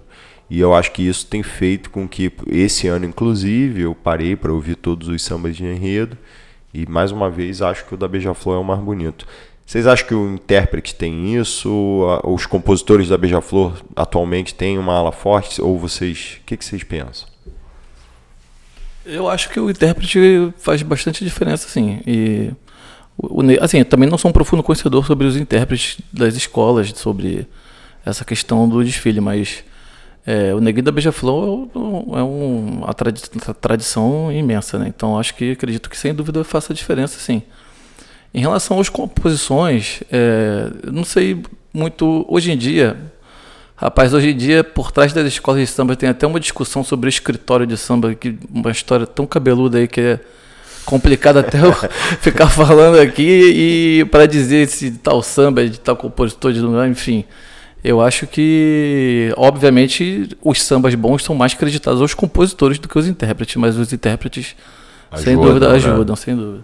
E 0.50 0.60
eu 0.60 0.74
acho 0.74 0.91
que 0.91 1.06
isso 1.06 1.26
tem 1.26 1.43
feito 1.43 1.89
com 1.89 2.08
que 2.08 2.32
esse 2.48 2.88
ano, 2.88 3.06
inclusive, 3.06 3.82
eu 3.82 3.93
parei 3.93 4.36
para 4.36 4.54
ouvir 4.54 4.76
todos 4.76 5.10
os 5.10 5.22
sambas 5.22 5.56
de 5.56 5.66
enredo. 5.66 6.18
E 6.74 6.86
mais 6.89 7.12
uma 7.12 7.30
vez 7.30 7.62
acho 7.62 7.86
que 7.86 7.93
o 7.93 7.98
da 7.98 8.08
Beija-Flor 8.08 8.56
é 8.56 8.60
o 8.60 8.64
mais 8.64 8.80
bonito. 8.80 9.28
Vocês 9.66 9.86
acham 9.86 10.08
que 10.08 10.16
o 10.16 10.34
intérprete 10.34 10.95
tem 10.95 11.36
isso? 11.36 11.70
Os 12.24 12.45
compositores 12.45 13.10
da 13.10 13.18
Beija-Flor 13.18 13.74
atualmente 13.93 14.56
têm 14.56 14.78
uma 14.78 14.93
ala 14.93 15.12
forte? 15.12 15.62
Ou 15.62 15.78
vocês. 15.78 16.38
O 16.41 16.45
que, 16.45 16.56
que 16.56 16.64
vocês 16.64 16.84
pensam? 16.84 17.28
Eu 19.06 19.30
acho 19.30 19.50
que 19.50 19.60
o 19.60 19.70
intérprete 19.70 20.54
faz 20.58 20.82
bastante 20.82 21.24
diferença, 21.26 21.68
sim. 21.68 22.02
E, 22.08 22.52
assim, 23.60 23.84
também 23.84 24.08
não 24.08 24.18
sou 24.18 24.30
um 24.30 24.34
profundo 24.34 24.64
conhecedor 24.64 25.06
sobre 25.06 25.28
os 25.28 25.36
intérpretes 25.36 25.98
das 26.14 26.36
escolas, 26.36 26.89
sobre 26.95 27.45
essa 28.06 28.24
questão 28.24 28.70
do 28.70 28.84
desfile, 28.84 29.20
mas 29.20 29.66
é, 30.28 30.53
o 30.53 30.59
Neguinho 30.59 30.84
da 30.84 30.91
Beija-Flor 30.91 31.69
é, 31.73 31.80
um, 32.21 32.82
uma 32.84 32.93
tradi 32.93 33.21
tradição 33.61 34.30
imensa, 34.30 34.78
né? 34.78 34.88
Então 34.89 35.17
acho 35.17 35.34
que 35.34 35.51
acredito 35.51 35.89
que 35.89 35.97
sem 35.97 36.13
dúvida 36.13 36.43
faça 36.43 36.73
diferença, 36.73 37.17
sim. 37.17 37.41
Em 38.34 38.41
relação 38.41 38.78
às 38.78 38.89
composições, 38.89 40.01
é, 40.11 40.69
não 40.91 41.05
sei 41.05 41.41
muito 41.73 42.25
hoje 42.28 42.51
em 42.51 42.57
dia. 42.57 42.97
Rapaz, 43.78 44.13
hoje 44.13 44.32
em 44.32 44.36
dia, 44.36 44.65
por 44.65 44.91
trás 44.91 45.13
das 45.13 45.25
escolas 45.28 45.61
de 45.61 45.67
samba, 45.67 45.95
tem 45.95 46.09
até 46.09 46.28
uma 46.28 46.41
discussão 46.41 46.84
sobre 46.84 47.07
escritório 47.07 47.65
de 47.65 47.78
samba, 47.78 48.13
que 48.13 48.38
uma 48.53 48.71
história 48.71 49.07
tão 49.07 49.25
cabeluda 49.25 49.78
aí 49.78 49.88
que 49.88 50.01
é 50.01 50.19
complicado 50.84 51.38
até 51.38 51.63
eu 51.63 51.71
ficar 52.19 52.49
falando 52.49 52.99
aqui 52.99 54.01
e 54.01 54.05
para 54.11 54.25
dizer 54.25 54.67
se 54.67 54.91
tal 54.91 55.23
samba 55.23 55.63
é 55.63 55.67
de 55.67 55.80
tal 55.80 55.95
compositor, 55.95 56.51
de 56.51 56.59
enfim. 56.89 57.23
Eu 57.84 58.01
acho 58.01 58.28
que, 58.28 59.32
obviamente, 59.38 60.36
os 60.41 60.61
sambas 60.63 60.93
bons 60.95 61.23
são 61.23 61.36
mais 61.36 61.53
creditados 61.53 62.01
aos 62.01 62.13
compositores 62.13 62.80
do 62.80 62.88
que 62.88 62.97
os 62.97 63.07
intérpretes, 63.07 63.55
mas 63.55 63.78
os 63.78 63.93
intérpretes, 63.93 64.55
ajudam, 65.11 65.23
sem 65.23 65.36
dúvida, 65.38 65.69
né? 65.69 65.75
ajudam, 65.75 66.15
sem 66.15 66.36
dúvida. 66.36 66.63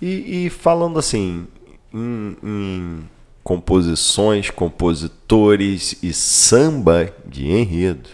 E, 0.00 0.46
e 0.46 0.50
falando 0.50 0.98
assim, 0.98 1.46
em, 1.92 2.36
em, 2.42 3.08
composições, 3.42 4.50
compositores 4.50 5.96
e 6.02 6.12
samba 6.12 7.12
de 7.26 7.50
enredo, 7.50 8.10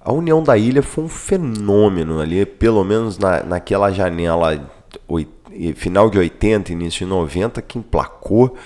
a 0.00 0.12
União 0.12 0.42
da 0.42 0.56
Ilha 0.56 0.82
foi 0.82 1.04
um 1.04 1.08
fenômeno 1.08 2.20
ali, 2.20 2.46
pelo 2.46 2.82
menos 2.82 3.18
na, 3.18 3.42
naquela 3.42 3.92
janela 3.92 4.70
final 5.76 6.08
de 6.08 6.18
80, 6.18 6.72
início 6.72 7.00
de 7.00 7.10
90, 7.10 7.60
que 7.60 7.78
emplacou 7.78 8.56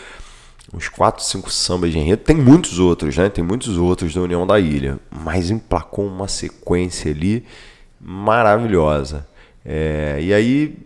uns 0.74 0.88
4, 0.88 1.22
5 1.22 1.50
sambas 1.50 1.92
de 1.92 1.98
enredo. 1.98 2.22
Tem 2.22 2.36
muitos 2.36 2.78
outros, 2.78 3.16
né? 3.16 3.28
Tem 3.28 3.44
muitos 3.44 3.76
outros 3.78 4.14
da 4.14 4.20
União 4.20 4.46
da 4.46 4.58
Ilha. 4.58 4.98
Mas 5.10 5.50
emplacou 5.50 6.06
uma 6.06 6.28
sequência 6.28 7.10
ali 7.10 7.44
maravilhosa. 8.00 9.26
É, 9.64 10.18
e 10.20 10.34
aí 10.34 10.76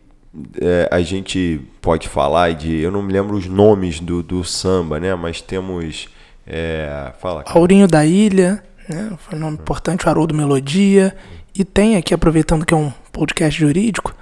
é, 0.60 0.88
a 0.90 1.00
gente 1.00 1.60
pode 1.80 2.08
falar 2.08 2.52
de. 2.54 2.76
Eu 2.76 2.90
não 2.90 3.02
me 3.02 3.12
lembro 3.12 3.36
os 3.36 3.46
nomes 3.46 4.00
do, 4.00 4.22
do 4.22 4.44
samba, 4.44 5.00
né? 5.00 5.14
Mas 5.14 5.40
temos. 5.40 6.08
É, 6.46 7.12
fala. 7.18 7.44
Aurinho 7.46 7.88
da 7.88 8.04
Ilha, 8.04 8.62
né? 8.88 9.12
Foi 9.18 9.36
um 9.38 9.40
nome 9.40 9.56
importante, 9.56 10.06
o 10.06 10.08
Haroldo 10.08 10.34
Melodia. 10.34 11.14
E 11.54 11.64
tem 11.64 11.96
aqui, 11.96 12.14
aproveitando 12.14 12.64
que 12.64 12.72
é 12.72 12.76
um 12.76 12.92
podcast 13.12 13.58
jurídico, 13.58 14.14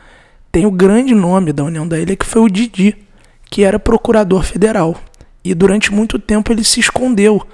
tem 0.50 0.64
o 0.64 0.70
grande 0.70 1.14
nome 1.14 1.52
da 1.52 1.64
União 1.64 1.86
da 1.86 1.98
Ilha, 1.98 2.16
que 2.16 2.24
foi 2.24 2.40
o 2.40 2.48
Didi, 2.48 2.96
que 3.50 3.62
era 3.62 3.78
procurador 3.78 4.42
federal. 4.42 4.96
E 5.50 5.54
durante 5.54 5.92
muito 5.92 6.18
tempo 6.18 6.52
ele 6.52 6.64
se 6.64 6.80
escondeu, 6.80 7.46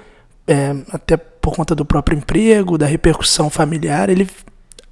é, 0.47 0.75
até 0.91 1.15
por 1.15 1.55
conta 1.55 1.75
do 1.75 1.85
próprio 1.85 2.17
emprego, 2.17 2.77
da 2.77 2.85
repercussão 2.85 3.49
familiar, 3.49 4.09
ele 4.09 4.27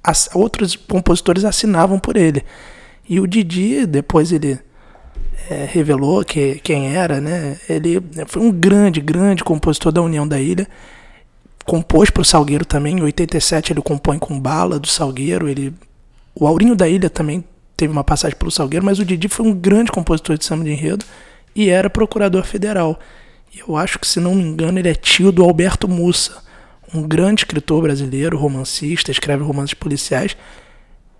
as, 0.02 0.28
outros 0.34 0.76
compositores 0.76 1.44
assinavam 1.44 1.98
por 1.98 2.16
ele. 2.16 2.44
E 3.08 3.20
o 3.20 3.26
Didi, 3.26 3.86
depois 3.86 4.32
ele 4.32 4.58
é, 5.50 5.68
revelou 5.70 6.24
que, 6.24 6.60
quem 6.62 6.94
era, 6.94 7.20
né? 7.20 7.56
Ele 7.68 8.02
foi 8.26 8.42
um 8.42 8.50
grande, 8.50 9.00
grande 9.00 9.44
compositor 9.44 9.92
da 9.92 10.02
União 10.02 10.26
da 10.26 10.40
Ilha. 10.40 10.66
Compôs 11.64 12.10
para 12.10 12.22
o 12.22 12.24
Salgueiro 12.24 12.64
também. 12.64 12.98
Em 12.98 13.02
87 13.02 13.72
ele 13.72 13.82
compõe 13.82 14.18
com 14.18 14.38
Bala 14.38 14.78
do 14.78 14.88
Salgueiro. 14.88 15.48
Ele, 15.48 15.72
o 16.34 16.46
Aurinho 16.46 16.74
da 16.74 16.88
Ilha 16.88 17.08
também 17.08 17.44
teve 17.76 17.92
uma 17.92 18.04
passagem 18.04 18.36
pelo 18.36 18.50
Salgueiro, 18.50 18.84
mas 18.84 18.98
o 18.98 19.04
Didi 19.04 19.28
foi 19.28 19.46
um 19.46 19.52
grande 19.52 19.90
compositor 19.90 20.36
de 20.36 20.44
samba 20.44 20.64
de 20.64 20.70
enredo 20.70 21.04
e 21.54 21.68
era 21.68 21.90
procurador 21.90 22.44
federal. 22.44 22.98
Eu 23.54 23.76
acho 23.76 23.98
que, 23.98 24.06
se 24.06 24.18
não 24.18 24.34
me 24.34 24.42
engano, 24.42 24.78
ele 24.78 24.88
é 24.88 24.94
tio 24.94 25.30
do 25.30 25.44
Alberto 25.44 25.86
Mussa, 25.86 26.42
um 26.94 27.02
grande 27.02 27.42
escritor 27.42 27.82
brasileiro, 27.82 28.38
romancista, 28.38 29.10
escreve 29.10 29.42
romances 29.42 29.74
policiais 29.74 30.36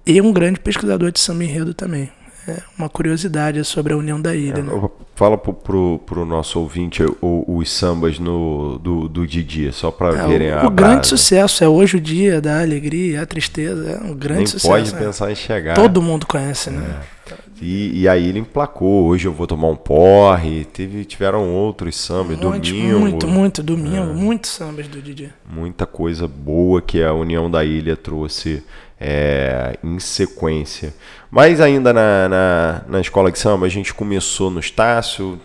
e 0.06 0.20
um 0.20 0.32
grande 0.32 0.60
pesquisador 0.60 1.10
de 1.10 1.20
samba 1.20 1.44
enredo 1.44 1.74
também. 1.74 2.10
É 2.46 2.56
uma 2.76 2.88
curiosidade 2.88 3.62
sobre 3.64 3.92
a 3.92 3.96
União 3.96 4.20
da 4.20 4.34
Ilha. 4.34 4.58
É, 4.58 4.62
né? 4.62 4.90
Fala 5.14 5.38
pro, 5.38 5.52
pro, 5.52 6.00
pro, 6.04 6.24
nosso 6.24 6.58
ouvinte 6.58 7.04
o, 7.20 7.44
os 7.46 7.70
sambas 7.70 8.18
no, 8.18 8.78
do, 8.78 9.08
do 9.08 9.26
Didi, 9.26 9.70
só 9.72 9.90
para 9.90 10.08
é, 10.08 10.26
verem 10.26 10.50
o, 10.50 10.58
a. 10.58 10.66
O 10.66 10.70
grande 10.70 11.06
sucesso 11.06 11.62
é 11.62 11.68
hoje 11.68 11.98
o 11.98 12.00
dia 12.00 12.40
da 12.40 12.60
alegria, 12.60 13.22
a 13.22 13.26
tristeza. 13.26 13.92
É 13.92 14.04
um 14.04 14.14
grande 14.14 14.38
Nem 14.38 14.46
sucesso. 14.46 14.68
Pode 14.68 14.92
né? 14.92 14.98
pensar 14.98 15.30
em 15.30 15.34
chegar. 15.36 15.74
Todo 15.74 16.02
mundo 16.02 16.26
conhece, 16.26 16.70
né? 16.70 17.00
É. 17.18 17.34
E, 17.60 18.00
e 18.00 18.08
aí 18.08 18.28
ele 18.28 18.40
emplacou. 18.40 19.04
Hoje 19.04 19.28
eu 19.28 19.32
vou 19.32 19.46
tomar 19.46 19.68
um 19.68 19.76
porre. 19.76 20.64
Teve, 20.64 21.04
tiveram 21.04 21.48
outros 21.48 21.96
sambas, 21.96 22.36
Muito, 22.38 22.72
domingo. 22.72 22.98
muito, 22.98 23.28
muito 23.28 23.62
domingo, 23.62 24.14
muitos 24.14 24.50
sambas 24.50 24.88
do 24.88 25.00
Didi. 25.00 25.32
muita 25.48 25.86
coisa 25.86 26.26
boa 26.26 26.82
que 26.82 27.00
a 27.00 27.12
União 27.12 27.48
da 27.48 27.64
Ilha 27.64 27.96
trouxe 27.96 28.64
é, 29.00 29.78
em 29.82 29.98
sequência. 29.98 30.94
Mas 31.30 31.60
ainda 31.60 31.92
na, 31.92 32.28
na, 32.28 32.82
na 32.86 33.00
escola 33.00 33.32
de 33.32 33.38
samba, 33.38 33.66
a 33.66 33.68
gente 33.68 33.92
começou 33.94 34.50
no 34.50 34.60
Estácio, 34.60 35.40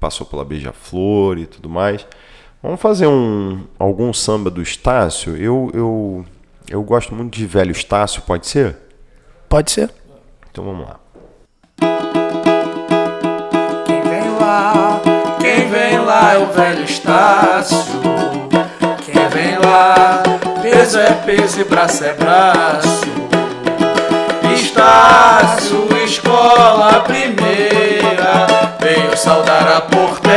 passou 0.00 0.26
pela 0.26 0.44
Beija-Flor 0.44 1.38
e 1.38 1.46
tudo 1.46 1.68
mais. 1.68 2.06
Vamos 2.62 2.80
fazer 2.80 3.06
um, 3.06 3.64
algum 3.78 4.12
samba 4.12 4.50
do 4.50 4.60
Estácio? 4.60 5.36
Eu, 5.36 5.70
eu, 5.72 6.26
eu 6.68 6.82
gosto 6.82 7.14
muito 7.14 7.36
de 7.36 7.46
velho 7.46 7.70
Estácio, 7.70 8.20
pode 8.22 8.48
ser? 8.48 8.76
Pode 9.48 9.70
ser. 9.70 9.90
Então 10.50 10.64
vamos 10.64 10.88
lá. 10.88 11.00
Quem 13.86 14.02
vem 14.02 14.30
lá, 14.40 15.00
Quem 15.40 15.70
vem 15.70 15.98
lá 16.00 16.34
é 16.34 16.38
o 16.38 16.46
velho 16.46 16.84
Estácio. 16.84 17.78
Quem 19.06 19.28
vem 19.28 19.58
lá, 19.58 20.22
peso 20.78 21.00
é 21.00 21.12
peso 21.26 21.60
e 21.60 21.64
braço 21.64 22.04
é 22.04 22.12
braço. 22.12 23.04
Estácio, 24.54 25.88
escola 26.04 27.00
primeira. 27.00 28.46
Veio 28.78 29.16
saudar 29.16 29.66
a 29.76 29.80
Portela, 29.80 30.27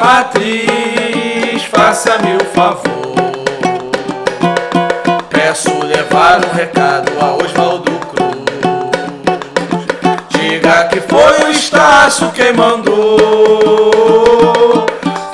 matriz, 0.00 1.62
faça-me 1.70 2.36
o 2.36 2.44
favor. 2.46 2.90
Peço 5.28 5.70
levar 5.84 6.40
um 6.44 6.50
recado 6.54 7.12
a 7.20 7.34
Oswaldo 7.34 7.90
Cruz. 7.90 8.30
Diga 10.30 10.84
que 10.88 11.00
foi 11.00 11.44
o 11.44 11.50
Estácio 11.50 12.30
quem 12.32 12.52
mandou. 12.52 13.20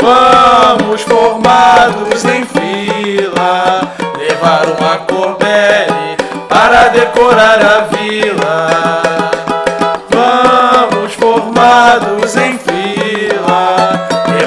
Vamos 0.01 1.03
formados 1.03 2.25
em 2.25 2.45
fila, 2.45 3.83
levar 4.19 4.67
uma 4.79 4.99
corbele 4.99 6.17
para 6.49 6.89
decorar 6.89 7.61
a 7.61 7.81
vila. 7.97 8.69
Vamos 10.11 11.13
formados 11.15 12.37
em 12.37 12.57
fila, 12.59 12.66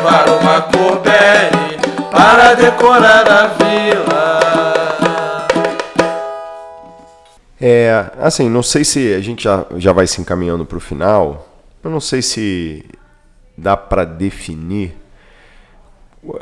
levar 0.10 0.30
uma 0.30 0.62
corbele 0.62 1.78
para 2.12 2.56
decorar 2.56 3.30
a 3.30 3.48
vila. 3.48 4.40
É, 7.62 8.12
assim, 8.20 8.50
não 8.50 8.64
sei 8.64 8.84
se 8.84 9.14
a 9.14 9.22
gente 9.22 9.44
já, 9.44 9.66
já 9.78 9.94
vai 9.94 10.08
se 10.08 10.20
encaminhando 10.20 10.66
para 10.66 10.78
o 10.78 10.82
final. 10.82 11.48
Eu 11.84 11.92
não 11.92 12.00
sei 12.00 12.22
se 12.22 12.86
dá 13.58 13.78
para 13.78 14.04
definir 14.04 14.96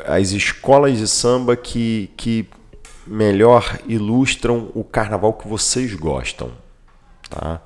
as 0.06 0.30
escolas 0.30 0.96
de 0.96 1.06
samba 1.06 1.56
que, 1.56 2.10
que 2.16 2.48
melhor 3.06 3.78
ilustram 3.86 4.70
o 4.74 4.82
carnaval 4.82 5.32
que 5.34 5.46
vocês 5.46 5.94
gostam. 5.94 6.50
Tá? 7.28 7.60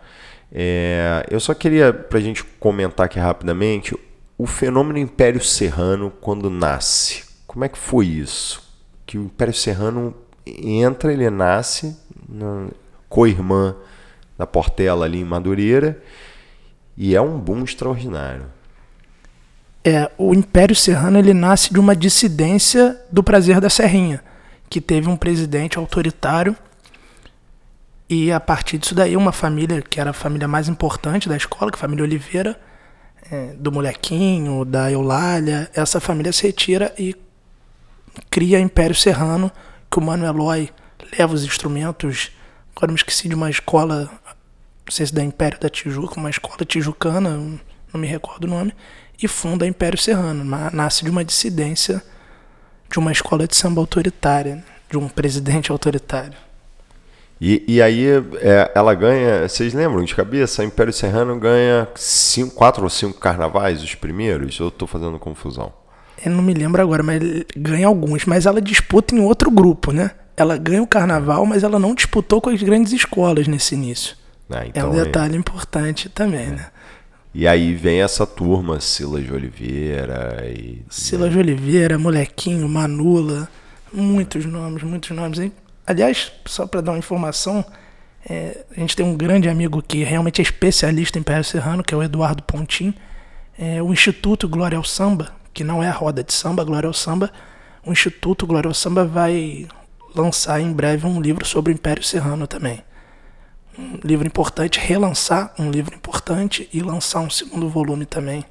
É, 0.51 1.25
eu 1.31 1.39
só 1.39 1.55
queria, 1.55 1.93
para 1.93 2.19
a 2.19 2.23
gente 2.23 2.43
comentar 2.45 3.07
aqui 3.07 3.19
rapidamente, 3.19 3.97
o 4.43 4.47
fenômeno 4.47 4.99
Império 4.99 5.41
Serrano 5.41 6.13
quando 6.21 6.51
nasce. 6.51 7.23
Como 7.47 7.65
é 7.65 7.69
que 7.69 7.79
foi 7.79 8.07
isso? 8.07 8.61
Que 9.07 9.17
o 9.17 9.23
Império 9.27 9.55
Serrano 9.55 10.17
entra, 10.45 11.13
ele 11.13 11.31
nasce 11.31 11.97
na 12.29 12.67
co-irmã 13.09 13.77
da 14.37 14.45
Portela 14.45 15.05
ali 15.05 15.21
em 15.21 15.25
Madureira 15.25 16.03
e 16.97 17.15
é 17.15 17.21
um 17.21 17.39
boom 17.39 17.63
extraordinário. 17.63 18.47
É, 19.85 20.11
o 20.19 20.35
Império 20.35 20.75
Serrano 20.75 21.21
ele 21.21 21.33
nasce 21.33 21.73
de 21.73 21.79
uma 21.79 21.95
dissidência 21.95 23.01
do 23.13 23.23
Prazer 23.23 23.61
da 23.61 23.71
Serrinha, 23.71 24.25
que 24.69 24.81
teve 24.81 25.09
um 25.09 25.17
presidente 25.17 25.79
autoritário 25.79 26.57
e 28.09 28.33
a 28.33 28.41
partir 28.41 28.79
disso 28.79 28.93
daí 28.93 29.17
uma 29.17 29.31
família 29.31 29.81
que 29.81 30.01
era 30.01 30.11
a 30.11 30.13
família 30.13 30.49
mais 30.49 30.69
importante 30.69 31.29
da 31.29 31.37
escola, 31.37 31.71
que 31.71 31.77
é 31.77 31.79
a 31.79 31.81
família 31.81 32.03
Oliveira, 32.03 32.59
é, 33.31 33.53
do 33.55 33.71
molequinho, 33.73 34.65
da 34.65 34.91
Eulália, 34.91 35.71
essa 35.75 36.01
família 36.01 36.33
se 36.33 36.43
retira 36.47 36.95
e 36.99 37.15
cria 38.31 38.61
Império 38.61 38.95
Serrano, 38.95 39.51
que 39.91 39.99
o 39.99 40.03
Mano 40.03 40.25
Eloy 40.27 40.71
leva 41.19 41.35
os 41.35 41.45
instrumentos, 41.45 42.31
agora 42.75 42.93
me 42.93 42.97
esqueci 42.97 43.29
de 43.29 43.35
uma 43.35 43.51
escola, 43.51 44.11
não 44.85 44.91
sei 44.93 45.07
se 45.07 45.15
da 45.15 45.23
Império 45.23 45.59
da 45.61 45.69
Tijuca, 45.69 46.19
uma 46.19 46.31
escola 46.31 46.65
tijucana, 46.65 47.31
não 47.93 48.01
me 48.01 48.07
recordo 48.07 48.45
o 48.45 48.51
nome, 48.51 48.75
e 49.23 49.29
funda 49.29 49.67
Império 49.67 49.99
Serrano. 49.99 50.45
Na- 50.45 50.71
Nasce 50.71 51.05
de 51.05 51.11
uma 51.11 51.25
dissidência 51.25 52.03
de 52.91 52.99
uma 52.99 53.13
escola 53.13 53.47
de 53.47 53.55
samba 53.57 53.81
autoritária, 53.81 54.65
de 54.91 54.99
um 54.99 55.09
presidente 55.09 55.71
autoritário. 55.71 56.37
E, 57.45 57.65
e 57.67 57.83
aí 57.83 58.07
é, 58.41 58.71
ela 58.73 58.95
ganha, 58.95 59.49
vocês 59.49 59.75
lembram 59.75 60.05
de 60.05 60.15
cabeça? 60.15 60.63
A 60.63 60.65
Império 60.65 60.93
Serrano 60.93 61.37
ganha 61.41 61.89
cinco, 61.97 62.55
quatro 62.55 62.85
ou 62.85 62.89
cinco 62.89 63.19
carnavais, 63.19 63.83
os 63.83 63.97
primeiros? 63.97 64.57
Eu 64.61 64.69
estou 64.69 64.87
fazendo 64.87 65.19
confusão. 65.19 65.73
Eu 66.25 66.31
não 66.31 66.41
me 66.41 66.55
lembro 66.55 66.81
agora, 66.81 67.03
mas 67.03 67.21
ganha 67.57 67.89
alguns. 67.89 68.27
Mas 68.27 68.47
ela 68.47 68.61
disputa 68.61 69.13
em 69.13 69.19
outro 69.19 69.51
grupo, 69.51 69.91
né? 69.91 70.13
Ela 70.37 70.57
ganha 70.57 70.81
o 70.85 70.87
carnaval, 70.87 71.45
mas 71.45 71.65
ela 71.65 71.81
não 71.81 71.97
disputou 71.97 72.41
com 72.41 72.49
as 72.51 72.63
grandes 72.63 72.93
escolas 72.93 73.49
nesse 73.49 73.75
início. 73.75 74.15
É 74.49 74.67
Então, 74.69 74.93
um 74.93 75.01
é- 75.01 75.05
detalhe 75.05 75.37
importante 75.37 76.09
também, 76.09 76.47
né? 76.47 76.67
E 77.35 77.49
aí 77.49 77.75
vem 77.75 78.03
essa 78.03 78.25
turma, 78.25 78.79
Silas 78.79 79.25
de 79.25 79.33
Oliveira 79.33 80.45
e. 80.47 80.83
Silas 80.89 81.33
de 81.33 81.39
Oliveira, 81.39 81.99
Molequinho, 81.99 82.69
Manula, 82.69 83.49
muitos 83.93 84.45
nomes, 84.45 84.85
muitos 84.85 85.11
nomes. 85.11 85.41
hein? 85.41 85.53
Aliás, 85.87 86.33
só 86.47 86.67
para 86.67 86.81
dar 86.81 86.93
uma 86.93 86.99
informação, 86.99 87.65
é, 88.29 88.65
a 88.77 88.81
gente 88.81 88.95
tem 88.95 89.05
um 89.05 89.17
grande 89.17 89.49
amigo 89.49 89.83
que 89.83 90.05
realmente 90.05 90.41
é 90.41 90.43
especialista 90.43 91.19
em 91.19 91.21
Império 91.21 91.45
Serrano, 91.45 91.83
que 91.83 91.93
é 91.93 91.97
o 91.97 92.03
Eduardo 92.03 92.43
Pontin. 92.43 92.95
É, 93.59 93.83
o 93.83 93.93
Instituto 93.93 94.49
Glória 94.49 94.79
ao 94.79 94.85
Samba, 94.85 95.33
que 95.53 95.65
não 95.65 95.83
é 95.83 95.89
a 95.89 95.93
roda 95.93 96.23
de 96.23 96.33
samba, 96.33 96.65
Glória 96.65 96.87
ao 96.87 96.95
Samba, 96.95 97.31
o 97.85 97.93
Instituto 97.93 98.47
Glória 98.47 98.69
ao 98.69 98.75
Samba 98.75 99.05
vai 99.05 99.67
lançar 100.15 100.61
em 100.61 100.73
breve 100.73 101.07
um 101.07 101.21
livro 101.21 101.45
sobre 101.45 101.73
o 101.73 101.75
Império 101.75 102.03
Serrano 102.03 102.47
também. 102.47 102.83
Um 103.79 103.99
livro 104.05 104.27
importante, 104.27 104.79
relançar 104.79 105.53
um 105.59 105.71
livro 105.71 105.95
importante 105.95 106.69
e 106.73 106.81
lançar 106.81 107.21
um 107.21 107.31
segundo 107.31 107.69
volume 107.69 108.07
também 108.07 108.45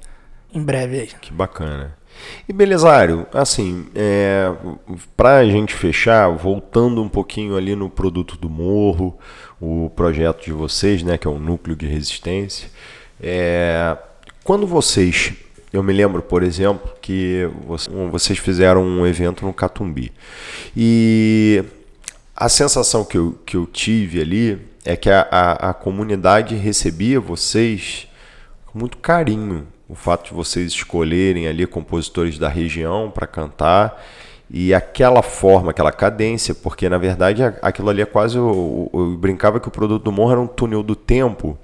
em 0.52 0.62
breve 0.62 1.00
aí. 1.00 1.10
Que 1.20 1.32
bacana. 1.32 1.96
E 2.48 2.52
Belisário, 2.52 3.26
assim, 3.32 3.86
é, 3.94 4.52
para 5.16 5.38
a 5.38 5.44
gente 5.44 5.74
fechar, 5.74 6.28
voltando 6.30 7.02
um 7.02 7.08
pouquinho 7.08 7.56
ali 7.56 7.74
no 7.76 7.88
produto 7.88 8.36
do 8.36 8.48
morro, 8.50 9.16
o 9.60 9.90
projeto 9.94 10.44
de 10.44 10.52
vocês, 10.52 11.02
né, 11.02 11.16
que 11.16 11.26
é 11.26 11.30
o 11.30 11.38
núcleo 11.38 11.76
de 11.76 11.86
resistência, 11.86 12.68
é, 13.20 13.96
quando 14.44 14.66
vocês, 14.66 15.34
eu 15.72 15.82
me 15.82 15.92
lembro, 15.92 16.20
por 16.22 16.42
exemplo, 16.42 16.90
que 17.00 17.48
você- 17.66 17.88
vocês 18.10 18.38
fizeram 18.38 18.82
um 18.84 19.06
evento 19.06 19.44
no 19.46 19.52
Catumbi 19.52 20.12
e 20.76 21.62
a 22.36 22.48
sensação 22.48 23.04
que 23.04 23.16
eu, 23.16 23.38
que 23.46 23.56
eu 23.56 23.66
tive 23.66 24.20
ali 24.20 24.58
é 24.84 24.96
que 24.96 25.08
a, 25.08 25.26
a, 25.30 25.70
a 25.70 25.74
comunidade 25.74 26.56
recebia 26.56 27.20
vocês 27.20 28.08
com 28.66 28.78
muito 28.80 28.96
carinho. 28.98 29.66
O 29.92 29.94
fato 29.94 30.30
de 30.30 30.34
vocês 30.34 30.72
escolherem 30.72 31.46
ali 31.46 31.66
compositores 31.66 32.38
da 32.38 32.48
região 32.48 33.10
para 33.10 33.26
cantar 33.26 34.02
e 34.50 34.72
aquela 34.72 35.20
forma, 35.20 35.70
aquela 35.70 35.92
cadência, 35.92 36.54
porque 36.54 36.88
na 36.88 36.96
verdade 36.96 37.42
aquilo 37.60 37.90
ali 37.90 38.00
é 38.00 38.06
quase. 38.06 38.38
Eu, 38.38 38.90
eu 38.90 39.18
brincava 39.18 39.60
que 39.60 39.68
o 39.68 39.70
produto 39.70 40.02
do 40.02 40.10
morro 40.10 40.32
era 40.32 40.40
um 40.40 40.46
túnel 40.46 40.82
do 40.82 40.96
tempo 40.96 41.58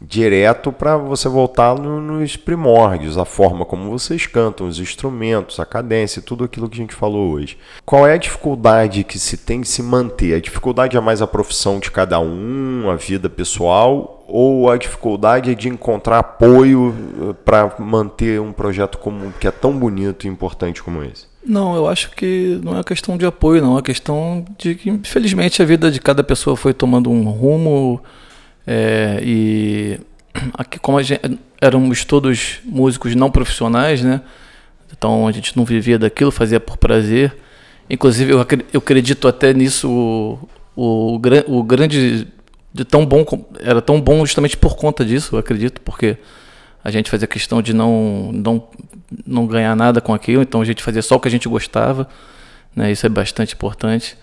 direto 0.00 0.72
para 0.72 0.96
você 0.96 1.28
voltar 1.28 1.78
no- 1.78 2.00
nos 2.00 2.36
primórdios, 2.36 3.16
a 3.16 3.24
forma 3.24 3.64
como 3.64 3.90
vocês 3.90 4.26
cantam, 4.26 4.66
os 4.66 4.78
instrumentos, 4.78 5.60
a 5.60 5.64
cadência, 5.64 6.20
tudo 6.20 6.44
aquilo 6.44 6.68
que 6.68 6.74
a 6.76 6.82
gente 6.82 6.94
falou 6.94 7.30
hoje. 7.32 7.56
Qual 7.84 8.06
é 8.06 8.14
a 8.14 8.18
dificuldade 8.18 9.04
que 9.04 9.18
se 9.18 9.36
tem 9.36 9.60
de 9.60 9.68
se 9.68 9.82
manter? 9.82 10.34
A 10.34 10.40
dificuldade 10.40 10.96
é 10.96 11.00
mais 11.00 11.22
a 11.22 11.26
profissão 11.26 11.78
de 11.78 11.90
cada 11.90 12.18
um, 12.18 12.90
a 12.90 12.96
vida 12.96 13.30
pessoal, 13.30 14.24
ou 14.26 14.70
a 14.70 14.76
dificuldade 14.76 15.50
é 15.50 15.54
de 15.54 15.68
encontrar 15.68 16.18
apoio 16.18 17.36
para 17.44 17.74
manter 17.78 18.40
um 18.40 18.52
projeto 18.52 18.98
como 18.98 19.32
que 19.38 19.46
é 19.46 19.50
tão 19.50 19.72
bonito 19.78 20.26
e 20.26 20.28
importante 20.28 20.82
como 20.82 21.02
esse? 21.04 21.26
Não, 21.46 21.76
eu 21.76 21.86
acho 21.86 22.10
que 22.12 22.58
não 22.64 22.78
é 22.78 22.82
questão 22.82 23.18
de 23.18 23.26
apoio, 23.26 23.60
não. 23.62 23.78
É 23.78 23.82
questão 23.82 24.44
de 24.58 24.74
que, 24.74 24.88
infelizmente, 24.88 25.60
a 25.60 25.64
vida 25.66 25.90
de 25.90 26.00
cada 26.00 26.24
pessoa 26.24 26.56
foi 26.56 26.72
tomando 26.72 27.10
um 27.10 27.24
rumo. 27.28 28.00
É, 28.66 29.20
e 29.22 30.00
aqui, 30.54 30.78
como 30.78 31.02
gente, 31.02 31.38
éramos 31.60 32.04
todos 32.04 32.60
músicos 32.64 33.14
não 33.14 33.30
profissionais, 33.30 34.02
né? 34.02 34.20
Então 34.96 35.26
a 35.26 35.32
gente 35.32 35.56
não 35.56 35.64
vivia 35.64 35.98
daquilo, 35.98 36.30
fazia 36.30 36.60
por 36.60 36.76
prazer. 36.76 37.34
Inclusive, 37.88 38.32
eu, 38.32 38.46
eu 38.72 38.78
acredito 38.78 39.28
até 39.28 39.52
nisso. 39.52 39.90
O, 39.90 40.48
o, 40.76 41.20
o 41.46 41.62
grande. 41.62 42.28
De 42.72 42.84
tão 42.84 43.06
bom, 43.06 43.24
era 43.60 43.80
tão 43.80 44.00
bom 44.00 44.26
justamente 44.26 44.56
por 44.56 44.74
conta 44.74 45.04
disso, 45.04 45.36
eu 45.36 45.38
acredito, 45.38 45.80
porque 45.80 46.16
a 46.82 46.90
gente 46.90 47.08
fazia 47.08 47.28
questão 47.28 47.62
de 47.62 47.72
não, 47.72 48.32
não, 48.32 48.68
não 49.24 49.46
ganhar 49.46 49.76
nada 49.76 50.00
com 50.00 50.12
aquilo, 50.12 50.42
então 50.42 50.60
a 50.60 50.64
gente 50.64 50.82
fazia 50.82 51.00
só 51.00 51.14
o 51.14 51.20
que 51.20 51.28
a 51.28 51.30
gente 51.30 51.48
gostava, 51.48 52.08
né? 52.74 52.90
Isso 52.90 53.06
é 53.06 53.08
bastante 53.08 53.54
importante. 53.54 54.18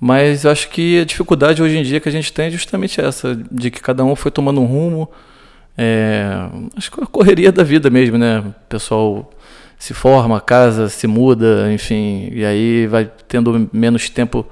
Mas 0.00 0.46
acho 0.46 0.68
que 0.68 1.00
a 1.00 1.04
dificuldade 1.04 1.62
hoje 1.62 1.76
em 1.76 1.82
dia 1.82 1.98
que 1.98 2.08
a 2.08 2.12
gente 2.12 2.32
tem 2.32 2.46
é 2.46 2.50
justamente 2.50 3.00
essa, 3.00 3.36
de 3.50 3.70
que 3.70 3.80
cada 3.80 4.04
um 4.04 4.14
foi 4.14 4.30
tomando 4.30 4.60
um 4.60 4.64
rumo. 4.64 5.10
É, 5.76 6.28
acho 6.76 6.90
que 6.90 7.02
a 7.02 7.06
correria 7.06 7.50
da 7.50 7.64
vida 7.64 7.90
mesmo, 7.90 8.16
né? 8.16 8.40
O 8.40 8.54
pessoal 8.68 9.30
se 9.78 9.94
forma, 9.94 10.40
casa, 10.40 10.88
se 10.88 11.06
muda, 11.06 11.72
enfim, 11.72 12.30
e 12.32 12.44
aí 12.44 12.86
vai 12.88 13.08
tendo 13.28 13.70
menos 13.72 14.10
tempo 14.10 14.44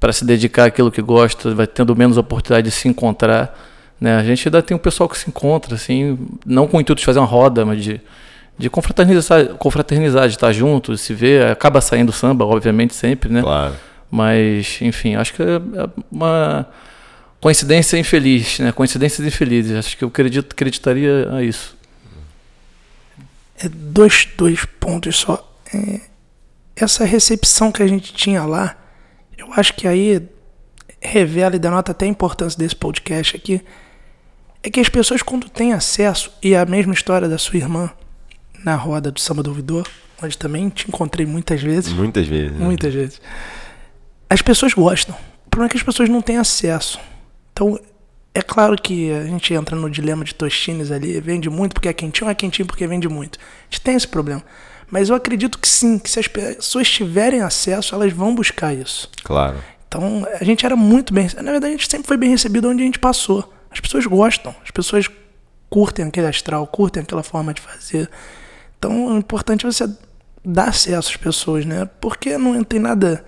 para 0.00 0.12
se 0.12 0.24
dedicar 0.24 0.66
àquilo 0.66 0.90
que 0.90 1.00
gosta, 1.00 1.54
vai 1.54 1.66
tendo 1.66 1.94
menos 1.94 2.18
oportunidade 2.18 2.68
de 2.68 2.74
se 2.74 2.88
encontrar. 2.88 3.56
Né? 4.00 4.16
A 4.16 4.22
gente 4.24 4.48
ainda 4.48 4.60
tem 4.60 4.76
um 4.76 4.80
pessoal 4.80 5.08
que 5.08 5.16
se 5.16 5.30
encontra, 5.30 5.76
assim, 5.76 6.18
não 6.44 6.66
com 6.66 6.76
o 6.76 6.80
intuito 6.80 7.00
de 7.00 7.06
fazer 7.06 7.20
uma 7.20 7.26
roda, 7.26 7.64
mas 7.64 7.82
de, 7.82 8.00
de 8.58 8.68
confraternizar, 8.68 9.46
confraternizar, 9.54 10.28
de 10.28 10.34
estar 10.34 10.52
junto, 10.52 10.92
de 10.92 10.98
se 10.98 11.14
ver. 11.14 11.46
Acaba 11.46 11.80
saindo 11.80 12.12
samba, 12.12 12.44
obviamente, 12.44 12.94
sempre, 12.94 13.32
né? 13.32 13.40
Claro. 13.40 13.74
Mas, 14.14 14.78
enfim, 14.80 15.16
acho 15.16 15.34
que 15.34 15.42
é 15.42 15.60
uma 16.08 16.68
coincidência 17.40 17.98
infeliz, 17.98 18.60
né? 18.60 18.70
Coincidências 18.70 19.26
infelizes. 19.26 19.76
Acho 19.76 19.96
que 19.96 20.04
eu 20.04 20.08
acredito, 20.08 20.52
acreditaria 20.52 21.28
a 21.32 21.42
isso. 21.42 21.76
É 23.58 23.68
dois, 23.68 24.28
dois 24.36 24.64
pontos 24.64 25.16
só. 25.16 25.52
É, 25.74 26.00
essa 26.76 27.04
recepção 27.04 27.72
que 27.72 27.82
a 27.82 27.88
gente 27.88 28.14
tinha 28.14 28.44
lá, 28.44 28.76
eu 29.36 29.52
acho 29.54 29.74
que 29.74 29.88
aí 29.88 30.22
revela 31.00 31.56
e 31.56 31.58
denota 31.58 31.90
até 31.90 32.06
a 32.06 32.08
importância 32.08 32.56
desse 32.56 32.76
podcast 32.76 33.34
aqui. 33.34 33.60
É 34.62 34.70
que 34.70 34.78
as 34.78 34.88
pessoas, 34.88 35.22
quando 35.22 35.48
têm 35.48 35.72
acesso, 35.72 36.30
e 36.40 36.54
a 36.54 36.64
mesma 36.64 36.94
história 36.94 37.28
da 37.28 37.36
sua 37.36 37.56
irmã 37.56 37.90
na 38.64 38.76
roda 38.76 39.10
do 39.10 39.18
Samba 39.18 39.42
do 39.42 39.50
Ouvidor, 39.50 39.88
onde 40.22 40.38
também 40.38 40.68
te 40.68 40.86
encontrei 40.86 41.26
muitas 41.26 41.60
vezes. 41.60 41.92
Muitas 41.92 42.28
vezes. 42.28 42.52
Né? 42.52 42.64
Muitas 42.64 42.94
vezes. 42.94 43.20
As 44.28 44.42
pessoas 44.42 44.74
gostam. 44.74 45.14
O 45.46 45.50
problema 45.50 45.68
é 45.68 45.70
que 45.70 45.76
as 45.76 45.82
pessoas 45.82 46.08
não 46.08 46.20
têm 46.20 46.38
acesso. 46.38 46.98
Então, 47.52 47.78
é 48.34 48.42
claro 48.42 48.76
que 48.76 49.12
a 49.12 49.24
gente 49.24 49.54
entra 49.54 49.76
no 49.76 49.88
dilema 49.88 50.24
de 50.24 50.34
Tostines 50.34 50.90
ali, 50.90 51.20
vende 51.20 51.48
muito 51.48 51.74
porque 51.74 51.88
é 51.88 51.92
quentinho, 51.92 52.28
é 52.28 52.34
quentinho 52.34 52.66
porque 52.66 52.86
vende 52.86 53.08
muito. 53.08 53.38
A 53.38 53.64
gente 53.70 53.80
tem 53.80 53.94
esse 53.94 54.08
problema. 54.08 54.42
Mas 54.90 55.08
eu 55.08 55.14
acredito 55.14 55.58
que 55.58 55.68
sim, 55.68 55.98
que 55.98 56.10
se 56.10 56.18
as 56.18 56.26
pessoas 56.26 56.88
tiverem 56.88 57.40
acesso, 57.40 57.94
elas 57.94 58.12
vão 58.12 58.34
buscar 58.34 58.74
isso. 58.74 59.08
Claro. 59.22 59.56
Então, 59.86 60.26
a 60.40 60.44
gente 60.44 60.66
era 60.66 60.74
muito 60.74 61.14
bem. 61.14 61.28
Na 61.36 61.52
verdade, 61.52 61.66
a 61.66 61.76
gente 61.76 61.88
sempre 61.88 62.06
foi 62.08 62.16
bem 62.16 62.30
recebido 62.30 62.68
onde 62.68 62.82
a 62.82 62.86
gente 62.86 62.98
passou. 62.98 63.52
As 63.70 63.78
pessoas 63.78 64.04
gostam, 64.06 64.54
as 64.64 64.70
pessoas 64.70 65.08
curtem 65.70 66.06
aquele 66.06 66.26
astral, 66.26 66.66
curtem 66.66 67.02
aquela 67.02 67.22
forma 67.22 67.54
de 67.54 67.60
fazer. 67.60 68.10
Então, 68.78 69.14
o 69.14 69.18
importante 69.18 69.64
é 69.64 69.70
você 69.70 69.88
dar 70.44 70.68
acesso 70.68 71.10
às 71.10 71.16
pessoas, 71.16 71.64
né? 71.64 71.88
Porque 72.00 72.36
não 72.36 72.62
tem 72.64 72.78
nada 72.78 73.24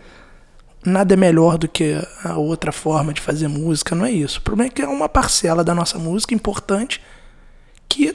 nada 0.87 1.15
é 1.15 1.17
melhor 1.17 1.59
do 1.59 1.69
que 1.69 1.97
a 2.25 2.37
outra 2.39 2.73
forma 2.73 3.13
de 3.13 3.21
fazer 3.21 3.49
música, 3.49 3.95
não 3.95 4.07
é 4.07 4.11
isso. 4.11 4.39
O 4.39 4.43
problema 4.43 4.69
é 4.69 4.73
que 4.73 4.83
é 4.83 4.89
uma 4.89 5.09
parcela 5.09 5.63
da 5.65 5.75
nossa 5.75 5.99
música 5.99 6.35
importante 6.35 7.03
que 7.89 8.15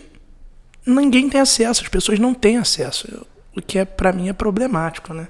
ninguém 0.85 1.29
tem 1.29 1.39
acesso, 1.39 1.83
as 1.83 1.89
pessoas 1.89 2.19
não 2.19 2.33
têm 2.33 2.57
acesso, 2.57 3.25
o 3.55 3.61
que 3.61 3.77
é 3.77 3.85
para 3.85 4.11
mim 4.11 4.29
é 4.29 4.33
problemático, 4.33 5.13
né? 5.13 5.27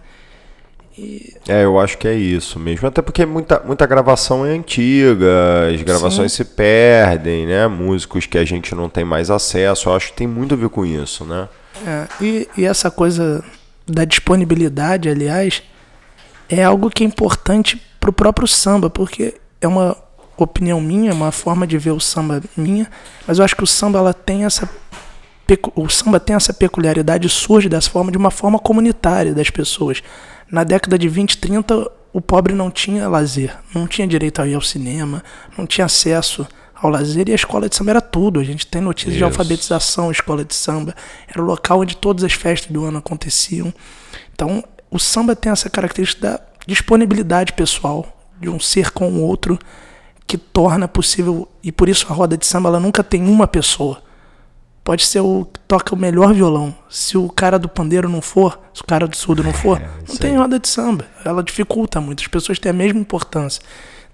E... 0.98 1.36
É, 1.48 1.64
eu 1.64 1.80
acho 1.80 1.98
que 1.98 2.08
é 2.08 2.14
isso 2.14 2.60
mesmo. 2.60 2.88
Até 2.88 3.02
porque 3.02 3.26
muita, 3.26 3.62
muita 3.66 3.86
gravação 3.86 4.46
é 4.46 4.52
antiga, 4.52 5.70
as 5.74 5.82
gravações 5.82 6.32
Sim. 6.32 6.44
se 6.44 6.46
perdem, 6.46 7.48
né? 7.48 7.68
Músicos 7.68 8.26
que 8.26 8.38
a 8.38 8.46
gente 8.46 8.76
não 8.76 8.90
tem 8.90 9.06
mais 9.06 9.32
acesso. 9.32 9.90
Eu 9.90 9.96
acho 9.96 10.08
que 10.08 10.18
tem 10.18 10.28
muito 10.28 10.54
a 10.54 10.58
ver 10.58 10.70
com 10.70 10.86
isso, 10.86 11.24
né? 11.24 11.48
É, 11.88 12.08
e, 12.24 12.48
e 12.58 12.66
essa 12.66 12.92
coisa 12.92 13.44
da 13.88 14.06
disponibilidade, 14.06 15.10
aliás, 15.10 15.64
é 16.52 16.64
algo 16.64 16.90
que 16.90 17.04
é 17.04 17.08
importante 17.08 17.82
para 18.00 18.10
o 18.10 18.14
próprio 18.14 18.48
samba, 18.48 18.90
porque 18.90 19.36
é 19.62 19.68
uma 19.68 19.96
opinião 20.38 20.82
minha, 20.82 21.14
uma 21.14 21.32
forma 21.32 21.66
de 21.66 21.78
ver 21.78 21.92
o 21.92 22.00
samba 22.00 22.42
minha, 22.58 22.90
mas 23.26 23.40
eu 23.40 23.46
acho 23.46 23.56
que 23.56 23.64
o 23.64 23.68
samba 23.68 24.00
ela 24.00 24.14
tem 24.14 24.46
essa 24.46 24.70
o 25.76 25.90
samba 25.90 26.18
tem 26.18 26.34
essa 26.34 26.54
peculiaridade 26.54 27.28
surge 27.28 27.68
dessa 27.68 27.90
forma 27.90 28.10
de 28.10 28.18
uma 28.18 28.32
forma 28.32 28.58
comunitária 28.58 29.34
das 29.34 29.50
pessoas. 29.50 30.02
Na 30.50 30.64
década 30.64 30.98
de 30.98 31.10
20, 31.10 31.40
30, 31.40 31.92
o 32.14 32.22
pobre 32.22 32.54
não 32.54 32.72
tinha 32.72 33.10
lazer, 33.10 33.58
não 33.76 33.86
tinha 33.86 34.08
direito 34.08 34.42
a 34.42 34.48
ir 34.48 34.54
ao 34.54 34.62
cinema, 34.62 35.22
não 35.58 35.68
tinha 35.68 35.84
acesso 35.84 36.48
ao 36.74 36.90
lazer 36.90 37.28
e 37.28 37.34
a 37.34 37.36
escola 37.36 37.68
de 37.68 37.76
samba 37.76 37.92
era 37.92 38.02
tudo. 38.02 38.40
A 38.40 38.44
gente 38.46 38.66
tem 38.66 38.82
notícias 38.82 39.14
Isso. 39.14 39.18
de 39.18 39.24
alfabetização, 39.26 40.10
escola 40.10 40.46
de 40.46 40.56
samba, 40.56 40.96
era 41.28 41.42
o 41.42 41.46
local 41.46 41.82
onde 41.82 41.98
todas 41.98 42.24
as 42.24 42.32
festas 42.32 42.72
do 42.72 42.86
ano 42.86 43.00
aconteciam. 43.00 43.74
Então, 44.34 44.64
o 44.92 45.00
samba 45.00 45.36
tem 45.36 45.52
essa 45.52 45.70
característica 45.70 46.22
da 46.22 46.40
disponibilidade 46.68 47.54
pessoal, 47.54 48.06
de 48.40 48.50
um 48.50 48.60
ser 48.60 48.92
com 48.92 49.10
o 49.10 49.22
outro, 49.22 49.58
que 50.28 50.38
torna 50.38 50.88
possível, 50.88 51.48
e 51.64 51.72
por 51.72 51.88
isso 51.88 52.06
a 52.10 52.14
roda 52.14 52.38
de 52.38 52.46
samba 52.46 52.70
ela 52.70 52.80
nunca 52.80 53.04
tem 53.04 53.26
uma 53.26 53.48
pessoa. 53.48 54.04
Pode 54.84 55.06
ser 55.06 55.22
o 55.22 55.46
que 55.46 55.60
toca 55.62 55.94
o 55.94 55.98
melhor 55.98 56.34
violão. 56.34 56.76
Se 56.90 57.18
o 57.18 57.30
cara 57.30 57.58
do 57.58 57.70
pandeiro 57.70 58.10
não 58.10 58.22
for, 58.22 58.60
se 58.74 58.82
o 58.82 58.86
cara 58.86 59.08
do 59.08 59.16
surdo 59.16 59.44
não 59.44 59.54
for, 59.54 59.80
é, 59.82 59.90
não 60.08 60.16
tem 60.18 60.36
roda 60.36 60.60
de 60.60 60.68
samba. 60.68 61.06
Ela 61.24 61.44
dificulta 61.44 62.02
muito. 62.02 62.22
As 62.22 62.28
pessoas 62.28 62.58
têm 62.58 62.72
a 62.72 62.74
mesma 62.74 63.00
importância. 63.00 63.62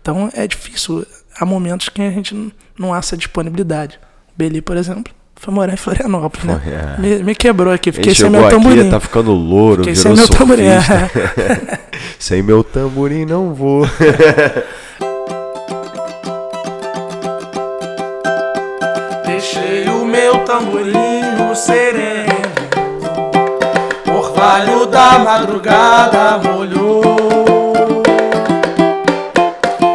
Então 0.02 0.30
é 0.34 0.46
difícil. 0.46 1.06
Há 1.40 1.46
momentos 1.46 1.88
que 1.90 2.02
a 2.02 2.12
gente 2.12 2.54
não 2.78 2.94
há 2.94 2.98
essa 2.98 3.16
disponibilidade. 3.16 3.98
Beli, 4.36 4.62
por 4.62 4.76
exemplo, 4.76 5.14
foi 5.40 5.54
morar 5.54 5.74
em 5.74 5.78
Florianópolis, 5.78 6.46
né? 6.46 6.62
É. 6.66 7.00
Me, 7.02 7.24
me, 7.24 7.36
quebrou 7.36 7.72
aqui, 7.72 7.92
fiquei 7.92 8.14
sem 8.14 8.30
meu 8.30 8.50
tamborim. 8.50 8.82
Aqui, 8.82 8.90
tá 8.90 9.00
ficando 9.00 9.32
louro, 9.32 9.84
fiquei 9.84 9.94
virou 9.94 10.16
sem 10.16 10.26
meu 10.26 10.38
tamborim. 10.38 10.66
É. 10.66 11.80
sem 12.18 12.42
meu 12.42 12.64
tamborim 12.64 13.26
não 13.26 13.54
vou. 13.54 13.88
Deixei 19.26 19.88
o 19.90 20.06
meu 20.06 20.40
tamborim 20.40 21.22
no 21.38 21.56
sereno, 21.56 22.34
orvalho 24.08 24.88
da 24.88 25.20
madrugada 25.20 26.40
molhou. 26.40 27.04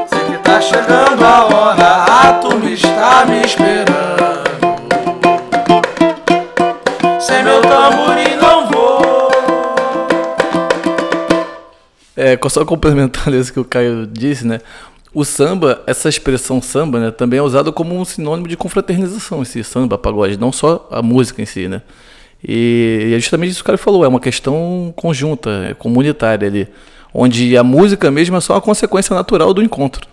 Sei 0.07 0.24
que 0.30 0.38
tá 0.43 0.61
chegando 0.61 1.24
a 1.24 1.45
hora, 1.47 2.05
a 2.05 2.32
turma 2.34 2.70
está 2.70 3.26
me 3.26 3.45
esperando. 3.45 4.51
É, 12.16 12.36
só 12.48 12.64
complementando 12.64 13.34
isso 13.38 13.52
que 13.52 13.60
o 13.60 13.64
Caio 13.64 14.08
disse, 14.08 14.44
né? 14.44 14.60
O 15.14 15.24
samba, 15.24 15.82
essa 15.86 16.08
expressão 16.08 16.60
samba, 16.60 16.98
né, 16.98 17.10
também 17.12 17.38
é 17.38 17.42
usada 17.42 17.70
como 17.70 17.94
um 17.94 18.04
sinônimo 18.04 18.48
de 18.48 18.56
confraternização, 18.56 19.42
esse 19.42 19.62
samba, 19.62 19.96
pagode, 19.96 20.36
não 20.36 20.50
só 20.50 20.88
a 20.90 21.00
música 21.00 21.40
em 21.40 21.46
si, 21.46 21.68
né? 21.68 21.82
E, 22.42 23.12
é 23.14 23.18
justamente 23.20 23.50
isso 23.50 23.60
que 23.60 23.62
o 23.62 23.66
cara 23.66 23.78
falou, 23.78 24.04
é 24.04 24.08
uma 24.08 24.18
questão 24.18 24.92
conjunta, 24.96 25.50
é 25.70 25.74
comunitária 25.74 26.48
ali, 26.48 26.66
onde 27.14 27.56
a 27.56 27.62
música 27.62 28.10
mesmo 28.10 28.36
é 28.36 28.40
só 28.40 28.56
a 28.56 28.60
consequência 28.60 29.14
natural 29.14 29.54
do 29.54 29.62
encontro. 29.62 30.08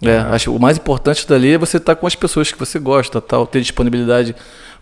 É, 0.00 0.18
acho 0.18 0.54
o 0.54 0.60
mais 0.60 0.78
importante 0.78 1.28
dali 1.28 1.52
é 1.52 1.58
você 1.58 1.76
estar 1.76 1.94
com 1.96 2.06
as 2.06 2.14
pessoas 2.14 2.50
que 2.50 2.58
você 2.58 2.78
gosta, 2.78 3.20
tal, 3.20 3.46
ter 3.46 3.60
disponibilidade 3.60 4.34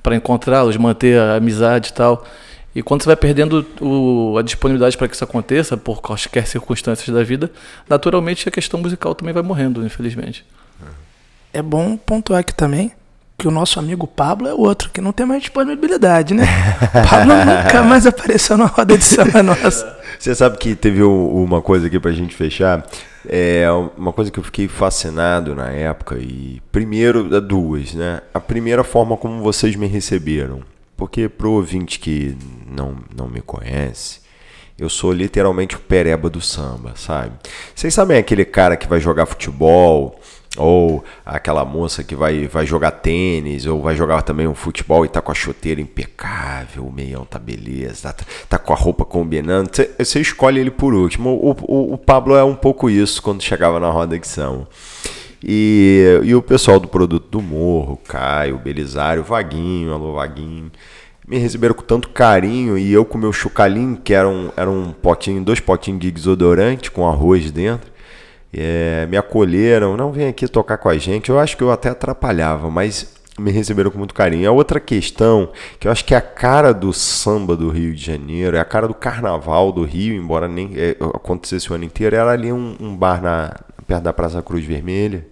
para 0.03 0.17
encontrá-los, 0.17 0.77
manter 0.77 1.19
a 1.19 1.37
amizade 1.37 1.91
e 1.91 1.93
tal. 1.93 2.25
E 2.75 2.83
quando 2.83 3.03
você 3.03 3.07
vai 3.07 3.17
perdendo 3.17 3.67
o, 3.81 4.39
a 4.39 4.43
disponibilidade 4.43 4.97
para 4.97 5.07
que 5.07 5.15
isso 5.15 5.25
aconteça, 5.25 5.77
por 5.77 6.01
quaisquer 6.01 6.47
circunstâncias 6.47 7.15
da 7.15 7.23
vida, 7.23 7.51
naturalmente 7.89 8.49
a 8.49 8.53
questão 8.53 8.81
musical 8.81 9.15
também 9.15 9.35
vai 9.35 9.43
morrendo, 9.43 9.85
infelizmente. 9.85 10.45
É 11.53 11.61
bom 11.61 11.99
pontuar 11.99 12.41
aqui 12.41 12.55
também 12.55 12.93
que 13.37 13.49
o 13.49 13.51
nosso 13.51 13.79
amigo 13.79 14.07
Pablo 14.07 14.49
é 14.49 14.55
outro, 14.55 14.89
que 14.91 15.01
não 15.01 15.13
tem 15.13 15.27
mais 15.27 15.43
disponibilidade, 15.43 16.33
né? 16.33 16.47
Pablo 17.11 17.35
nunca 17.45 17.83
mais 17.83 18.07
apareceu 18.07 18.57
na 18.57 18.67
roda 18.67 18.97
de 18.97 19.05
samba 19.05 19.43
nossa. 19.45 19.99
Você 20.19 20.35
sabe 20.35 20.57
que 20.59 20.75
teve 20.75 21.03
uma 21.03 21.61
coisa 21.61 21.89
aqui 21.89 21.99
pra 21.99 22.13
gente 22.13 22.35
fechar. 22.35 22.87
É 23.29 23.66
uma 23.97 24.12
coisa 24.12 24.31
que 24.31 24.39
eu 24.39 24.45
fiquei 24.45 24.68
fascinado 24.68 25.55
na 25.55 25.70
época. 25.70 26.16
E 26.18 26.61
primeiro, 26.73 27.41
duas, 27.41 27.95
né? 27.95 28.20
A 28.35 28.41
primeira 28.41 28.83
forma 28.85 29.16
como 29.16 29.43
vocês 29.43 29.77
me 29.77 29.87
receberam. 29.87 30.62
Porque 30.97 31.29
pro 31.29 31.53
ouvinte 31.53 31.99
que 31.99 32.37
não, 32.66 32.97
não 33.16 33.29
me 33.29 33.41
conhece, 33.41 34.20
Eu 34.79 34.89
sou 34.89 35.12
literalmente 35.12 35.77
o 35.77 35.81
pereba 35.81 36.29
do 36.29 36.41
samba, 36.41 36.95
sabe? 36.97 37.33
Vocês 37.75 37.93
sabem 37.95 38.18
aquele 38.18 38.45
cara 38.45 38.77
que 38.77 38.89
vai 38.89 38.99
jogar 38.99 39.27
futebol, 39.27 40.18
ou 40.57 41.03
aquela 41.25 41.65
moça 41.65 42.05
que 42.05 42.15
vai, 42.15 42.47
vai 42.47 42.67
jogar 42.67 42.91
tênis, 42.91 43.65
ou 43.67 43.81
vai 43.81 43.97
jogar 43.97 44.23
também 44.23 44.47
um 44.47 44.55
futebol 44.55 45.05
e 45.05 45.09
tá 45.09 45.21
com 45.21 45.33
a 45.33 45.35
chuteira 45.35 45.81
impecável, 45.81 46.85
o 46.85 46.93
meião 46.93 47.25
tá 47.25 47.39
beleza, 47.39 48.13
tá, 48.13 48.25
tá 48.49 48.59
com 48.59 48.73
a 48.73 48.77
roupa 48.77 49.05
combinando. 49.05 49.71
Você 49.99 50.21
escolhe 50.21 50.61
ele 50.61 50.71
por 50.71 50.93
último. 50.93 51.31
O, 51.31 51.51
o, 51.63 51.95
o, 51.95 51.99
Pablo 51.99 52.37
é 52.37 52.45
um 52.45 52.55
pouco 52.55 52.91
isso 52.91 53.23
quando 53.23 53.43
chegava 53.43 53.81
na 53.81 53.91
roda 53.91 54.19
de 54.19 54.27
samba. 54.27 54.69
E, 55.43 56.21
e 56.23 56.35
o 56.35 56.43
pessoal 56.43 56.79
do 56.79 56.87
Produto 56.87 57.29
do 57.29 57.43
Morro, 57.43 57.99
Caio, 58.07 58.59
Belisário, 58.59 59.25
Vaguinho, 59.25 59.93
alô 59.93 60.13
Vaguinho, 60.13 60.71
me 61.27 61.39
receberam 61.39 61.75
com 61.75 61.83
tanto 61.83 62.11
carinho 62.11 62.77
e 62.77 62.93
eu 62.93 63.05
com 63.05 63.19
meu 63.19 63.33
chucalinho, 63.33 63.97
que 63.97 64.13
era 64.13 64.29
um, 64.29 64.51
era 64.57 64.71
um 64.71 64.93
potinho, 64.93 65.43
dois 65.43 65.61
potinhos 65.61 66.01
de 66.01 66.11
desodorante 66.11 66.91
com 66.91 67.09
arroz 67.09 67.51
dentro, 67.51 67.91
é, 68.53 69.07
me 69.09 69.17
acolheram, 69.17 69.97
não 69.97 70.13
vem 70.13 70.29
aqui 70.29 70.47
tocar 70.47 70.79
com 70.79 70.89
a 70.89 70.99
gente. 70.99 71.31
Eu 71.31 71.39
acho 71.39 71.57
que 71.57 71.63
eu 71.63 71.71
até 71.71 71.89
atrapalhava, 71.89 72.71
mas 72.71 73.15
me 73.39 73.51
receberam 73.51 73.91
com 73.91 73.99
muito 73.99 74.15
carinho. 74.15 74.49
A 74.49 74.53
outra 74.53 74.79
questão, 74.79 75.51
que 75.81 75.89
eu 75.89 75.93
acho 75.93 76.05
que 76.05 76.15
é 76.15 76.19
a 76.19 76.23
cara 76.23 76.73
do 76.73 76.93
samba 76.93 77.57
do 77.57 77.71
Rio 77.71 77.95
de 77.95 78.05
Janeiro, 78.05 78.57
é 78.57 78.61
a 78.61 78.65
cara 78.65 78.87
do 78.87 78.95
carnaval 78.95 79.73
do 79.73 79.85
Rio, 79.85 80.15
embora 80.15 80.47
nem 80.47 80.73
é, 80.77 80.97
acontecesse 81.01 81.73
o 81.73 81.75
ano 81.75 81.85
inteiro, 81.85 82.15
era 82.15 82.31
ali 82.31 82.53
um, 82.53 82.77
um 82.79 82.97
bar 82.97 83.23
na, 83.23 83.57
perto 83.87 84.03
da 84.03 84.13
Praça 84.13 84.43
Cruz 84.43 84.65
Vermelha 84.65 85.27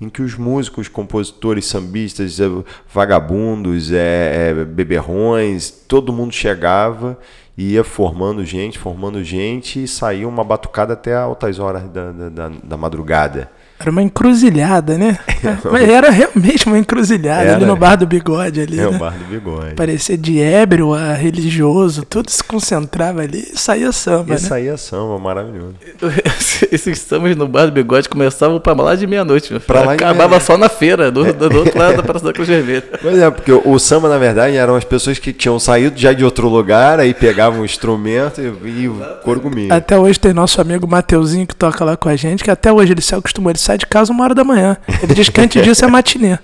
em 0.00 0.08
que 0.08 0.22
os 0.22 0.34
músicos, 0.34 0.88
compositores, 0.88 1.66
sambistas, 1.66 2.40
eh, 2.40 2.44
vagabundos, 2.92 3.92
é, 3.92 4.48
é, 4.48 4.64
beberrões, 4.64 5.70
todo 5.70 6.12
mundo 6.12 6.32
chegava 6.32 7.18
ia 7.56 7.84
formando 7.84 8.44
gente, 8.44 8.78
formando 8.78 9.22
gente 9.22 9.82
e 9.84 9.88
saía 9.88 10.26
uma 10.26 10.44
batucada 10.44 10.94
até 10.94 11.14
altas 11.14 11.58
horas 11.58 11.88
da, 11.90 12.12
da, 12.12 12.48
da 12.48 12.76
madrugada. 12.76 13.50
Era 13.80 13.90
uma 13.90 14.02
encruzilhada, 14.02 14.98
né? 14.98 15.18
Mas 15.72 15.88
era 15.88 16.10
realmente 16.10 16.66
uma 16.66 16.78
encruzilhada 16.78 17.42
era. 17.42 17.56
ali 17.56 17.64
no 17.64 17.74
bar 17.74 17.96
do 17.96 18.06
bigode 18.06 18.60
ali. 18.60 18.78
É 18.78 18.82
né? 18.82 18.88
o 18.88 18.98
bar 18.98 19.14
do 19.14 19.24
bigode. 19.24 19.74
Parecia 19.74 20.18
de 20.18 20.38
ébrio 20.38 20.92
a 20.92 21.14
religioso, 21.14 22.04
tudo 22.04 22.30
se 22.30 22.44
concentrava 22.44 23.22
ali 23.22 23.48
e 23.54 23.58
saía 23.58 23.90
samba. 23.90 24.28
E 24.28 24.30
né? 24.32 24.36
saía 24.36 24.76
samba, 24.76 25.18
maravilhoso. 25.18 25.74
Esses 26.70 26.98
sambas 26.98 27.34
no 27.34 27.48
bar 27.48 27.64
do 27.66 27.72
bigode 27.72 28.06
começavam 28.06 28.60
pra 28.60 28.74
lá 28.74 28.94
de 28.94 29.06
meia-noite. 29.06 29.54
Acabava 29.54 30.38
só 30.40 30.58
na 30.58 30.68
feira, 30.68 31.10
do, 31.10 31.32
do, 31.32 31.48
do, 31.48 31.58
outro 31.60 31.78
lado 31.78 31.96
da 31.96 32.02
Praça 32.10 32.26
da 32.26 32.34
Cruz 32.34 32.48
Vermelha. 32.48 32.84
Pois 33.00 33.16
é, 33.16 33.30
porque 33.30 33.50
o, 33.50 33.62
o, 33.64 33.78
samba, 33.78 34.10
na 34.10 34.18
verdade, 34.18 34.56
eram 34.56 34.76
as 34.76 34.84
pessoas 34.84 35.18
que 35.18 35.32
tinham 35.32 35.58
saído 35.58 35.98
já 35.98 36.12
de 36.12 36.22
outro 36.22 36.50
lugar, 36.50 37.00
aí 37.00 37.14
pegavam 37.14 37.62
o 37.62 37.64
instrumento 37.64 38.42
e, 38.42 38.82
e 38.82 38.88
o 38.88 38.94
corgumia. 39.22 39.72
Até 39.74 39.98
hoje 39.98 40.20
tem 40.20 40.34
nosso 40.34 40.60
amigo 40.60 40.86
Mateuzinho 40.86 41.46
que 41.46 41.56
toca 41.56 41.82
lá 41.82 41.96
com 41.96 42.10
a 42.10 42.16
gente, 42.16 42.44
que 42.44 42.50
até 42.50 42.70
hoje 42.70 42.92
ele 42.92 43.00
se 43.00 43.14
acostumou, 43.14 43.50
ele 43.50 43.58
sai 43.70 43.78
de 43.78 43.86
casa 43.86 44.12
uma 44.12 44.24
hora 44.24 44.34
da 44.34 44.42
manhã. 44.42 44.76
Ele 45.02 45.14
diz 45.14 45.28
que 45.28 45.40
antes 45.40 45.62
disso 45.62 45.84
é 45.84 45.88
matinê. 45.88 46.38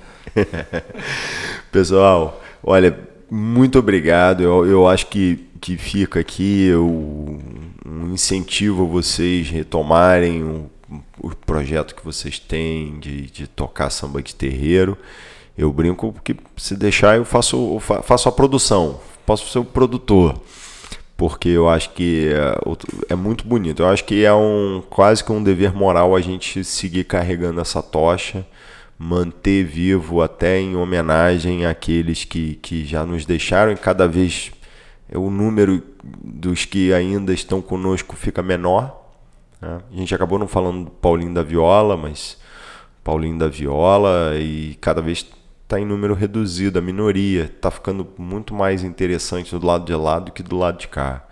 Pessoal, 1.73 2.41
olha, 2.63 2.97
muito 3.29 3.79
obrigado. 3.79 4.43
Eu, 4.43 4.65
eu 4.67 4.89
acho 4.89 5.07
que, 5.09 5.45
que 5.61 5.77
fica 5.77 6.21
aqui 6.21 6.67
eu, 6.67 6.87
um 7.85 8.13
incentivo 8.13 8.85
a 8.85 8.87
vocês 8.87 9.49
retomarem 9.51 10.43
o, 10.45 10.71
o 11.21 11.35
projeto 11.35 11.97
que 11.97 12.05
vocês 12.05 12.39
têm 12.39 13.01
de, 13.01 13.23
de 13.23 13.47
tocar 13.49 13.91
samba 13.91 14.23
de 14.23 14.35
terreiro. 14.35 14.97
Eu 15.59 15.73
brinco 15.73 16.13
porque 16.13 16.37
se 16.57 16.77
deixar 16.77 17.17
eu 17.17 17.25
faço, 17.25 17.57
eu 17.57 18.03
faço 18.03 18.29
a 18.29 18.33
produção, 18.33 19.01
posso 19.25 19.51
ser 19.51 19.59
o 19.59 19.65
produtor 19.65 20.41
porque 21.17 21.49
eu 21.49 21.69
acho 21.69 21.91
que 21.91 22.29
é, 22.29 23.13
é, 23.13 23.15
muito 23.15 23.47
bonito. 23.47 23.83
Eu 23.83 23.89
acho 23.89 24.05
que 24.05 24.25
é 24.25 24.35
um 24.35 24.83
quase 24.91 25.25
que 25.25 25.33
um 25.33 25.43
dever 25.43 25.75
moral 25.75 26.15
a 26.15 26.21
gente 26.21 26.63
seguir 26.63 27.05
carregando 27.05 27.61
essa 27.61 27.83
tocha, 27.83 28.47
manter 28.99 29.65
vivo 29.65 30.21
até 30.21 30.61
em 30.61 30.77
homenagem 30.77 31.65
àqueles 31.65 32.25
que, 32.25 32.57
que 32.57 32.85
já 32.85 33.07
nos 33.07 33.25
deixaram 33.25 33.73
e 33.73 33.77
cada 33.77 34.07
vez 34.07 34.51
o 35.15 35.31
número 35.31 35.83
dos 36.03 36.65
que 36.65 36.93
ainda 36.93 37.33
estão 37.33 37.63
conosco 37.63 38.15
fica 38.15 38.43
menor. 38.43 39.05
Né? 39.61 39.81
A 39.91 39.97
gente 39.97 40.15
acabou 40.15 40.39
não 40.39 40.49
falando 40.49 40.85
do 40.87 40.91
Paulinho 40.91 41.33
da 41.33 41.43
Viola, 41.43 41.97
mas 41.97 42.39
Paulinho 43.03 43.39
da 43.39 43.49
Viola 43.49 44.33
e 44.37 44.77
cada 44.81 45.01
vez 45.01 45.27
está 45.67 45.81
em 45.81 45.85
número 45.85 46.15
reduzido, 46.15 46.79
a 46.79 46.83
minoria 46.83 47.45
está 47.45 47.73
ficando 47.73 48.07
muito 48.17 48.55
mais 48.55 48.85
interessante 48.85 49.51
do 49.51 49.67
lado 49.67 49.85
de 49.85 49.95
lá 49.95 50.21
do 50.21 50.31
que 50.31 50.43
do 50.43 50.57
lado 50.57 50.79
de 50.79 50.87
cá. 50.87 51.27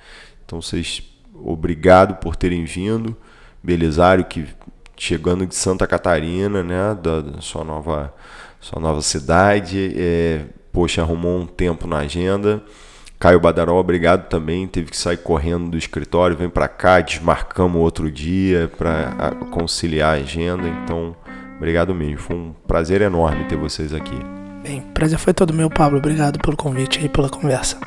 Então 0.45 0.61
vocês, 0.61 1.03
obrigado 1.33 2.17
por 2.17 2.35
terem 2.35 2.65
vindo, 2.65 3.17
Belisário 3.63 4.25
que 4.25 4.47
chegando 4.97 5.47
de 5.47 5.55
Santa 5.55 5.87
Catarina, 5.87 6.63
né, 6.63 6.99
da, 7.01 7.21
da 7.21 7.41
sua 7.41 7.65
nova 7.65 8.13
sua 8.61 8.81
nova 8.81 9.03
cidade, 9.03 9.95
é, 9.97 10.47
poxa 10.73 11.03
arrumou 11.03 11.39
um 11.41 11.47
tempo 11.47 11.87
na 11.87 11.99
agenda. 11.99 12.63
Caio 13.19 13.39
Badaró, 13.39 13.79
obrigado 13.79 14.29
também. 14.29 14.67
Teve 14.67 14.91
que 14.91 14.97
sair 14.97 15.19
correndo 15.19 15.71
do 15.71 15.79
escritório, 15.79 16.37
vem 16.37 16.49
para 16.49 16.67
cá, 16.67 17.01
desmarcamos 17.01 17.81
outro 17.81 18.11
dia 18.11 18.71
para 18.77 19.33
conciliar 19.51 20.15
a 20.15 20.21
agenda. 20.21 20.67
Então, 20.67 21.15
Obrigado 21.65 21.95
mesmo. 21.95 22.19
Foi 22.19 22.37
um 22.37 22.53
prazer 22.69 23.01
enorme 23.01 23.45
ter 23.45 23.57
vocês 23.57 23.95
aqui. 23.95 24.15
Bem, 24.63 24.83
prazer 24.93 25.19
foi 25.19 25.33
todo 25.33 25.55
meu, 25.55 25.71
Pablo. 25.71 25.97
Obrigado 25.97 26.39
pelo 26.39 26.59
convite 26.59 27.03
e 27.03 27.09
pela 27.09 27.31
conversa. 27.31 27.81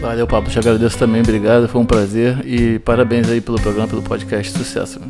Valeu, 0.00 0.26
Pablo. 0.26 0.50
Te 0.50 0.58
agradeço 0.58 0.96
também. 0.96 1.20
Obrigado. 1.20 1.68
Foi 1.68 1.82
um 1.82 1.84
prazer. 1.84 2.40
E 2.46 2.78
parabéns 2.78 3.28
aí 3.28 3.42
pelo 3.42 3.60
programa, 3.60 3.88
pelo 3.88 4.00
podcast. 4.00 4.56
Sucesso. 4.56 5.02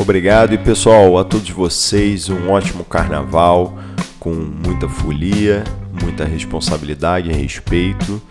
Obrigado. 0.00 0.54
E 0.54 0.58
pessoal, 0.58 1.18
a 1.18 1.22
todos 1.22 1.50
vocês, 1.50 2.30
um 2.30 2.48
ótimo 2.48 2.82
carnaval 2.82 3.76
com 4.18 4.32
muita 4.32 4.88
folia, 4.88 5.64
muita 6.02 6.24
responsabilidade 6.24 7.28
e 7.28 7.34
respeito. 7.34 8.22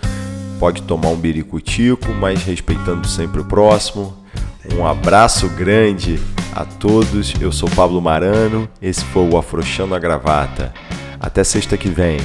Pode 0.60 0.82
tomar 0.82 1.10
um 1.10 1.18
biricutico, 1.18 2.12
mas 2.20 2.44
respeitando 2.44 3.08
sempre 3.08 3.42
o 3.42 3.46
próximo. 3.46 4.21
Um 4.70 4.86
abraço 4.86 5.50
grande 5.50 6.20
a 6.54 6.64
todos. 6.66 7.34
Eu 7.40 7.52
sou 7.52 7.70
Pablo 7.70 8.02
Marano. 8.02 8.70
Esse 8.82 9.04
foi 9.06 9.28
o 9.28 9.38
Afrouxando 9.38 9.96
a 9.96 10.00
Gravata. 10.00 10.74
Até 11.20 11.44
sexta 11.44 11.78
que 11.78 11.90
vem. 11.90 12.20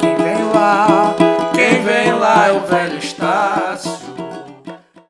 Quem 0.00 0.16
vem 0.16 0.44
lá, 0.52 1.14
quem 1.54 1.82
vem 1.82 2.12
lá 2.12 2.48
é 2.48 2.52
o 2.52 2.66
velho 2.66 2.98
Estácio. 2.98 3.93